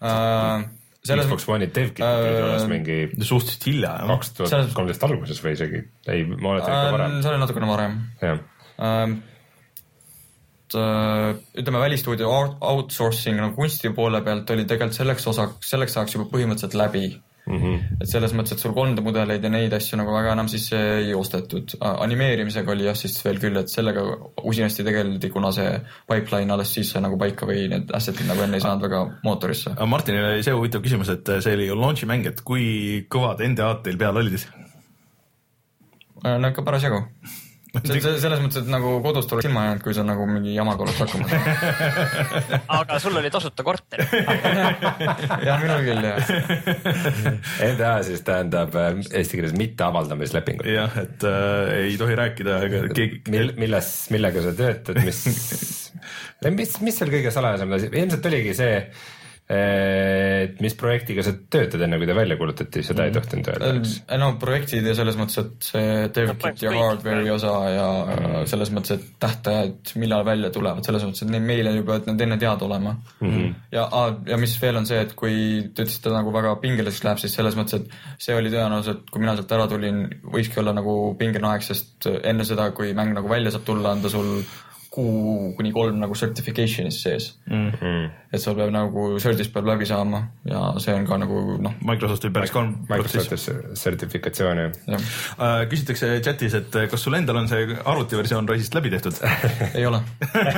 [0.00, 0.64] uh,
[1.04, 4.10] selles Xbox One'i devkit äh, alles mingi suhteliselt hilja, jah.
[4.16, 7.22] kaks tuhat kolmteist alguses või isegi, ei, ma oletan ikka varem.
[7.22, 8.02] see oli natukene varem.
[8.20, 8.42] jah
[10.78, 16.28] ähm, ütleme, välistuudio outsourcing nagu kunsti poole pealt oli tegelikult selleks osaks, selleks ajaks juba
[16.32, 17.06] põhimõtteliselt läbi
[17.44, 17.80] Mm -hmm.
[18.00, 21.14] et selles mõttes, et sul 3D mudeleid ja neid asju nagu väga enam sisse ei
[21.14, 21.74] ostetud.
[21.80, 24.00] animeerimisega oli jah, siis veel küll, et sellega
[24.42, 25.74] usinasti tegeleti, kuna see
[26.08, 29.74] pipeline alles siis sai nagu paika või need asset'id nagu enne ei saanud väga mootorisse.
[29.86, 33.84] Martinil oli see huvitav küsimus, et see oli ju launch'i mäng, et kui kõvad NDA-d
[33.84, 34.48] teil peal olid?
[36.24, 37.04] no ikka parasjagu
[37.82, 40.86] see, see selles mõttes, et nagu kodust oleks ilma jäänud, kui sa nagu mingi jamaga
[40.86, 44.04] oleks hakkama saanud aga sul oli tasuta korter
[45.48, 46.32] jah, minul küll jah.
[47.72, 50.68] NDA siis tähendab äh, eesti keeles mitteavaldamislepingut.
[50.70, 52.60] jah, et äh, ei tohi rääkida
[52.94, 53.54] keegi Mil,.
[53.58, 55.24] milles, millega sa töötad, mis
[56.54, 58.78] mis, mis seal kõige salajasem asi, ilmselt oligi see
[59.44, 63.18] et mis projektiga sa töötad, enne kui ta välja kuulutati, seda ei mhm.
[63.18, 63.92] tohtinud öelda, eks?
[64.22, 68.38] no projektid ja selles mõttes, et see DevKit ja hardware'i osa ja mm.
[68.48, 72.24] selles mõttes, et tähtajad, millal välja tulevad, selles mõttes, et neid meile ju peavad need
[72.24, 73.28] enne teada olema mm.
[73.28, 73.54] -hmm.
[73.76, 73.84] ja,
[74.32, 75.36] ja mis veel on see, et kui
[75.74, 79.36] te ütlesite nagu väga pingeliseks läheb, siis selles mõttes, et see oli tõenäoliselt, kui mina
[79.36, 83.52] sealt ära tulin, võikski olla nagu pingeline aeg, sest enne seda, kui mäng nagu välja
[83.52, 84.38] saab tulla, on ta sul
[84.94, 87.70] kuu kuni kolm nagu certification'is sees mm.
[87.70, 88.04] -hmm.
[88.32, 91.74] et sul peab nagu certis peab läbi saama ja see on ka nagu noh.
[91.88, 93.48] Microsoftil päris kolm Microsoftis
[93.80, 95.00] sertifikatsioon jah ja.
[95.00, 95.64] uh,.
[95.70, 99.18] küsitakse chatis, et kas sul endal on see arvutiversioon Rise'ist läbi tehtud
[99.78, 100.00] ei ole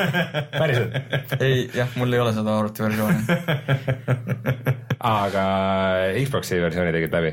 [0.60, 3.20] päriselt ei jah, mul ei ole seda arvutiversiooni
[5.16, 5.46] aga
[6.26, 7.32] Xbox'i versiooni tegid läbi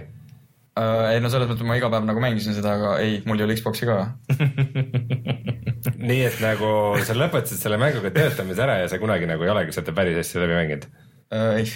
[0.80, 1.12] uh,?
[1.12, 3.60] ei no selles mõttes ma iga päev nagu mängisin seda, aga ei, mul ei ole
[3.60, 4.00] Xbox'i ka
[6.10, 6.70] nii et nagu
[7.06, 10.44] sa lõpetasid selle mänguga töötamise ära ja sa kunagi nagu ei olegi seda päris hästi
[10.44, 11.58] läbi mänginud uh,?
[11.60, 11.68] ei.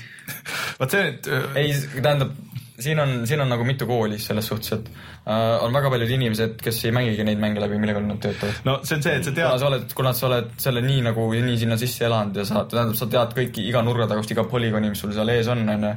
[0.80, 1.50] vot see, et uh....
[1.60, 2.36] ei, tähendab,
[2.80, 6.58] siin on, siin on nagu mitu kooli selles suhtes, et uh, on väga paljud inimesed,
[6.62, 8.60] kes ei mängigi neid mänge läbi, millega nad töötavad.
[8.68, 9.60] no see on see, et sa tead.
[9.62, 12.98] sa oled, kuna sa oled selle nii nagu nii sinna sisse elanud ja sa, tähendab,
[13.00, 15.94] sa tead kõiki iga nurga tagant, iga polügooni, mis sul seal ees on, onju.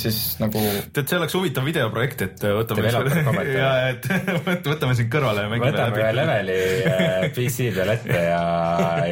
[0.00, 0.62] siis nagu.
[0.96, 2.88] tead, see oleks huvitav videoprojekt, et võtame.
[3.60, 4.08] ja, et
[4.72, 5.74] võtame sind kõrvale ja mängime.
[5.74, 6.58] võtame ühe leveli
[6.88, 8.40] äh, PC peal ette ja,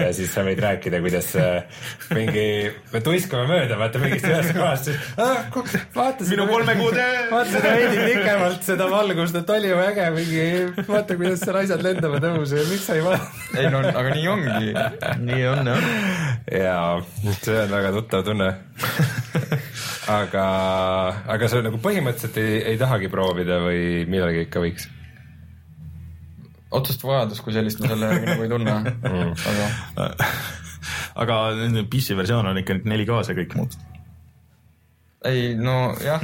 [0.00, 1.84] ja siis sa võid rääkida, kuidas äh,
[2.16, 2.48] mingi,
[2.94, 5.52] me tuiskame mööda, vaata mingist ühest kohast, siis ah,
[5.94, 7.20] vaata minu kolme kuu töö.
[7.30, 10.46] vaata seda veidi pikemalt, seda valgust, et oli ju äge mingi,
[10.88, 13.30] vaata, kuidas seal asjad lendavad õhus ja miks sa ei vaata.
[13.60, 14.74] ei no, aga nii ongi.
[15.28, 15.88] nii on jah.
[16.62, 16.76] ja
[17.40, 18.50] see on väga tuttav tunne
[20.18, 20.44] aga,
[21.36, 24.90] aga sa nagu põhimõtteliselt ei, ei tahagi proovida või millalgi ikka võiks?
[26.74, 30.30] otsest vajadust kui sellist ma selle järgi nagu ei tunne mm., aga
[31.22, 31.36] aga
[31.90, 33.76] PC versioon on ikka 4K-s ja kõik muud
[35.30, 36.22] ei no jah.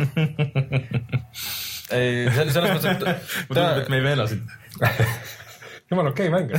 [1.91, 3.15] Ei, selles mõttes, et ta....
[3.49, 4.57] mulle tundub, et me ei veela sind
[5.91, 6.51] jumala okei okay, mäng.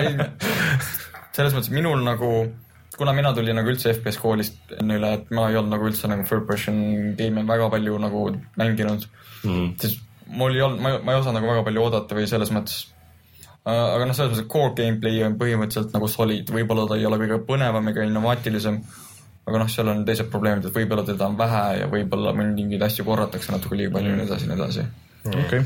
[0.00, 0.14] Ei,
[1.36, 2.30] selles mõttes minul nagu,
[2.96, 6.08] kuna mina tulin nagu üldse FPS koolist enne üle, et ma ei olnud nagu üldse
[6.10, 6.80] nagu third person
[7.18, 8.24] game'e väga palju nagu
[8.60, 9.06] mänginud
[9.44, 10.00] mm., siis
[10.32, 12.78] mul ei olnud, ma, ma ei osanud nagu väga palju oodata või selles mõttes
[13.66, 17.20] äh, aga noh, selles mõttes, core gameplay on põhimõtteliselt nagu solid, võib-olla ta ei ole
[17.20, 18.80] kõige põnevam ega innovaatilisem,
[19.46, 23.06] aga noh, seal on teised probleemid, et võib-olla teda on vähe ja võib-olla mingeid asju
[23.06, 24.86] korratakse natuke liiga palju ja nii edasi ja nii edasi.
[25.32, 25.64] okei okay.,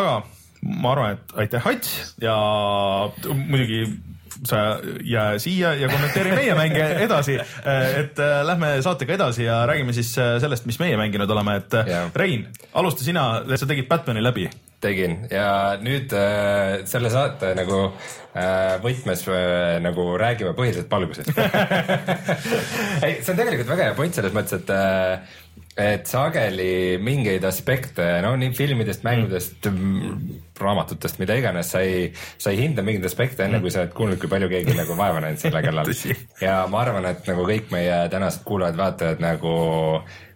[0.00, 0.14] aga
[0.60, 2.36] ma arvan, et aitäh, Ats ja
[3.34, 3.84] muidugi
[4.46, 7.36] sa jää siia ja kommenteeri meie mänge edasi.
[7.98, 11.72] et äh, lähme saatega edasi ja räägime siis äh, sellest, mis meie mänginud oleme, et
[11.86, 12.10] Jaa.
[12.14, 14.48] Rein, alusta sina, sa tegid Batman'i läbi.
[14.82, 15.18] Tegin.
[15.32, 21.30] Ja nüüd äh, selle saate nagu äh, võtmes äh, nagu räägime põhiliselt valgusest
[23.04, 25.38] ei, see on tegelikult väga hea point selles mõttes, et äh,
[25.80, 32.52] et sageli mingeid aspekte, no nii filmidest, mängudest mm., raamatutest, mida iganes, sa ei, sa
[32.52, 35.40] ei hinda mingeid aspekte enne, kui sa oled kuulnud, kui palju keegi nagu vaeva näinud
[35.40, 35.92] selle kallal.
[36.44, 39.54] Ja ma arvan, et nagu kõik meie tänased kuulajad-vaatajad nagu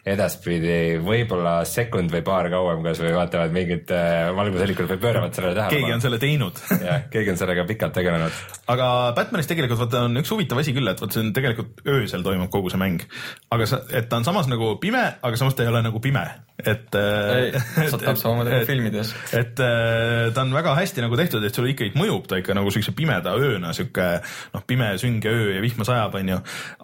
[0.04, 5.80] edaspidi võib-olla sekund või paar kauem kasvõi vaatavad mingit äh, valgushellikut või pööravad sellele tähelepanu.
[5.80, 8.40] keegi on selle teinud jah, keegi on sellega pikalt tegelenud.
[8.74, 12.26] aga Batmanis tegelikult vaata on üks huvitav asi küll, et vot see on tegelikult öösel
[12.26, 13.06] toimub kogu see mäng.
[13.56, 16.26] aga sa, et ta on samas nagu pime, aga samas ta ei ole nagu pime,
[16.60, 16.84] et.
[16.92, 19.14] täpselt samamoodi nagu filmides.
[19.32, 22.68] et äh, ta on väga hästi nagu tehtud, et sulle ikkagi mõjub ta ikka nagu
[22.74, 24.10] siukse pimeda ööna, sihuke
[24.52, 26.38] noh, pime sünge öö ja vihma sajab, onju.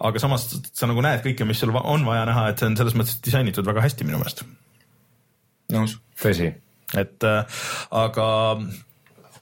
[0.09, 2.97] aga samas sa nagu näed kõike, mis sul on vaja näha, et see on selles
[2.97, 4.45] mõttes disainitud väga hästi minu meelest.
[5.73, 5.97] nõus.
[6.21, 6.53] tõsi,
[6.97, 8.29] et äh, aga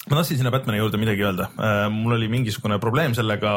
[0.09, 1.83] ma tahtsin sinna Batman'i juurde midagi öelda äh,.
[1.93, 3.51] mul oli mingisugune probleem sellega,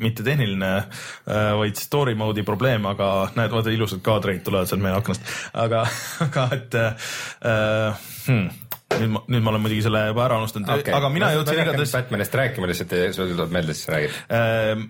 [0.00, 4.96] mitte tehniline äh,, vaid story mode'i probleem, aga näed, vaata ilusad kaadreid tulevad sealt meie
[4.96, 5.84] aknast, aga,
[6.26, 7.14] aga et äh,
[8.26, 8.50] hmm,
[8.98, 11.96] nüüd ma, nüüd ma olen muidugi selle juba ära unustanud okay., aga mina jõudsin igatahes
[11.96, 14.20] Batmanist rääkima lihtsalt, sul tuleb meelde, siis räägid.
[14.38, 14.84] Ehm,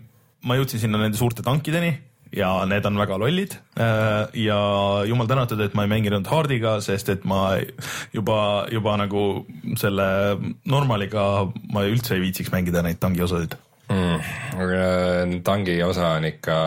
[0.44, 1.94] ma jõudsin sinna nende suurte tankideni
[2.32, 4.59] ja need on väga lollid Ehm, ja
[5.06, 7.56] jumal tänatud, et ma ei mänginud Hardiga, sest et ma
[8.14, 8.38] juba,
[8.70, 9.22] juba nagu
[9.80, 10.06] selle
[10.70, 11.24] normaliga
[11.74, 13.56] ma üldse ei viitsiks mängida neid tangiosasid.
[13.90, 14.20] mm,.
[14.62, 14.84] aga
[15.44, 16.59] tangi osa on ikka,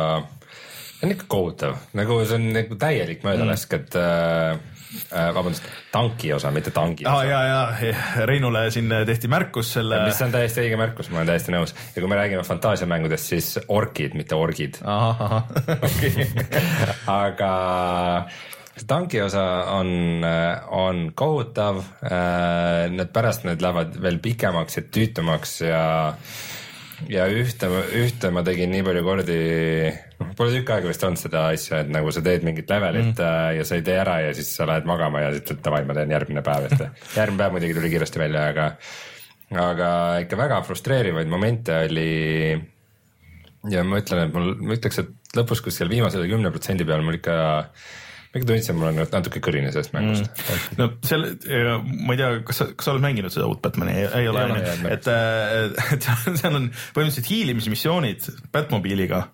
[1.03, 4.75] on ikka kohutav, nagu see on nagu täielik möödalask mm., et
[5.11, 7.23] äh, äh, vabandust, tanki osa, mitte tangi osa.
[7.27, 7.95] ja, ja
[8.25, 10.03] Reinule siin tehti märkus selle.
[10.05, 13.47] mis on täiesti õige märkus, ma olen täiesti nõus ja kui me räägime fantaasiamängudest, siis
[13.67, 14.73] orkid, mitte orgid.
[17.23, 17.51] aga
[18.77, 19.89] see tanki osa on,
[20.75, 21.81] on kohutav.
[22.93, 25.85] Need pärast need lähevad veel pikemaks ja tüütumaks ja,
[27.11, 27.69] ja ühte,
[27.99, 29.39] ühte ma tegin nii palju kordi,
[30.19, 33.59] noh, pole tükk aega vist olnud seda asja, et nagu sa teed mingit levelit mm.
[33.59, 35.97] ja sa ei tee ära ja siis sa lähed magama ja siis ütled davai, ma
[35.97, 36.87] teen järgmine päev, et
[37.19, 38.71] järgmine päev muidugi tuli kiiresti välja, aga
[39.67, 39.91] aga
[40.25, 42.09] ikka väga frustreerivaid momente oli
[43.71, 47.19] ja ma ütlen, et mul, ma ütleks, et lõpus kuskil viimase kümne protsendi peal mul
[47.19, 47.37] ikka,
[48.27, 50.77] ma ikka tundsin, mul on natuke kõrini sellest mängust mm..
[50.79, 51.33] no selle,
[52.03, 54.53] ma ei tea, kas sa, kas sa oled mänginud seda uut Batman'i, ei ole ei,
[54.53, 54.75] ole.
[54.91, 55.09] et,
[55.95, 59.27] et seal- seal on põhimõtteliselt hiilimismissioonid Batmobiiliga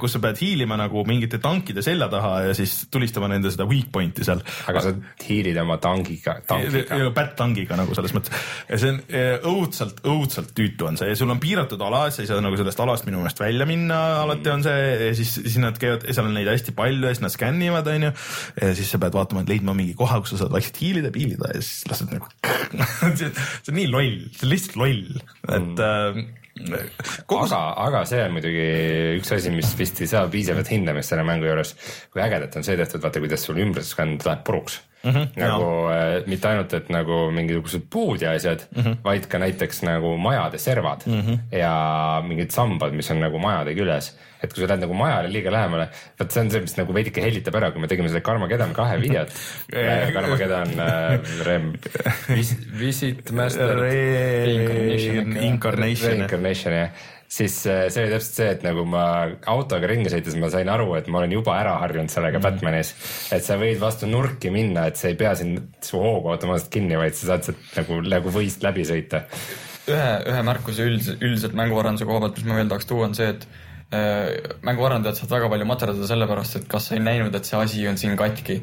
[0.00, 3.90] kus sa pead hiilima nagu mingite tankide selja taha ja siis tulistama nende seda weak
[3.94, 4.42] point'i seal.
[4.70, 6.98] aga sa hiilid oma tangiga, tankiga.
[7.14, 8.34] Bat-tangiga nagu selles mõttes
[8.68, 9.00] ja see on
[9.54, 12.82] õudselt, õudselt tüütu on see ja sul on piiratud ala, sa ei saa nagu sellest
[12.84, 16.36] alast minu meelest välja minna, alati on see ja siis, siis nad käivad, seal on
[16.36, 18.12] neid hästi palju ja siis nad skännivad, onju.
[18.60, 21.54] ja siis sa pead vaatama, et leidma mingi koha, kus sa saad vaikselt hiilida, piilida
[21.54, 22.30] ja siis lased nagu
[23.18, 23.30] see
[23.64, 25.04] see on nii loll, see on lihtsalt loll,
[25.48, 26.32] et mm.
[26.54, 28.66] Kogu aga, aga see on muidugi
[29.18, 31.74] üks asi, mis vist ei saa piisavat hindamist selle mängu juures.
[32.14, 35.10] kui ägedalt on see tehtud, vaata kuidas sul ümbruskond läheb puruks mm.
[35.10, 38.82] -hmm, nagu äh, mitte ainult, et nagu mingisugused puud ja asjad mm.
[38.82, 38.96] -hmm.
[39.04, 41.38] vaid ka näiteks nagu majade servad mm -hmm.
[41.58, 44.16] ja mingid sambad, mis on nagu majade küljes.
[44.44, 45.88] et kui sa lähed nagu majale liiga lähemale,
[46.20, 48.98] vot see on see, mis nagu veidike hellitab ära, kui me tegime selle Karmageddon kahe
[49.00, 49.30] videot.
[50.16, 51.72] Karmageddon äh, Rem,
[52.80, 56.10] Visit Master Reincarnation, Incarnation.
[56.10, 56.90] Reincarnation jah,
[57.28, 59.04] siis äh, see oli täpselt see, et nagu ma
[59.50, 62.46] autoga ringi sõites ma sain aru, et ma olen juba ära harjunud sellega mm.
[62.46, 62.94] Batmanis.
[63.34, 66.98] et sa võid vastu nurki minna, et sa ei pea sind su hoogu automaatselt kinni,
[67.00, 69.24] vaid sa saad sealt nagu, nagu võist läbi sõita.
[69.90, 73.30] ühe, ühe märkuse üldiselt, üldiselt mänguarenduse koha pealt, mis ma veel tahaks tuua, on see,
[73.34, 73.46] et
[73.92, 77.86] äh, mänguarendajad saavad väga palju materdada sellepärast, et kas sa ei näinud, et see asi
[77.90, 78.62] on siin katki.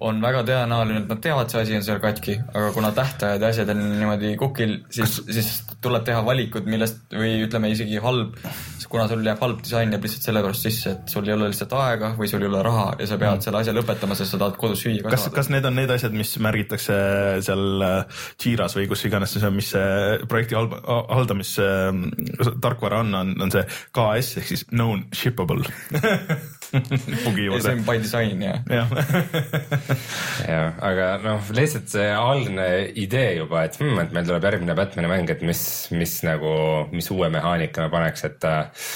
[0.00, 3.50] on väga tõenäoline, et nad teavad, see asi on seal katki, aga kuna tähtajad ja
[3.52, 5.50] asjad on niimoodi kukil, siis, siis
[5.80, 8.36] tuleb teha valikud, millest või ütleme isegi halb,
[8.90, 12.12] kuna sul jääb halb disain jääb lihtsalt sellepärast sisse, et sul ei ole lihtsalt aega
[12.18, 13.44] või sul ei ole raha ja sa pead mm.
[13.46, 16.16] selle asja lõpetama, sest sa tahad kodus süüa ka kas, kas need on need asjad,
[16.16, 16.98] mis märgitakse
[17.46, 23.14] seal äh, Jiras või kus iganes see on, mis see projekti haldamise äh, tarkvara on,
[23.22, 23.64] on, on see
[23.96, 25.64] KS ehk siis known shippable
[27.24, 27.84] bugi ja see juurde on.
[27.86, 28.92] by design ja jah,
[30.46, 32.68] jah, aga noh, lihtsalt see algne
[33.00, 35.62] idee juba, et hmm, et meil tuleb järgmine Batman'i mäng, et mis,
[35.94, 36.52] mis nagu,
[36.94, 38.88] mis uue mehaanika me paneks, et äh,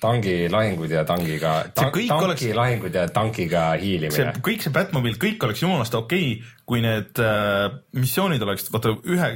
[0.00, 4.36] tangilahingud ja tangiga ta, kõik oleks- tankilahingud ja tankiga hiilimine.
[4.44, 9.26] kõik see Batmobile, kõik oleks jumalast okei okay,, kui need äh, missioonid oleks vaata ühe,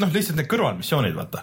[0.00, 1.42] noh, lihtsalt need kõrvalmissioonid, vaata.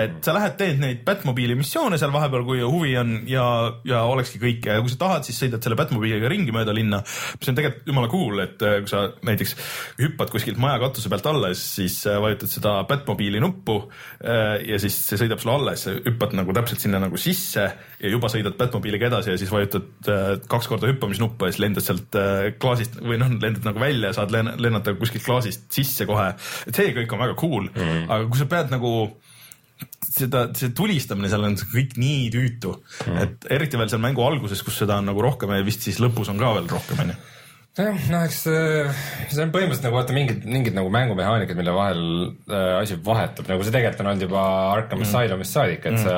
[0.00, 3.44] et sa lähed, teed neid Batmobile'i missioone seal vahepeal, kui huvi on ja,
[3.84, 7.02] ja olekski kõik ja kui sa tahad, siis sõidad selle Batmobile'iga ringi mööda linna,
[7.36, 9.52] mis on tegelikult jumala cool, et äh, kui sa näiteks
[10.00, 13.76] hüppad kuskilt maja katuse pealt alla, siis äh, vajutad seda Batmobile'i nuppu
[14.24, 17.20] äh, ja siis see sõidab sulle alla ja siis sa hüppad nagu täpselt sinna nagu
[17.20, 17.68] sisse
[18.00, 20.10] ja juba sõidad Batmobile'iga edasi ja siis vajutad
[20.48, 22.20] kaks korda hüppamisnuppu ja siis lendad sealt
[22.62, 24.32] klaasist või noh, lendad nagu välja ja saad
[24.62, 26.32] lennata kuskilt klaasist sisse kohe.
[26.68, 28.94] et see kõik on väga cool mm., aga kui sa pead nagu
[30.06, 34.62] seda, see tulistamine seal on kõik nii tüütu mm., et eriti veel seal mängu alguses,
[34.64, 37.18] kus seda on nagu rohkem ja vist siis lõpus on ka veel rohkem onju.
[37.78, 42.02] jah, no eks äh, see on põhimõtteliselt nagu vaata mingid, mingid nagu mängumehaanikad, mille vahel
[42.50, 44.42] äh, asi vahetub, nagu see tegelikult on olnud juba
[44.74, 46.16] Arkham Asylumist saadik, et sa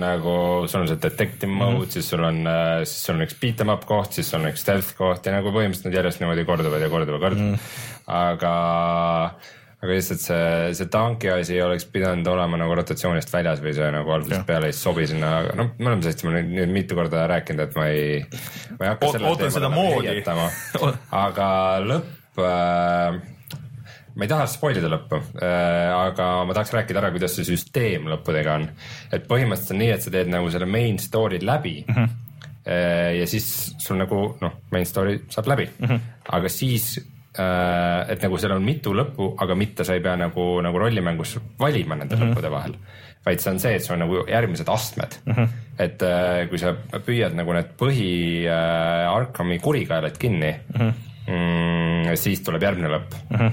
[0.00, 0.36] nagu,
[0.70, 2.40] sul on see detective mode, siis sul on,
[2.86, 5.52] siis sul on üks beat em up koht, siis on üks stealth koht ja nagu
[5.52, 7.68] põhimõtteliselt nad järjest niimoodi korduvad ja korduvad ja korduvad.
[8.22, 8.54] aga,
[9.84, 14.14] aga lihtsalt see, see tanki asi oleks pidanud olema nagu rotatsioonist väljas või see nagu
[14.16, 17.76] algusest peale ei sobi sinna, aga noh, me oleme sellest nüüd, mitu korda rääkinud, et
[17.76, 18.16] ma ei,
[18.78, 20.48] ma ei hakka Oot- teemale seda nagu heietama.
[21.20, 21.48] aga
[21.84, 23.20] lõpp äh,
[24.14, 28.08] ma ei taha spoil ida lõppu äh,, aga ma tahaks rääkida ära, kuidas see süsteem
[28.14, 28.68] lõppudega on.
[29.12, 31.96] et põhimõtteliselt on nii, et sa teed nagu selle main story läbi mm.
[31.96, 32.20] -hmm.
[33.20, 33.50] ja siis
[33.84, 36.14] sul nagu noh, main story saab läbi mm, -hmm.
[36.40, 36.94] aga siis
[37.34, 41.96] et nagu seal on mitu lõppu, aga mitte sa ei pea nagu, nagu rollimängus valima
[41.96, 42.30] nende mm -hmm.
[42.30, 42.76] lõppude vahel
[43.24, 45.32] vaid see on see, et sul on nagu järgmised astmed mm.
[45.32, 45.48] -hmm.
[45.78, 46.74] et äh, kui sa
[47.06, 50.92] püüad nagu need põhi äh, Arkhami kurikaelad kinni mm, -hmm.
[51.32, 53.36] mm, siis tuleb järgmine lõpp mm.
[53.36, 53.52] -hmm.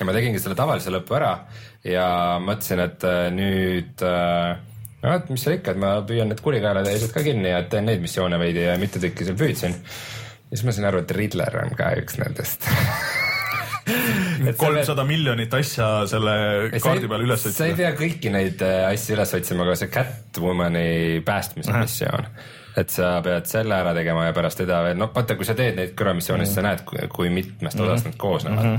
[0.00, 1.38] ja ma tegingi selle tavalise lõpu ära
[1.84, 4.56] ja mõtlesin, et äh, nüüd äh,
[5.02, 7.62] no et mis seal ikka, et ma püüan need kurikaelad ja asjad ka kinni ja
[7.62, 9.76] teen neid missioone veidi ja mitu tükki seal püüdsin.
[10.54, 12.68] Siis ma sain aru, et Riddler on ka üks nendest.
[14.56, 16.34] Kolmsada miljonit asja selle
[16.80, 17.76] kaardi peal üles sa ei otsida.
[17.82, 20.86] pea kõiki neid äh, asju üles otsima, aga see Catwomani
[21.26, 22.28] päästmise missioon,
[22.80, 25.76] et sa pead selle ära tegema ja pärast teda veel, noh vaata, kui sa teed
[25.76, 28.78] neid kõrvamissioone, siis sa näed, kui mitmest osast nad koosnevad.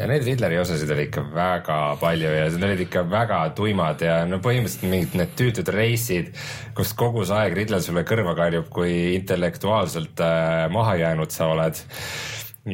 [0.00, 4.22] Ja neid Riddleri osasid oli ikka väga palju ja need olid ikka väga tuimad ja
[4.28, 6.30] no põhimõtteliselt mingid need tüütud reisid,
[6.76, 11.82] kus kogu see aeg Riddler sulle kõrva karjub, kui intellektuaalselt äh, maha jäänud sa oled.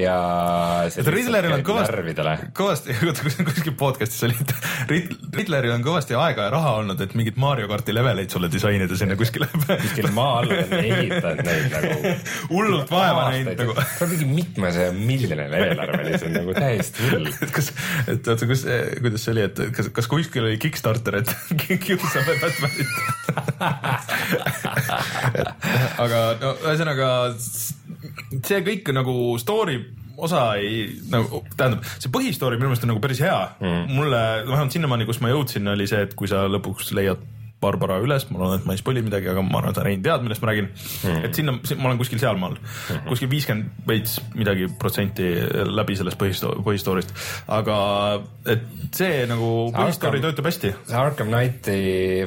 [0.01, 0.17] Ja
[0.93, 2.15] see Riddleril on kõvasti,
[2.57, 2.97] kõvasti,
[3.49, 4.53] kuskil podcast'is oli, et
[4.93, 8.99] Rid- Riddleril on kõvasti aega ja raha olnud, et mingit Mario karti leveleid sulle disainida
[8.99, 9.49] sinna kuskile.
[9.67, 12.13] kuskil maa all on ehitanud neid nagu
[12.53, 13.77] hullult vaeva näinud nagu.
[13.97, 17.31] see on mingi mitmesaja miljoniline eelarve lihtsalt nagu täiesti hull.
[17.33, 17.73] et kas,
[18.13, 18.67] et oota, kus,
[19.01, 21.31] kuidas see oli, et kas, kas kuskil oli Kickstarter, et
[21.87, 22.91] kiusame Batmanit?
[26.03, 27.09] aga no ühesõnaga
[28.45, 29.81] see kõik nagu story
[30.17, 33.97] osa ei nagu tähendab, see põhistory minu meelest on nagu päris hea mm..
[33.99, 37.21] mulle vähemalt sinnamaani, kus ma jõudsin, oli see, et kui sa lõpuks leiad
[37.67, 40.25] Barbara üles, ma loodan, et ma ei spoil'i midagi, aga ma arvan, et Rein tead,
[40.25, 41.25] millest ma räägin mm..
[41.29, 43.09] et sinna, ma olen kuskil sealmaal mm, -hmm.
[43.11, 45.29] kuskil viiskümmend veits midagi protsenti
[45.67, 47.13] läbi sellest põhisto-, põhistory'st,
[47.59, 47.79] aga
[48.47, 48.65] et
[48.97, 50.73] see nagu põhistory Arkham- töötab hästi.
[50.87, 51.79] see Arkham Knighti,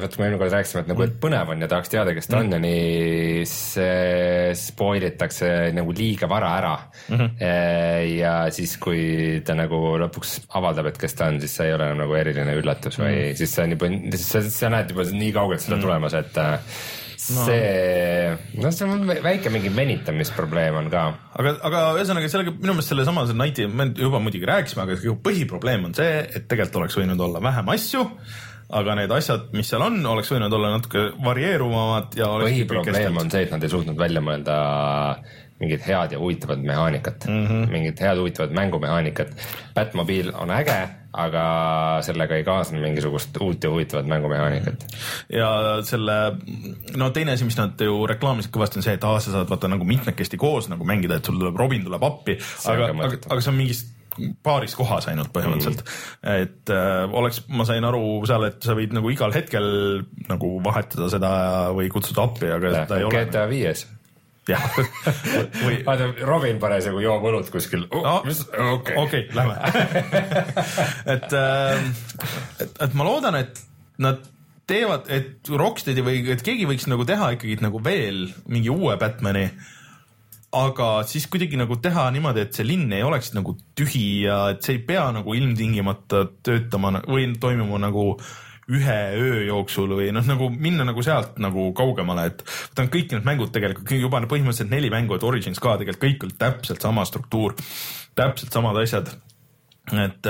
[0.02, 2.30] vaata kui me eelmine kord rääkisime, et nagu, et põnev on ja tahaks teada, kes
[2.30, 6.74] ta on ja nii, see spoil itakse nagu liiga vara ära
[7.08, 7.16] mm.
[7.16, 8.14] -hmm.
[8.16, 11.88] ja siis, kui ta nagu lõpuks avaldab, et kes ta on, siis see ei ole
[11.90, 13.36] enam nagu eriline üllatus või mm -hmm.
[13.40, 13.90] siis see on juba,
[14.60, 15.84] sa näed juba nii kaugelt seda mm.
[15.86, 16.58] tulemas, et äh,
[17.20, 21.06] see, no see on väike mingi venitamisprobleem on ka.
[21.40, 25.90] Aga, aga ühesõnaga sellega minu meelest sellesama see Nighti me juba muidugi rääkisime, aga põhiprobleem
[25.90, 28.06] on see, et tegelikult oleks võinud olla vähem asju,
[28.80, 33.46] aga need asjad, mis seal on, oleks võinud olla natuke varieeruvamad ja põhiprobleem on see,
[33.46, 34.58] et nad ei suutnud välja mõelda
[35.60, 37.26] mingit head ja huvitavat mehaanikat.
[37.28, 37.70] Mm, -hmm.
[37.70, 39.34] mingit head huvitavat mängumehaanikat.
[39.74, 40.78] Batmobiil on äge,
[41.12, 41.44] aga
[42.06, 44.84] sellega ei kaasne mingisugust uut ja huvitavat mängumehaanikat.
[45.34, 45.50] ja
[45.86, 46.18] selle,
[46.96, 49.70] no teine asi, mis nad ju reklaamisid kõvasti, on see, et aa, sa saad vaata
[49.70, 52.38] nagu mitmekesti koos nagu mängida, et sul tuleb Robin tuleb appi,
[52.70, 53.86] aga aga, aga see on mingis
[54.44, 56.42] paaris kohas ainult põhimõtteliselt mm..
[56.44, 59.66] et äh, oleks, ma sain aru seal, et sa võid nagu igal hetkel
[60.30, 61.32] nagu vahetada seda
[61.76, 63.24] või kutsuda appi, aga seda ei ole.
[63.24, 63.86] GTA viies.
[64.50, 64.66] Jah,
[65.64, 69.56] või vaata, Robin parasjagu joob õlut kuskil oh, no okei okay,, lähme.
[71.14, 73.62] et, et, et ma loodan, et
[74.00, 74.22] nad
[74.70, 79.48] teevad, et Rocksteadi või et keegi võiks nagu teha ikkagi nagu veel mingi uue Batman'i.
[80.50, 84.64] aga siis kuidagi nagu teha niimoodi, et see linn ei oleks nagu tühi ja et
[84.66, 88.16] see ei pea nagu ilmtingimata töötama või toimuma nagu
[88.70, 93.26] ühe öö jooksul või noh, nagu minna nagu sealt nagu kaugemale, et võtan kõik need
[93.26, 97.56] mängud tegelikult juba põhimõtteliselt neli mängu, et Origins ka tegelikult kõik oli täpselt sama struktuur,
[98.18, 99.10] täpselt samad asjad
[99.98, 100.28] et,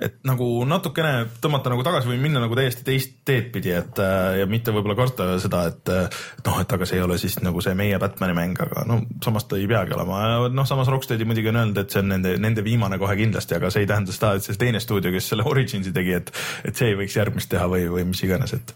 [0.00, 4.00] et nagu natukene tõmmata nagu tagasi või minna nagu täiesti teist teed pidi, et
[4.38, 5.92] ja mitte võib-olla karta seda, et
[6.46, 9.48] noh, et aga see ei ole siis nagu see meie Batman'i mäng, aga no samas
[9.48, 10.48] ta ei peagi olema.
[10.52, 13.70] noh, samas Rocksteadi muidugi on öelnud, et see on nende, nende viimane kohe kindlasti, aga
[13.74, 16.32] see ei tähenda seda, et see teine stuudio, kes selle Originsi tegi, et,
[16.64, 18.74] et see ei võiks järgmist teha või, või mis iganes, et.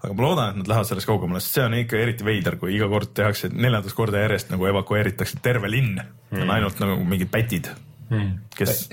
[0.00, 2.74] aga ma loodan, et nad lähevad sellest kaugemale, sest see on ikka eriti veider, kui
[2.76, 7.30] iga kord tehakse neljandat korda järjest nagu evakueeritakse terve linn mm., on ainult nagu mingid
[7.32, 7.70] pätid
[8.14, 8.38] Hmm.
[8.56, 8.88] kes.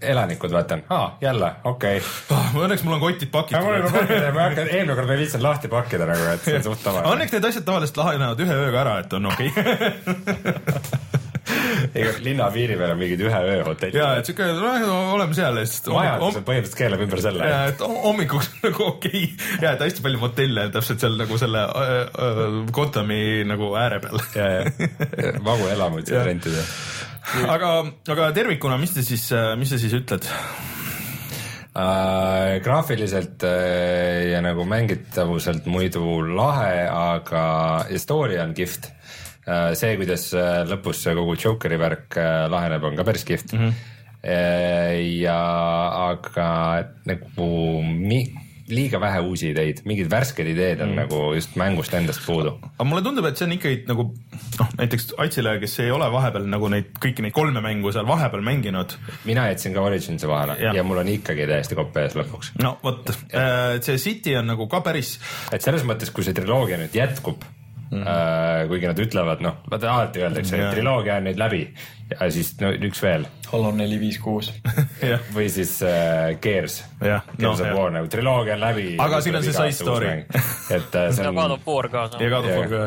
[0.00, 2.36] elanikud vaatan ah,, jälle, okei okay.
[2.36, 2.64] oh,.
[2.64, 3.64] Õnneks mul on kotid pakitud.
[3.64, 6.44] mul on pakid ja ma hakkan, eelmine kord ma ei viitsinud lahti pakkida nagu, et
[6.44, 7.14] see on suht tavaline.
[7.16, 11.12] Õnneks need asjad tavaliselt lahenevad ühe ööga ära, et on okei okay.
[11.94, 13.96] ega linna piiri peal on mingid ühe öö hotellid.
[13.98, 14.46] ja, et siuke,
[15.14, 15.84] oleme seal ja siis.
[15.90, 17.48] majandus põhimõtteliselt keelab ümber selle.
[17.50, 19.50] ja, et hommikuks nagu okei okay.
[19.64, 21.94] ja, et hästi palju motelle täpselt seal nagu selle äh,
[22.28, 22.42] äh,
[22.74, 24.22] Gothami nagu ääre peal.
[24.36, 26.66] ja, ja, vagu elamuid saab rentida
[27.48, 27.72] aga,
[28.12, 29.28] aga tervikuna, mis te siis,
[29.58, 30.28] mis te siis ütled?
[31.72, 38.90] Äh, graafiliselt äh, ja nagu mängitavuselt muidu lahe, aga story on kihvt
[39.48, 39.72] äh,.
[39.72, 43.64] see, kuidas äh, lõpus see kogu Jokeri värk äh, laheneb, on ka päris kihvt mm.
[43.64, 43.72] -hmm.
[45.22, 45.38] ja
[46.10, 46.50] aga
[47.08, 47.48] nagu
[47.88, 48.20] mi,
[48.68, 51.00] liiga vähe uusi ideid, mingid värsked ideed on mm.
[51.02, 52.54] nagu just mängust endast puudu.
[52.72, 54.08] aga mulle tundub, et see on ikkagi nagu
[54.58, 58.44] noh, näiteks Aitsile, kes ei ole vahepeal nagu neid kõiki neid kolme mängu seal vahepeal
[58.46, 58.96] mänginud.
[59.28, 60.74] mina jätsin ka Originsi vahele ja.
[60.76, 62.54] ja mul on ikkagi täiesti kopp ees lõpuks.
[62.62, 65.18] no vot, äh, see City on nagu ka päris.
[65.52, 67.44] et selles mõttes, kui see triloogia nüüd jätkub
[67.92, 68.68] Mm -hmm.
[68.68, 71.58] kuigi nad ütlevad, noh, vaata alati öeldakse, et triloogia on nüüd läbi
[72.20, 73.26] ja siis no üks veel.
[73.52, 74.48] Halo neli, viis, kuus.
[75.36, 76.78] või siis äh, Gears.
[77.02, 78.86] Gears no, of War nagu triloogia on läbi.
[79.02, 80.12] aga siin on see side story.
[80.72, 81.28] et äh, see on.
[81.28, 82.04] ja God of War ka.
[82.20, 82.80] ja God of War ka.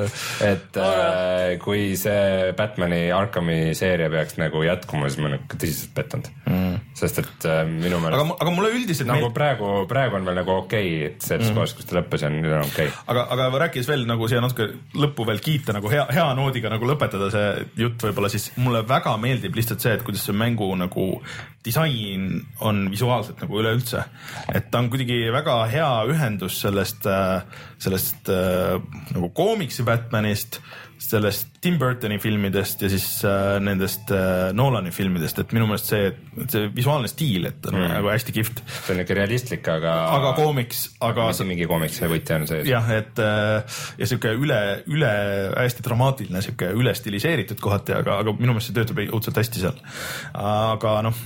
[0.47, 5.93] et äh, kui see Batman'i Arkami seeria peaks nagu jätkuma, siis ma olen ikka tõsiselt
[5.97, 6.79] pettunud mm..
[6.97, 8.17] sest et äh, minu meelest.
[8.21, 9.09] aga, aga mulle üldiselt.
[9.11, 9.35] nagu meil...
[9.37, 11.59] praegu, praegu on veel nagu okei okay,, et selles mm.
[11.59, 13.03] kohas, kus ta lõppes, on nüüd on okei okay..
[13.13, 16.89] aga, aga rääkides veel nagu siia natuke lõppu veel kiita nagu hea, hea noodiga nagu
[16.89, 21.05] lõpetada see jutt võib-olla siis mulle väga meeldib lihtsalt see, et kuidas see mängu nagu
[21.65, 22.27] disain
[22.61, 24.03] on visuaalselt nagu üleüldse.
[24.53, 27.41] et ta on kuidagi väga hea ühendus sellest, äh,
[27.77, 28.79] sellest äh,
[29.13, 30.61] nagu koomiksi Batmanist,
[31.13, 36.09] sellest Tim Burtoni filmidest ja siis äh, nendest äh, Nolani filmidest, et minu meelest see,
[36.51, 37.93] see visuaalne stiil, et on mm.
[37.93, 38.61] nagu hästi kihvt.
[38.65, 39.95] see on niuke realistlik, aga.
[40.17, 41.29] aga koomiks, aga.
[41.47, 42.67] mingi koomiks, see võti on sees.
[42.69, 44.59] jah, et äh, ja sihuke üle,
[44.91, 45.13] üle
[45.53, 49.81] hästi dramaatiline, sihuke üle stiliseeritud kohati, aga, aga minu meelest see töötab õudselt hästi seal.
[50.35, 51.25] aga noh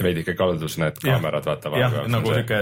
[0.00, 1.72] veidike kaldus need kaamerad, vaata.
[1.78, 2.60] jah, nagu siuke.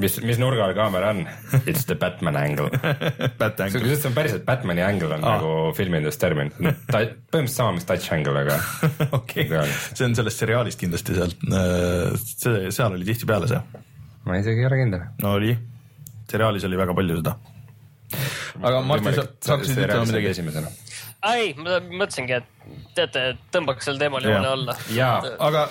[0.00, 1.24] mis, mis nurgal kaamera on?
[1.64, 2.70] It's the Batman angle
[3.40, 3.82] Bat angle.
[3.96, 5.38] see on päriselt Batman'i angle on ah.
[5.38, 6.52] nagu filmides termin.
[6.56, 8.58] põhimõtteliselt sama, mis touch angle, aga
[9.18, 13.62] okei okay., see on sellest seriaalist kindlasti sealt, äh, see, seal oli tihtipeale see.
[14.28, 15.08] ma isegi ei ole kindel.
[15.24, 15.56] no oli,
[16.30, 17.36] seriaalis oli väga palju seda.
[18.60, 20.32] aga Martin, sa hakkasid ütlema midagi?
[20.36, 20.70] esimesena
[21.28, 22.60] ei, ma mõtlesingi, et
[22.96, 23.22] teate,
[23.52, 24.74] tõmbaks sel teemal joone alla.
[24.94, 25.64] jaa, aga,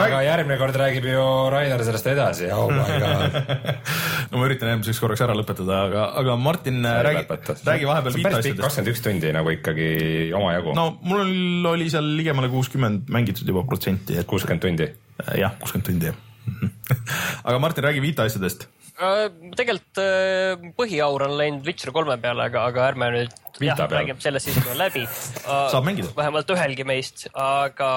[0.00, 3.36] aga järgmine kord räägib ju Rainer sellest edasi oh my god
[4.30, 7.26] no ma üritan järgmiseks korraks ära lõpetada, aga, aga Martin, räägi,
[7.66, 8.62] räägi vahepeal viite asjadest.
[8.62, 9.90] kakskümmend üks tundi nagu ikkagi
[10.36, 10.76] omajagu.
[10.78, 14.28] no mul oli seal ligemale kuuskümmend mängitud juba protsenti, et.
[14.28, 14.90] kuuskümmend tundi?
[15.38, 16.22] jah, kuuskümmend tundi jah
[17.48, 22.86] aga Martin, räägi viite asjadest tegelikult äh, põhiaur on läinud Witcher kolme peale, aga, aga
[22.90, 25.04] ärme nüüd jah, räägime sellest siis, kui on läbi.
[25.72, 26.12] saab mängida.
[26.16, 27.90] vähemalt ühelgi meist, aga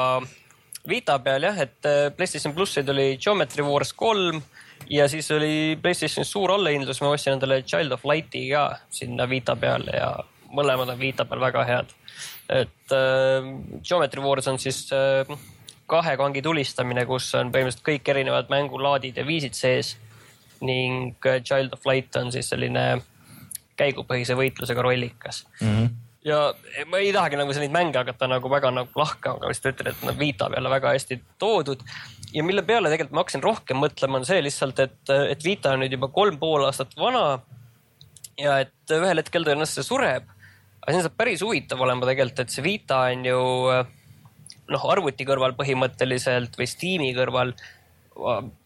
[0.90, 4.42] Vita peal jah, et äh, PlayStation plussid oli Geometry Wars kolm
[4.90, 9.56] ja siis oli PlayStationis suur allahindlus, ma ostsin endale Child of Light'i ka sinna Vita
[9.60, 10.12] peale ja
[10.56, 11.96] mõlemad on Vita peal väga head.
[12.50, 13.48] et äh,
[13.84, 15.24] Geometry Wars on siis äh,
[15.90, 19.96] kahe kangi tulistamine, kus on põhimõtteliselt kõik erinevad mängulaadid ja viisid sees
[20.66, 23.02] ning äh, Child of Light on siis selline
[23.80, 25.74] käigupõhise võitlusega rollikas mm.
[25.74, 26.40] -hmm ja
[26.90, 30.02] ma ei tahagi nagu neid mänge hakata nagu väga nagu lahkama, aga lihtsalt ütlen, et
[30.04, 31.84] nad Vita peale väga hästi toodud.
[32.34, 35.84] ja mille peale tegelikult ma hakkasin rohkem mõtlema, on see lihtsalt, et, et Vita on
[35.84, 37.40] nüüd juba kolm pool aastat vana.
[38.40, 40.28] ja et ühel hetkel tõenäoliselt see sureb.
[40.82, 43.42] aga siin saab päris huvitav olema tegelikult, et see Vita on ju
[44.70, 47.56] noh, arvuti kõrval põhimõtteliselt või Steam'i kõrval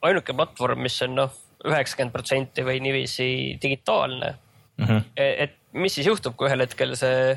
[0.02, 4.34] ainuke platvorm, mis on noh üheksakümmend protsenti või niiviisi digitaalne
[4.78, 4.86] mm.
[4.86, 5.02] -hmm.
[5.16, 7.34] et mis siis juhtub, kui ühel hetkel see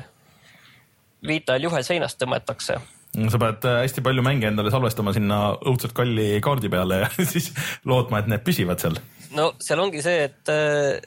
[1.27, 2.79] viitajal juhe seinast tõmmatakse?
[3.17, 7.53] sa pead äh, hästi palju mänge endale salvestama sinna õudselt kalli kaardi peale ja siis
[7.85, 8.99] lootma, et need püsivad seal
[9.35, 10.51] no seal ongi see, et,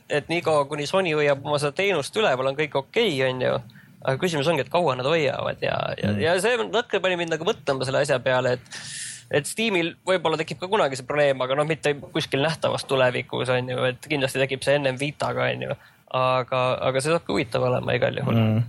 [0.09, 3.53] et niikaua kuni Sony hoiab oma seda teenust üleval, on kõik okei okay,, onju.
[4.01, 7.37] aga küsimus ongi, et kaua nad hoiavad ja, ja mm., ja see natuke pani mind
[7.37, 8.83] nagu mõtlema selle asja peale, et
[9.31, 13.71] et Steamil võib-olla tekib ka kunagi see probleem, aga noh, mitte kuskil nähtavas tulevikus on
[13.73, 15.79] ju, et kindlasti tekib see ennem Vitaga on ju.
[16.21, 18.63] aga, aga see saab ka huvitav olema igal juhul mm..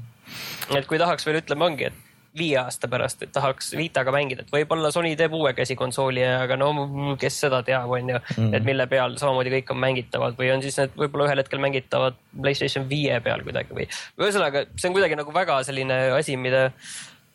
[0.78, 2.08] et kui tahaks veel ütleme, ongi, et
[2.38, 6.72] viie aasta pärast, et tahaks Vitaga mängida, et võib-olla Sony teeb uue käsikonsooli, aga no
[7.20, 10.64] kes seda teab, on ju mm., et mille peal samamoodi kõik on mängitavad või on
[10.64, 13.90] siis need võib-olla ühel hetkel mängitavad Playstation viie peal kuidagi või.
[14.22, 16.70] ühesõnaga, see on kuidagi nagu väga selline asi, mida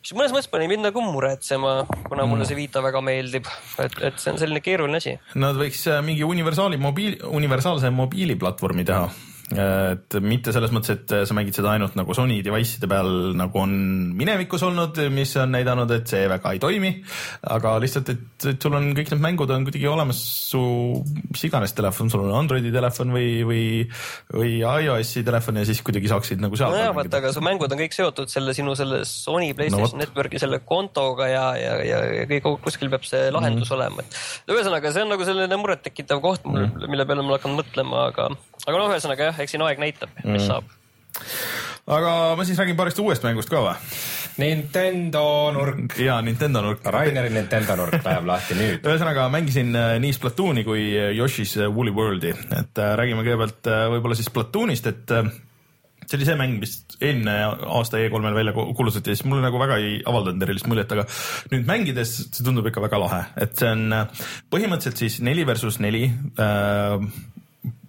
[0.07, 2.47] mis mõnes mõttes pani mind nagu muretsema, kuna mulle mm.
[2.47, 3.49] see Vita väga meeldib,
[3.83, 5.17] et, et see on selline keeruline asi.
[5.35, 9.09] Nad võiks äh, mingi universaali mobiil, universaalse mobiiliplatvormi teha
[9.47, 13.71] et mitte selles mõttes, et sa mängid seda ainult nagu Sony device'ide peal, nagu on
[14.17, 16.91] minevikus olnud, mis on näidanud, et see väga ei toimi.
[17.47, 20.19] aga lihtsalt, et, et sul on kõik need mängud on kuidagi olemas
[20.49, 20.61] su
[21.31, 23.63] mis iganes telefon, sul on Androidi telefon või, või,
[24.33, 26.75] või iOS-i telefon ja siis kuidagi saaksid nagu seal.
[26.75, 30.41] nojah, vaata, aga su mängud on kõik seotud selle sinu selle Sony Playstation no, Networki
[30.43, 33.77] selle kontoga ja, ja, ja, ja kõik kuskil peab see lahendus mm.
[33.77, 38.07] olema, et ühesõnaga, see on nagu selline murettekitav koht mm., mille peale ma hakkan mõtlema,
[38.11, 38.29] aga,
[38.65, 40.47] aga noh, ühesõnaga jah jah, eks siin aeg näitab, mis mm.
[40.49, 40.73] saab.
[41.97, 43.75] aga ma siis räägin paarist uuest mängust ka või?
[44.37, 45.95] Nintendo nurk.
[45.97, 46.85] jaa, Nintendo nurk.
[46.93, 48.85] Raineri Nintendo nurk läheb lahti nüüd.
[48.85, 54.17] ühesõnaga mängisin äh, nii Splatooni kui Yoshi's Woolly Worldi, et äh, räägime kõigepealt äh, võib-olla
[54.17, 55.15] siis Splatoonist, et
[56.07, 57.33] see oli see mäng, mis eelmine
[57.77, 61.07] aasta E3-l välja kuulutati, siis mulle nagu väga ei avaldanud erilist muljet, aga
[61.51, 63.97] nüüd mängides see tundub ikka väga lahe, et see on
[64.53, 66.05] põhimõtteliselt siis neli versus neli
[66.39, 67.09] äh,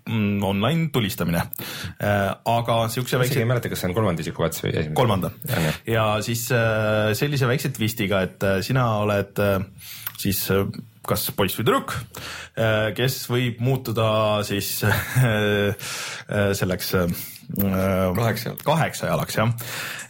[0.08, 2.34] online tulistamine äh,.
[2.44, 3.40] aga siukse väikse.
[3.42, 4.96] ei mäleta, kas see on kolmanda isiku vats või esimene?
[4.98, 9.42] kolmanda ja, ja siis äh, sellise väikse twistiga, et äh, sina oled
[10.18, 10.44] siis
[11.08, 11.94] kas poiss või tüdruk,
[12.98, 14.08] kes võib muutuda
[14.44, 14.82] siis
[16.60, 16.90] selleks
[17.56, 18.64] kaheksa jalaks.
[18.66, 19.52] kaheksa jalaks jah,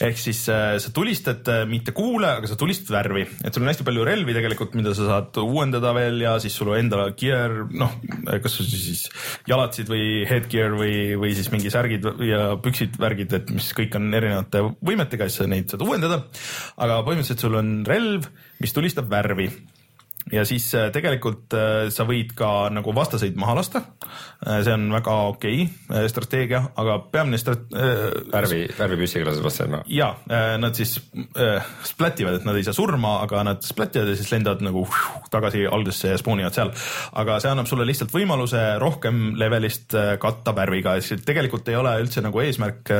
[0.09, 3.71] ehk siis äh, sa tulistad äh, mitte kuule, aga sa tulistad värvi, et sul on
[3.71, 7.95] hästi palju relvi tegelikult, mida sa saad uuendada veel ja siis sul enda gear, noh,
[8.43, 9.07] kas siis
[9.49, 14.11] jalatsid või headgear või, või siis mingi särgid ja püksid, värgid, et mis kõik on
[14.19, 16.25] erinevate võimetega, siis sa neid saad uuendada.
[16.77, 18.27] aga põhimõtteliselt sul on relv,
[18.59, 19.53] mis tulistab värvi
[20.33, 23.83] ja siis äh, tegelikult äh, sa võid ka nagu vastaseid maha lasta.
[24.45, 27.69] Äh, see on väga okei okay, strateegia, aga peamine strat-.
[28.33, 29.87] värvi, värvipüssiga lased vastaseid maha?
[29.93, 30.11] ja,
[30.61, 30.97] nad siis
[31.87, 34.85] splativad, et nad ei saa surma, aga nad splativad ja siis lendavad nagu
[35.33, 36.73] tagasi algusesse ja spoonivad seal.
[37.21, 42.25] aga see annab sulle lihtsalt võimaluse rohkem levelist katta värviga, siis tegelikult ei ole üldse
[42.25, 42.93] nagu eesmärk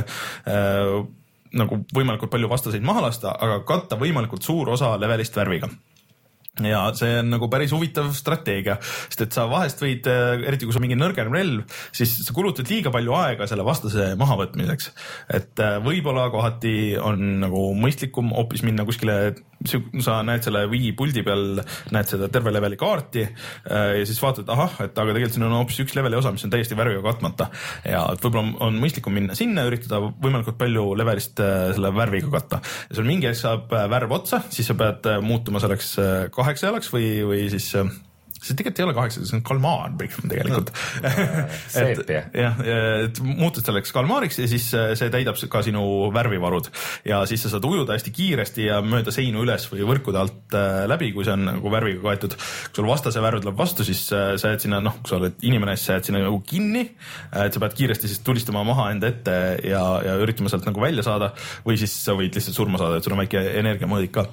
[1.59, 5.71] nagu võimalikult palju vastaseid maha lasta, aga katta võimalikult suur osa levelist värviga
[6.67, 10.75] ja see on nagu päris huvitav strateegia, sest et sa vahest võid, äh, eriti kui
[10.75, 14.91] sul on mingi nõrgem relv, siis sa kulutad liiga palju aega selle vastase mahavõtmiseks.
[15.39, 21.23] et äh, võib-olla kohati on nagu mõistlikum hoopis minna kuskile, sa näed selle Wii puldi
[21.27, 21.63] peal,
[21.95, 25.57] näed seda terve leveli kaarti äh, ja siis vaatad, ahah, et aga tegelikult siin on
[25.61, 27.49] hoopis üks leveli osa, mis on täiesti värviga katmata.
[27.85, 32.63] ja et võib-olla on mõistlikum minna sinna, üritada võimalikult palju levelist selle värviga katta.
[32.91, 35.95] ja sul mingi hetk saab värv otsa, siis sa pead muutuma selleks
[36.35, 37.91] kahe kaheksa jalaks või, või siis äh,
[38.39, 40.71] see tegelikult ei ole kaheksa, see on kalmaar pigem tegelikult
[41.83, 42.61] et jah,
[43.05, 45.83] et muutud selleks kalmaariks ja siis äh, see täidab ka sinu
[46.15, 46.71] värvivarud
[47.09, 50.85] ja siis sa saad ujuda hästi kiiresti ja mööda seinu üles või võrkude alt äh,
[50.91, 52.37] läbi, kui see on nagu värviga kaetud.
[52.39, 55.39] kui sul vastase värv tuleb vastu, siis äh, sa jääd sinna, noh, kui sa oled
[55.49, 56.85] inimene, siis sa jääd sinna nagu kinni.
[57.45, 59.37] et sa pead kiiresti siis tulistama maha enda ette
[59.67, 61.33] ja, ja üritama sealt nagu välja saada
[61.67, 64.27] või siis sa võid lihtsalt surma saada, et sul on väike energiamõõdik ka.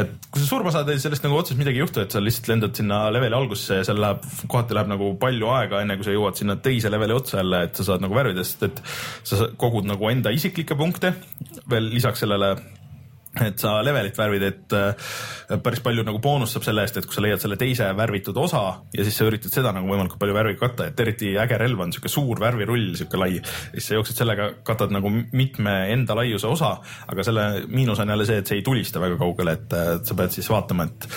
[0.00, 2.76] et kui sa surma saad, sellest nagu otseselt midagi ei juhtu, et sa lihtsalt lendad
[2.76, 6.38] sinna leveli algusesse ja seal läheb, kohati läheb nagu palju aega, enne kui sa jõuad
[6.38, 8.82] sinna teise leveli otsa jälle, et sa saad nagu värvidest, et
[9.26, 11.14] sa kogud nagu enda isiklikke punkte.
[11.70, 12.54] Veel lisaks sellele
[13.38, 17.14] et sa levelit värvid, et äh, päris palju nagu boonust saab selle eest, et kui
[17.14, 20.58] sa leiad selle teise värvitud osa ja siis sa üritad seda nagu võimalikult palju värviga
[20.64, 23.38] katta, et eriti äge relv on sihuke suur värvirull, sihuke lai.
[23.70, 26.72] siis sa jooksed sellega, katad nagu mitme enda laiuse osa,
[27.06, 29.78] aga selle miinus on jälle see, et see ei tulista väga kaugele, et
[30.10, 31.08] sa pead siis vaatama, et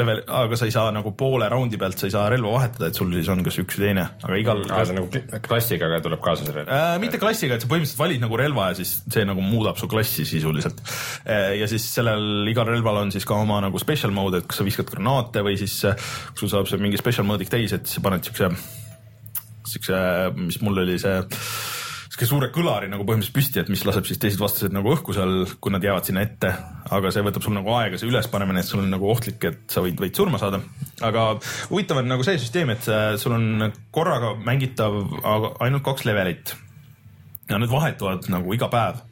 [0.00, 3.02] level, aga sa ei saa nagu poole raundi pealt, sa ei saa relva vahetada, et
[3.02, 4.64] sul siis on kas üks või teine, aga igal.
[4.72, 6.96] see nagu klassiga tuleb kaasa see relv äh,?
[7.04, 10.24] mitte klassiga, et sa põhimõtteliselt valid nagu relva ja siis see nagu muudab su klassi
[10.28, 10.80] sisuliselt
[11.60, 14.66] ja siis sellel igal relval on siis ka oma nagu special mode, et kas sa
[14.66, 18.00] viskad granaate või siis eh, kui sul saab see mingi special mode'ik täis, et siis
[18.00, 18.50] sa paned siukse,
[19.74, 20.02] siukse,
[20.38, 21.16] mis mul oli see
[22.14, 25.48] sihuke suure kõlari nagu põhimõtteliselt püsti, et mis laseb siis teised vastased nagu õhku seal,
[25.58, 26.52] kui nad jäävad sinna ette.
[26.94, 29.82] aga see võtab sul nagu aega, see ülespanemine, et sul on nagu ohtlik, et sa
[29.82, 30.60] võid veits surma saada.
[31.02, 31.24] aga
[31.72, 32.86] huvitav on nagu see süsteem, et
[33.18, 34.94] sul on korraga mängitav
[35.58, 36.54] ainult kaks levelit.
[37.50, 39.02] ja need vahetuvad nagu iga päev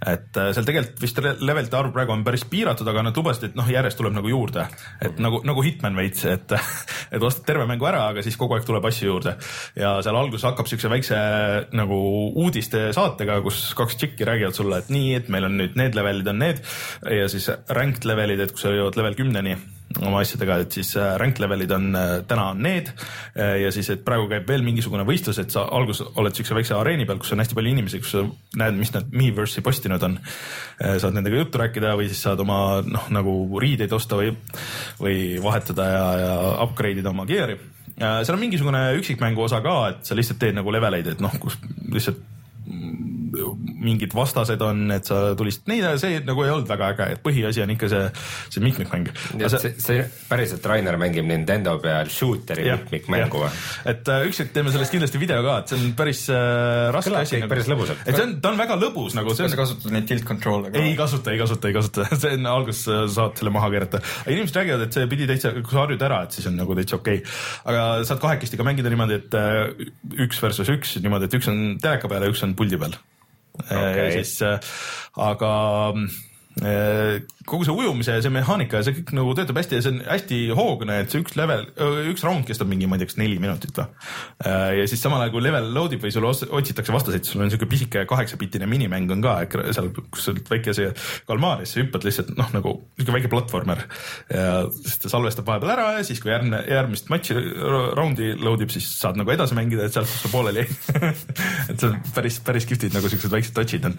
[0.00, 3.58] et äh, seal tegelikult vist levelite arv praegu on päris piiratud, aga nad lubasid, et
[3.58, 4.64] noh, järjest tuleb nagu juurde,
[5.04, 6.54] et nagu, nagu Hitman veits, et,
[7.14, 9.36] et ostad terve mängu ära, aga siis kogu aeg tuleb asju juurde.
[9.78, 11.18] ja seal alguses hakkab siukse väikse
[11.76, 11.98] nagu
[12.40, 16.32] uudiste saatega, kus kaks tšikki räägivad sulle, et nii, et meil on nüüd need levelid
[16.32, 16.64] on need
[17.20, 19.58] ja siis ranked levelid, et kui sa jõuad level kümneni
[19.98, 23.88] oma asjadega, et siis äh, rank levelid on äh, täna on need äh, ja siis,
[23.90, 27.34] et praegu käib veel mingisugune võistlus, et sa alguses oled siukse väikse areeni peal, kus
[27.34, 28.22] on hästi palju inimesi, kus sa
[28.62, 30.16] näed, mis nad Miiverse'i postinud on.
[30.80, 34.30] saad nendega juttu rääkida või siis saad oma noh, nagu riideid osta või,
[35.00, 36.34] või vahetada ja, ja
[36.64, 37.58] upgrade ida oma gear'i.
[37.98, 41.58] seal on mingisugune üksikmängu osa ka, et sa lihtsalt teed nagu leveleid, et noh, kus
[41.90, 42.22] lihtsalt
[43.30, 47.64] mingid vastased on, et sa tulistad neid, see nagu ei olnud väga äge, et põhiasi
[47.64, 48.02] on ikka see,
[48.56, 49.10] see mitmikmäng.
[49.50, 53.52] See, see päriselt Rainer mängib Nintendo peal shooter'i mitmikmängu või?
[53.90, 57.26] et äh, ükskord teeme sellest kindlasti video ka, et see on päris äh, raske Kõlab
[57.26, 57.40] asi.
[57.40, 58.02] Nagu, päris lõbusalt.
[58.04, 59.34] et see on, ta on väga lõbus nagu.
[59.34, 60.82] kas sa kasutad neid tilt control'e ka?
[60.82, 64.02] ei kasuta, ei kasuta, ei kasuta see on alguses äh, saad selle maha keerata.
[64.26, 66.98] inimesed räägivad, et see pidi täitsa, kui sa harjud ära, et siis on nagu täitsa
[67.00, 67.38] okei okay..
[67.72, 69.86] aga saad kahekesti ka mängida niimoodi, et äh,
[70.26, 72.98] üks versus üks niimoodi, et üks on teleka peal ja üks on puldi peal
[73.64, 74.12] okay..
[74.12, 74.58] siis, äh,
[75.14, 75.94] aga
[76.62, 80.00] äh, kogu see ujumise see mehaanika ja see kõik nagu töötab hästi ja see on
[80.04, 81.64] hästi hoogne, et see üks level,
[82.10, 83.86] üks raund kestab mingi, ma ei tea, kas neli minutit või.
[84.44, 87.52] Äh, ja siis samal ajal kui level load ib või sul otsitakse vastaseid, sul on
[87.52, 89.38] siuke pisike kaheksapiltine minimäng on ka
[89.72, 90.90] seal, kus sa oled väike see
[91.28, 93.86] kalmaar ja siis hüppad lihtsalt noh, nagu siuke väike platvormer.
[94.28, 97.38] ja siis ta salvestab vahepeal ära ja siis, kui järgmine, järgmist matši
[97.96, 100.76] raundi load ib, siis saad nagu edasi mängida, et sealt, sa pooleli jäid
[101.72, 103.96] et see on päris, päris kihvtid nagu siuksed väiksed touch'id on.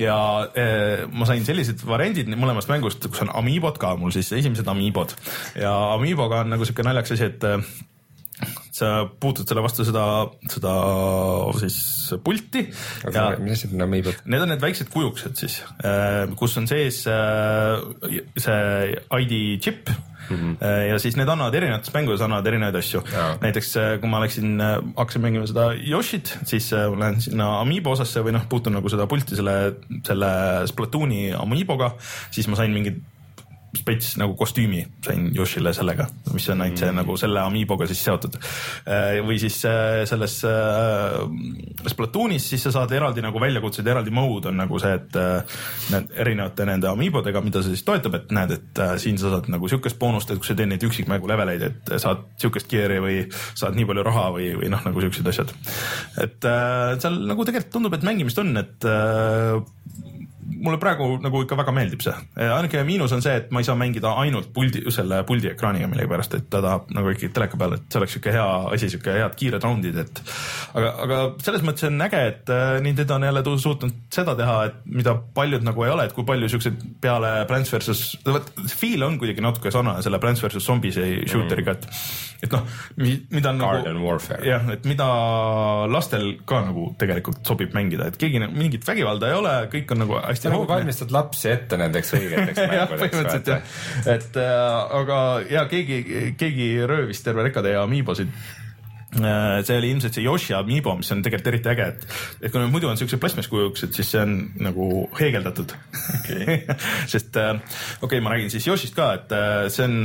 [0.00, 0.18] ja
[0.58, 4.68] eh, ma sain sellised variandid mõlemast mängust mängust, kus on Amiibod ka mul siis esimesed
[4.68, 5.12] Amiibod.
[5.60, 7.44] Ja Amiiboga on nagu siuke naljakas asi, et
[8.80, 8.90] sa
[9.22, 10.04] puutud selle vastu seda,
[10.50, 10.74] seda
[11.60, 11.78] siis
[12.24, 12.66] pulti.
[13.44, 14.22] mis asjad on Amiibod?
[14.24, 17.80] Need on need väiksed kujukesed siis, äh, kus on sees äh,
[18.36, 19.92] see ID chip
[20.30, 20.64] Mm -hmm.
[20.64, 23.02] ja siis need annavad erinevates mängudes annavad erinevaid asju.
[23.40, 24.60] näiteks kui ma läksin,
[24.96, 29.06] hakkasin mängima seda Yoshit, siis ma lähen sinna Amiibo osasse või noh, puutun nagu seda
[29.06, 29.74] pulti selle,
[30.06, 30.30] selle
[30.66, 31.96] Splatooni Amiiboga,
[32.30, 33.02] siis ma sain mingid
[33.76, 36.98] spets nagu kostüümi sain Yoshile sellega, mis on ainult see mm.
[37.00, 38.38] nagu selle Amiiboga siis seotud.
[38.90, 41.20] Äh, või siis äh, selles äh,
[41.90, 45.18] Splatoonis siis sa saad eraldi nagu väljakutseid, eraldi mode on nagu see, et
[46.18, 49.98] erinevate nende Amiibodega, mida see siis toetab, et näed, et siin sa saad nagu sihukest
[50.00, 53.86] boonust, et kui sa teed neid üksikmängu leveleid, et saad sihukest gear'i või saad nii
[53.90, 55.54] palju raha või, või noh, nagu siuksed asjad.
[56.20, 56.50] et
[57.02, 58.90] seal nagu tegelikult tundub, et mängimist on, et
[60.60, 62.14] mulle praegu nagu ikka väga meeldib see.
[62.46, 66.36] ainuke miinus on see, et ma ei saa mängida ainult puldi, selle puldi ekraaniga millegipärast,
[66.38, 68.46] et ta tahab nagu ikkagi teleka peal, et see oleks sihuke hea
[68.76, 70.22] asi, sihuke head kiired raundid, et
[70.74, 74.80] aga, aga selles mõttes on äge, et äh, Nintendo on jälle suutnud seda teha, et
[75.00, 79.18] mida paljud nagu ei ole, et kui palju siukseid peale Plants versus, vot feel on
[79.20, 81.88] kuidagi natuke sarnane selle Plants versus Zombies'i shooteriga, et
[82.40, 82.64] et noh,
[82.96, 84.14] mida Garden nagu,
[84.46, 85.06] jah, et mida
[85.92, 90.16] lastel ka nagu tegelikult sobib mängida, et keegi mingit vägivalda ei ole, kõik on nagu
[90.22, 93.76] hästi sa nagu valmistad lapsi ette nendeks õigeteks mängudeks.
[94.10, 95.20] et äh, aga
[95.50, 96.00] ja keegi,
[96.40, 98.30] keegi röövis terve rekatäie Amiibosid
[99.20, 102.06] äh, see oli ilmselt see Yoshi Amiibo, mis on tegelikult eriti äge, et,
[102.42, 104.86] et kui muidu on siukse plasmaskujuks, et siis see on nagu
[105.20, 105.74] heegeldatud
[106.20, 106.62] okay.
[107.12, 110.02] sest äh, okei okay,, ma räägin siis Yoshist ka, et äh, see on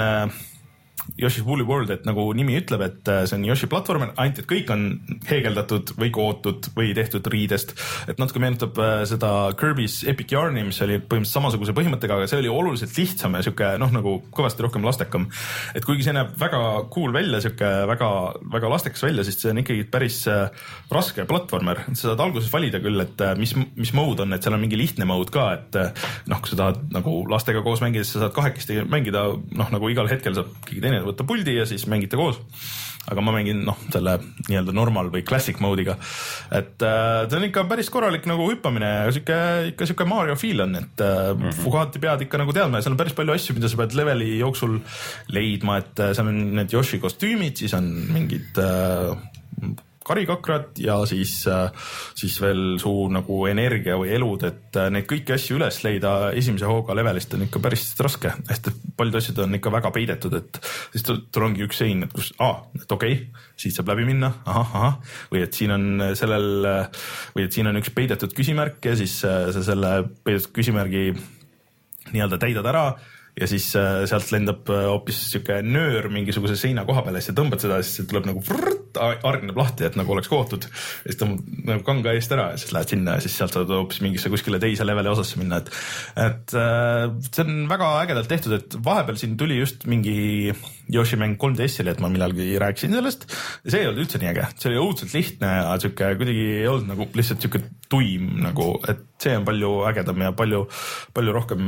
[1.21, 4.47] Yoshi's Woolly World, et nagu nimi ütleb, et äh, see on Yoshi platvorm, ainult et
[4.49, 4.85] kõik on
[5.29, 7.75] heegeldatud või kootud või tehtud riidest.
[8.11, 12.41] et natuke meenutab äh, seda Kirby's Epic Yarn'i, mis oli põhimõtteliselt samasuguse põhimõttega, aga see
[12.41, 15.29] oli oluliselt lihtsam ja sihuke noh, nagu kõvasti rohkem lastekam.
[15.77, 16.61] et kuigi see näeb väga
[16.93, 18.09] cool välja, sihuke väga,
[18.57, 20.49] väga lastekas välja, siis see on ikkagi päris äh,
[20.91, 21.85] raske platvormer.
[21.93, 25.07] sa saad alguses valida küll, et mis, mis mode on, et seal on mingi lihtne
[25.07, 25.79] mode ka, et
[26.27, 29.93] noh, kui sa tahad nagu lastega koos mängida, siis sa saad kahekesti mängida, noh nagu
[29.93, 32.39] igal hetkel saab keegi teine teine võtta puldi ja siis mängite koos.
[33.05, 34.15] aga ma mängin noh, selle
[34.47, 35.97] nii-öelda normal või classic mode'iga.
[36.49, 39.37] et äh, see on ikka päris korralik nagu hüppamine ja sihuke
[39.73, 41.59] ikka sihuke Mario feel on, et äh, mm -hmm.
[41.61, 44.39] Fugati pead ikka nagu teadma ja seal on päris palju asju, mida sa pead leveli
[44.39, 44.79] jooksul
[45.27, 49.13] leidma, et äh, seal on need Yoshi kostüümid, siis on mingid äh,
[50.05, 51.33] karikakrad ja siis,
[52.15, 56.95] siis veel su nagu energia või elud, et neid kõiki asju üles leida esimese hooga
[56.97, 60.59] levelist on ikka päris raske, hästi paljud asjad on ikka väga peidetud, et
[60.93, 64.31] siis tul ongi üks sein, et kus, aa, et okei okay,, siit saab läbi minna,
[64.45, 65.87] ahah, ahah, või et siin on
[66.17, 66.69] sellel
[67.35, 71.09] või et siin on üks peidetud küsimärk ja siis sa selle peidetud küsimärgi
[72.13, 72.87] nii-öelda täidad ära
[73.35, 77.37] ja siis äh, sealt lendab äh, hoopis sihuke nöör mingisuguse seina koha peale siis sa
[77.39, 80.67] tõmbad seda ja siis tuleb nagu vrrt, hargneb lahti, et nagu oleks kootud.
[80.69, 83.73] ja siis tõmbad nagu kanga eest ära ja siis lähed sinna ja siis sealt saad
[83.75, 85.73] hoopis mingisse kuskile teise leveli osasse minna, et.
[86.27, 90.53] et äh, see on väga ägedalt tehtud, et vahepeal siin tuli just mingi
[90.93, 93.27] Yoshi mäng 3DS-ile, et ma millalgi rääkisin sellest.
[93.65, 96.93] see ei olnud üldse nii äge, see oli õudselt lihtne ja sihuke kuidagi ei olnud
[96.93, 100.65] nagu lihtsalt sihuke tuim nagu, et see on palju ägedam ja palju,
[101.15, 101.61] palju rohkem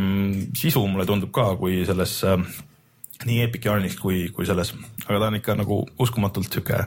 [0.57, 2.41] sisu mulle tundub ka kui selles äh,
[3.26, 4.74] nii Epic Yarnis kui, kui selles,
[5.07, 6.84] aga ta on ikka nagu uskumatult sihuke,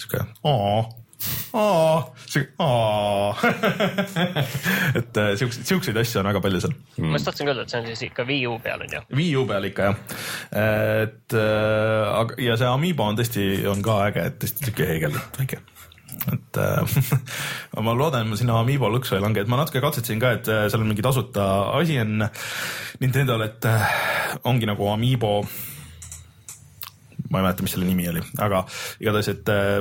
[0.00, 0.86] sihuke aa
[4.98, 6.74] et äh, siukseid, siukseid asju on väga palju seal.
[6.98, 7.08] Mm..
[7.08, 9.00] ma just tahtsin öelda, et see on siis ikka Wii U peal on ju.
[9.16, 9.96] Wii U peal ikka jah,
[11.06, 15.40] et äh, aga ja see Amiibo on tõesti, on ka äge, et tõesti siuke heegeldult
[15.40, 15.62] väike
[16.32, 20.22] et äh, ma loodan, et ma sinna Amiibo lõksu ei lange, et ma natuke katsetasin
[20.22, 21.46] ka, et äh, seal on mingi tasuta
[21.76, 22.24] asi on
[23.02, 23.96] Nintendo'l, et äh,
[24.48, 25.38] ongi nagu Amiibo.
[27.30, 28.64] ma ei mäleta, mis selle nimi oli, aga
[29.02, 29.80] igatahes, et äh,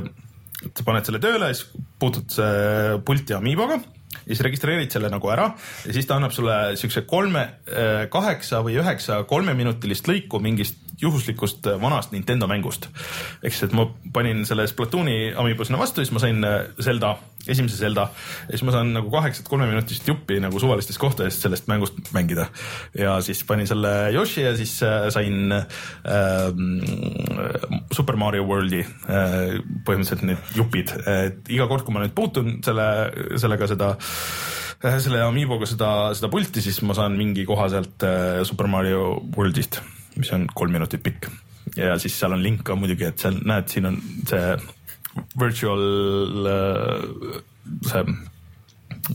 [0.71, 1.67] sa paned selle tööle, siis
[2.01, 2.39] puutud
[3.05, 3.77] pulti Amiiboga
[4.15, 5.49] ja siis registreerid selle nagu ära
[5.85, 7.43] ja siis ta annab sulle siukse kolme,
[8.09, 12.89] kaheksa või üheksa kolmeminutilist lõiku mingist juhuslikust äh, vanast Nintendo mängust.
[13.43, 17.15] ehk siis, et ma panin selle Splatooni amiibo sinna vastu, siis ma sain äh, Zelda,
[17.47, 18.07] esimese Zelda
[18.47, 22.47] ja siis ma saan nagu kaheksat kolmeminutist juppi nagu suvalistes kohtades sellest mängust mängida.
[22.97, 25.65] ja siis panin selle Yoshi ja siis äh, sain äh,
[27.91, 32.87] Super Mario Worldi äh, põhimõtteliselt need jupid, et iga kord, kui ma nüüd puutun selle,
[33.41, 33.95] sellega seda
[35.01, 38.03] selle Amiiboga seda, seda pulti, siis ma saan mingi koha sealt
[38.45, 39.79] Super Mario Worldist
[40.17, 41.29] mis on kolm minutit pikk.
[41.77, 44.57] ja siis seal on link ka muidugi, et seal näed, siin on see
[45.39, 47.41] virtual äh,
[47.87, 48.03] see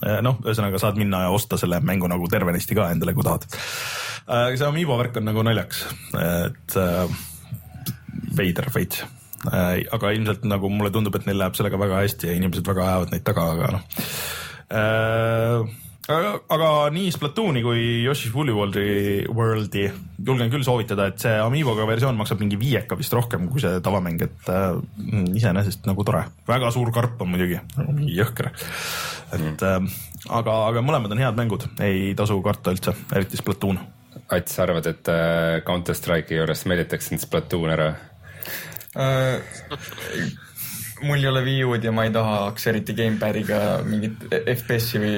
[0.06, 3.46] äh, noh, ühesõnaga saad minna ja osta selle mängu nagu tervenisti ka endale, kui tahad.
[4.26, 5.84] Äh, see Amiibo värk on nagu naljakas,
[6.20, 6.78] et
[8.36, 9.04] veider veits.
[9.50, 13.14] aga ilmselt nagu mulle tundub, et neil läheb sellega väga hästi ja inimesed väga ajavad
[13.14, 13.84] neid taga, aga noh
[16.14, 18.84] aga, aga nii Splatooni kui Yoshi's Woolly Worldi,
[19.34, 19.84] Worldi
[20.26, 24.20] julgen küll soovitada, et see Amiiboga versioon maksab mingi viieka vist rohkem kui see tavamäng,
[24.26, 24.80] et äh,
[25.38, 26.24] iseenesest nagu tore.
[26.48, 28.50] väga suur karp on muidugi, nagu mingi jõhker.
[29.38, 29.78] et äh,
[30.28, 33.80] aga, aga mõlemad on head mängud, ei tasu karta üldse, eriti Splatoon.
[34.30, 37.92] Ats, sa arvad, et äh, Counter Strike'i juures meelitaks sind Splatoon ära
[38.98, 39.38] äh,?
[41.02, 45.14] mul ei ole Wii U-d ja ma ei tahaks eriti Gamepadiga mingit FPS-i või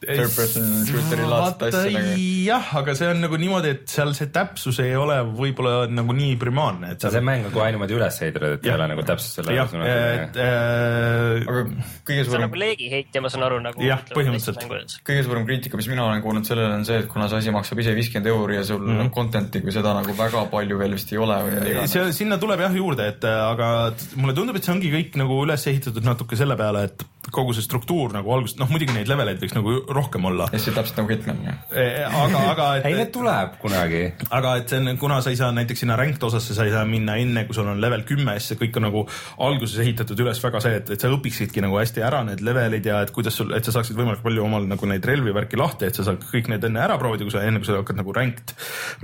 [0.00, 2.24] third person shooter'i laadset asja nagu.
[2.46, 6.36] jah, aga see on nagu niimoodi, et seal see täpsus ei ole võib-olla nagu nii
[6.40, 7.12] primaarne, et seal....
[7.16, 9.56] see mäng on kohe niimoodi üles ehitatud, et ei ole nagu täpsus selle.
[9.58, 11.64] jah, et äh, aga
[12.08, 12.30] kõige suurem.
[12.30, 13.84] see on nagu leegiheitja, ma saan aru nagu.
[13.84, 14.96] jah, põhimõtteliselt.
[15.06, 17.84] kõige suurem kriitika, mis mina olen kuulnud sellele on see, et kuna see asi maksab
[17.84, 19.14] ise viiskümmend euri ja sul mm -hmm.
[19.16, 21.92] content'i kui seda nagu väga palju veel vist ei ole või mida iganes.
[21.96, 25.66] see, sinna tuleb jah juurde, et aga mulle tundub, et see ongi kõik nagu üles
[25.66, 27.04] ehitatud natuke selle peale, et
[27.34, 30.48] kogu see struktuur nagu algusest, noh muidugi neid leveleid võiks nagu rohkem olla.
[30.52, 31.54] ja see täpselt nagu Hitman ju.
[31.70, 34.02] E, aga, aga et ei, need tuleb kunagi.
[34.28, 36.84] aga et see on, kuna sa ei saa näiteks sinna ranked osasse, sa ei saa
[36.88, 39.04] minna enne, kui sul on level kümme, siis see kõik on nagu
[39.46, 43.00] alguses ehitatud üles väga see, et, et sa õpiksidki nagu hästi ära need levelid ja
[43.04, 45.98] et kuidas sul, et sa saaksid võimalikult palju omal nagu neid relvi värki lahti, et
[45.98, 48.54] sa saad kõik need enne ära proovida, kui sa enne, kui sa hakkad nagu ranked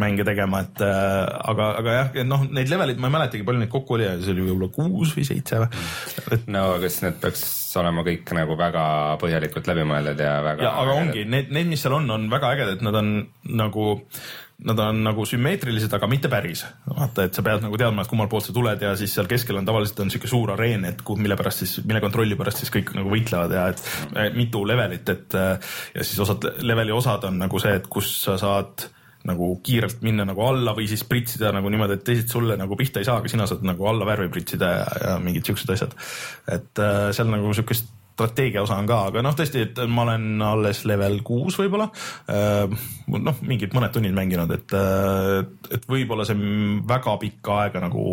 [0.02, 1.20] mänge tegema, et äh,
[1.52, 4.48] aga, aga jah, noh, neid leveleid ma ei mäletagi, palju neid kokku oli, see oli
[4.48, 5.70] võib-olla kuus või seitse või
[6.36, 6.50] et....
[6.50, 7.46] no kas need peaks
[7.80, 8.86] olema kõik nagu väga
[9.20, 10.72] põhjalikult läbi mõeldud ja väga.
[10.82, 13.12] aga ongi need, need, mis seal on, on väga ägedad, nad on
[13.60, 13.86] nagu,
[14.66, 16.64] nad on nagu sümmeetrilised, aga mitte päris.
[16.88, 19.60] vaata, et sa pead nagu teadma, et kummalt poolt sa tuled ja siis seal keskel
[19.60, 22.74] on tavaliselt on sihuke suur areen, et kuhu, mille pärast siis, mille kontrolli pärast siis
[22.74, 27.62] kõik nagu võitlevad ja et mitu levelit, et ja siis osad leveli osad on nagu
[27.62, 28.90] see, et kus sa saad
[29.26, 33.02] nagu kiirelt minna nagu alla või siis pritsida nagu niimoodi, et teised sulle nagu pihta
[33.02, 35.96] ei saa, aga sina saad nagu alla värvi pritsida ja, ja mingid siuksed asjad.
[36.52, 40.40] et äh, seal nagu siukest strateegia osa on ka, aga noh, tõesti, et ma olen
[40.42, 41.90] alles level kuus võib-olla.
[42.32, 45.42] Äh, noh, mingid mõned tunnid mänginud, et, äh,
[45.76, 46.48] et võib-olla see
[46.88, 48.06] väga pikka aega nagu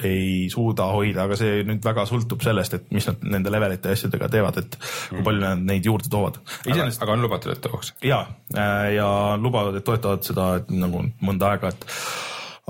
[0.00, 3.98] ei suuda hoida, aga see nüüd väga sõltub sellest, et mis nad nende levelite ja
[3.98, 5.26] asjadega teevad, et kui mm.
[5.28, 6.40] palju nad neid juurde toovad.
[6.64, 7.92] aga, aga on lubatud, et tooks?
[8.04, 8.24] ja,
[8.56, 9.10] äh, ja
[9.40, 11.86] lubavad, et toetavad seda et nagu mõnda aega, et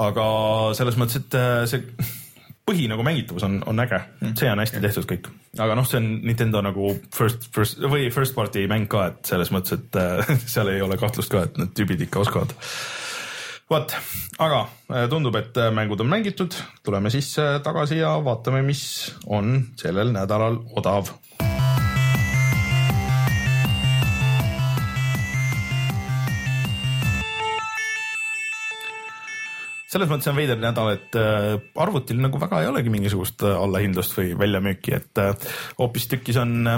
[0.02, 0.26] aga
[0.74, 1.40] selles mõttes, et
[1.70, 2.10] see
[2.66, 4.02] põhi nagu mängitavus on, on äge,
[4.34, 8.36] see on hästi tehtud kõik aga noh, see on Nintendo nagu first, first või first
[8.36, 11.74] party mäng ka, et selles mõttes, et äh, seal ei ole kahtlust ka, et need
[11.76, 12.55] tüübid ikka oskavad.
[13.70, 13.94] vot,
[14.44, 18.85] aga äh, tundub, et äh, mängud on mängitud, tuleme siis äh, tagasi ja vaatame, mis
[19.26, 21.12] on sellel nädalal odav
[29.95, 34.19] selles mõttes on veider nädal, et äh, arvutil nagu väga ei olegi mingisugust äh, allahindlust
[34.19, 35.49] või väljamüüki, et äh,
[35.79, 36.69] hoopistükkis on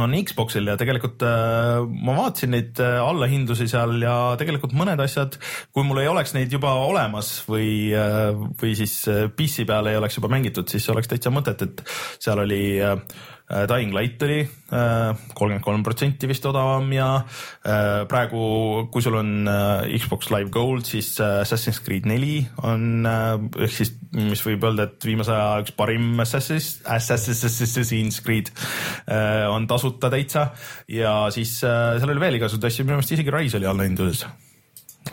[0.00, 5.36] on Xboxil ja tegelikult äh, ma vaatasin neid äh, allahindlusi seal ja tegelikult mõned asjad,
[5.74, 8.30] kui mul ei oleks neid juba olemas või äh,,
[8.62, 8.94] või siis
[9.36, 11.84] PC peal ei oleks juba mängitud, siis oleks täitsa mõtet, et
[12.22, 12.96] seal oli äh
[13.68, 14.42] Dying Light oli
[14.72, 18.42] kolmkümmend kolm protsenti vist odavam ja äh, praegu,
[18.92, 23.92] kui sul on äh, Xbox Live Gold, siis äh, Assassin's Creed neli on ehk siis,
[24.16, 28.52] mis võib öelda, et viimase aja üks parim Assassin's, Assassin's Creed
[29.52, 30.48] on tasuta täitsa
[30.90, 34.26] ja siis seal oli veel igasuguseid asju, minu meelest isegi Rise oli allahindluses.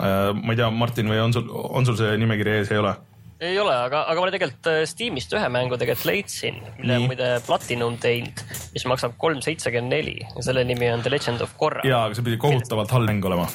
[0.00, 2.94] ma ei tea, Martin, või on sul, on sul see nimekiri ees, ei ole?
[3.40, 7.30] Ei ole, aga, aga ma tegelikult äh, Steamist ühe mängu tegelikult leidsin, mille on muide
[7.46, 8.44] Platinum teinud,
[8.74, 11.84] mis maksab kolm seitsekümmend neli ja selle nimi on The Legend of Korra.
[11.88, 13.48] ja, aga see pidi kohutavalt halb mäng olema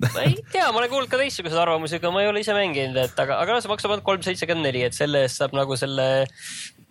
[0.00, 2.96] ma ei tea, ma olen kuulnud ka teistsuguseid arvamusi, aga ma ei ole ise mänginud,
[3.02, 6.06] et aga, aga see maksab ainult kolm seitsekümmend neli, et selle eest saab nagu selle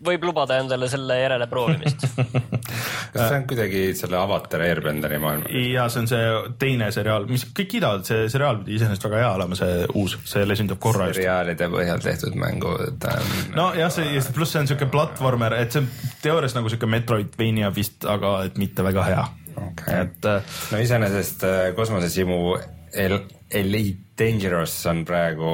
[0.05, 5.47] võib lubada endale selle järele proovimist kas see on kuidagi selle Avatar Airbenderi maailm?
[5.73, 6.29] ja see on see
[6.61, 10.45] teine seriaal, mis kõik kiidavad, see seriaal pidi iseenesest väga hea olema, see uus, see
[10.47, 11.09] Legend of Korra.
[11.13, 13.33] seriaalide põhjal tehtud mängud on....
[13.57, 15.91] nojah, see pluss see on siuke platvormer, et see on
[16.23, 19.27] teoorias nagu siuke Metroidvania vist, aga et mitte väga hea
[19.67, 20.01] okay..
[20.05, 20.25] et.
[20.25, 22.41] Äh, no iseenesest äh, kosmosesimu
[23.49, 25.49] Elite Dangerous on praegu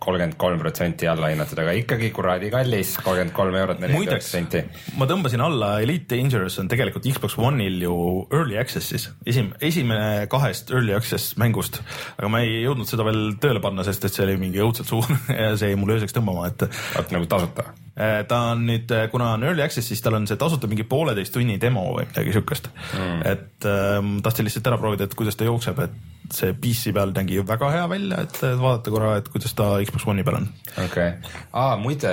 [0.00, 4.62] kolmkümmend kolm protsenti alla hinnatud, aga ikkagi kuradi kallis, kolmkümmend kolm eurot nelikümmend üheksa senti.
[4.96, 7.96] ma tõmbasin alla, Elite Dangerous on tegelikult Xbox One'il ju
[8.30, 11.82] early access'is, esim-, esimene kahest early access mängust,
[12.16, 15.10] aga ma ei jõudnud seda veel tööle panna, sest et see oli mingi õudselt suur
[15.40, 16.68] ja see jäi mul ööseks tõmbama, et.
[16.94, 17.68] vaat nagu tasuta?
[17.96, 20.86] Äh, ta on nüüd, äh, kuna on early access, siis tal on see tasuta mingi
[20.88, 23.22] pooleteist tunni demo või midagi siukest mm..
[23.28, 27.25] et ähm, tahtsin lihtsalt ära proovida, et kuidas ta jookseb, et see PC peal nägi
[27.46, 30.48] väga hea välja, et vaadata korra, et kuidas ta Xbox One'i peal on.
[30.72, 32.12] okei okay., aa muide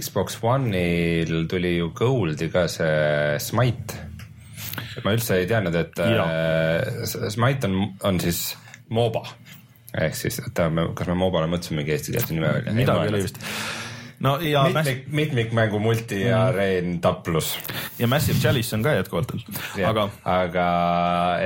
[0.00, 4.00] Xbox One'il tuli ju Goldi ka see Smite.
[5.04, 8.56] ma üldse ei teadnud, et äh, Smite on, on siis
[8.90, 9.24] MOBA
[10.00, 12.74] ehk siis, et kas me MOBA-le mõtlesime mingi eestikeelse nime välja?
[12.76, 13.40] midagi oli vist
[14.24, 16.56] no ja mitmik, mitmikmängu multi ja mm.
[16.56, 17.52] Rein taplus.
[17.98, 20.08] ja Massive Chalice on ka jätkuvalt veel, aga.
[20.28, 20.66] aga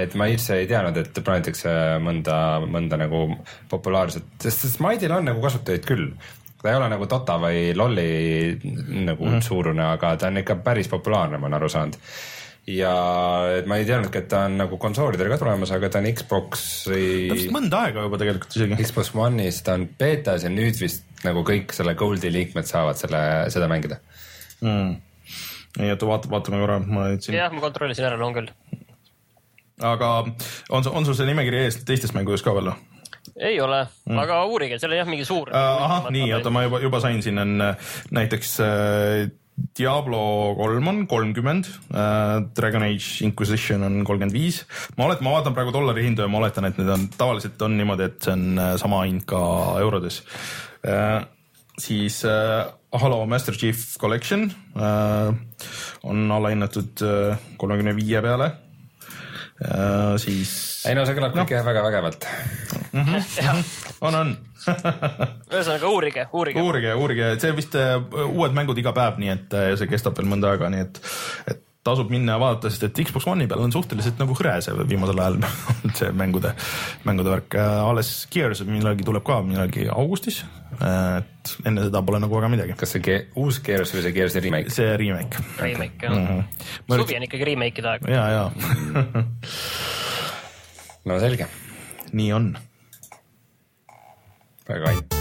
[0.00, 1.74] et ma üldse ei teadnud, et plaanitakse
[2.04, 3.26] mõnda, mõnda nagu
[3.70, 6.10] populaarset, sest Smite'il on nagu kasutajaid küll
[6.64, 8.54] ta ei ole nagu Dota või LOL-i
[9.04, 9.42] nagu mm.
[9.44, 12.00] suurune, aga ta on ikka päris populaarne, ma olen aru saanud
[12.70, 12.92] ja
[13.58, 17.00] et ma ei teadnudki, et ta on nagu konsoolidele ka tulemas, aga ta on Xbox'i.
[17.28, 18.78] ta on vist mõnda aega juba tegelikult isegi.
[18.80, 23.20] Xbox One'is ta on betas ja nüüd vist nagu kõik selle Goldi liikmed saavad selle,
[23.54, 24.00] seda mängida
[24.64, 24.96] mm..
[25.80, 27.38] nii et vaata, vaatame korra, ma ütlesin.
[27.38, 28.50] jah, ma kontrollisin ära, on küll.
[29.92, 32.90] aga on, on sul see nimekiri ees teistest mängudest ka veel või?
[33.40, 35.86] ei ole mm., aga uurige, seal on jah mingi suur uh,.
[35.86, 39.24] ahah, nii, oota, ma juba, juba sain, siin on äh, näiteks äh,
[39.78, 44.64] Diablo kolm on kolmkümmend äh,, Dragon Age Inquisition on kolmkümmend viis.
[44.98, 47.76] ma oletan, ma vaatan praegu dollari hindu ja ma oletan, et need on tavaliselt on
[47.78, 49.40] niimoodi, et see on äh, sama hind ka
[49.82, 50.73] eurodes äh,.
[51.78, 55.34] Siis äh, Halo Master Chief Collection äh,
[56.02, 57.02] on allahinnatud
[57.56, 58.50] kolmekümne viie peale
[59.64, 60.14] äh,.
[60.22, 60.84] siis.
[60.86, 61.64] ei no see kõlab kõik no.
[61.66, 62.28] väga vägevalt
[62.92, 63.04] mm.
[63.08, 63.64] -hmm.
[64.00, 64.36] on, on
[65.54, 66.62] ühesõnaga uurige, uurige.
[66.62, 70.70] uurige, uurige, see vist uued mängud iga päev, nii et see kestab veel mõnda aega,
[70.72, 71.02] nii et,
[71.50, 74.86] et tasub minna ja vaadata, sest et Xbox One'i peal on suhteliselt nagu hõre see
[74.88, 75.36] viimasel ajal
[75.98, 76.54] see mängude,
[77.04, 77.56] mängude värk.
[77.60, 80.42] Äh, alles Gears millalgi tuleb ka millalgi augustis.
[80.74, 82.76] et enne seda pole nagu väga midagi.
[82.78, 84.72] kas see uus Gears või see Gearsi remake?
[84.72, 85.44] see remake.
[85.60, 86.96] Remake jah mm -hmm.
[86.96, 88.08] suvi on ikkagi remake'ide aeg.
[88.08, 88.50] ja, ja
[91.06, 91.46] no selge.
[92.12, 92.56] nii on
[94.68, 95.18] väga aitäh.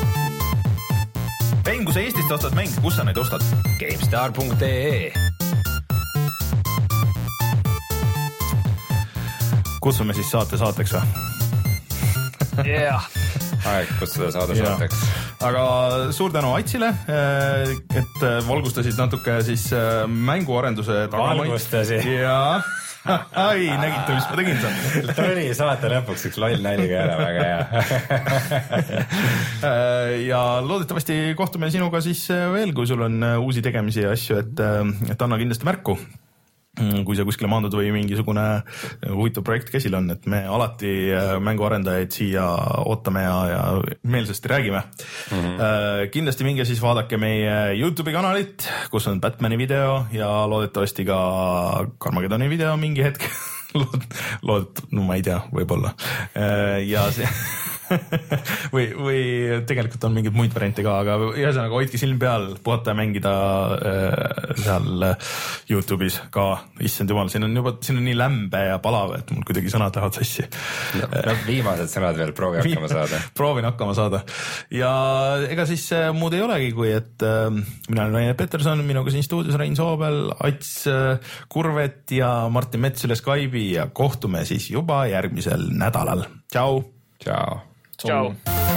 [1.65, 3.43] Rein, kui sa Eestist ostad mänge, kus sa neid ostad?
[3.79, 5.32] GameStar.ee
[9.83, 11.03] kutsume siis saate saateks või?
[12.67, 13.07] jah.
[13.67, 15.01] aeg kutsuda saade saateks.
[15.43, 15.63] aga
[16.15, 21.07] suur tänu Atsile, eh, et valgustasid natuke siis eh, mänguarenduse.
[21.11, 22.07] valgustasid.
[22.21, 22.61] ja
[23.49, 25.13] ai, nägite, mis ma tegin seal?
[25.17, 27.61] tuli saate lõpuks üks loll nali ka ära, väga hea.
[30.29, 34.67] ja loodetavasti kohtume sinuga siis veel, kui sul on uusi tegemisi ja asju, et,
[35.11, 35.99] et anna kindlasti märku
[36.73, 38.43] kui sa kuskile maandud või mingisugune
[39.05, 42.45] huvitav projekt käsil on, et me alati äh, mänguarendajaid siia
[42.81, 43.61] ootame ja, ja
[44.09, 45.37] meelsasti räägime mm.
[45.37, 46.09] -hmm.
[46.11, 51.19] kindlasti minge siis vaadake meie Youtube'i kanalit, kus on Batman'i video ja loodetavasti ka
[51.99, 53.21] Carmageddoni video mingi hetk
[53.79, 54.09] lood-,
[54.41, 55.93] lood-, no ma ei tea, võib-olla.
[56.85, 57.29] ja see
[58.75, 59.21] või, või
[59.69, 63.33] tegelikult on mingeid muid variante ka, aga ühesõnaga hoidke silm peal, puhata ja mängida
[63.77, 65.07] äh, seal
[65.71, 66.47] Youtube'is ka.
[66.83, 69.95] issand jumal, siin on juba, siin on nii lämbe ja palav, et mul kuidagi sõnad
[69.95, 70.47] lähevad sassi.
[71.47, 73.21] viimased sõnad veel, proovi hakkama saada.
[73.37, 74.23] proovin hakkama saada
[74.73, 74.91] ja
[75.49, 77.49] ega siis äh, muud ei olegi, kui et äh,
[77.89, 83.07] mina olen Rainer Peterson, minuga siin stuudios Rein Soobel, Ats äh, Kurvet ja Martin Mets
[83.07, 86.27] üle Skype'i ja kohtume siis juba järgmisel nädalal.
[86.51, 86.81] tšau.
[87.23, 87.72] tšau.
[88.03, 88.35] Totally.
[88.45, 88.72] Ciao.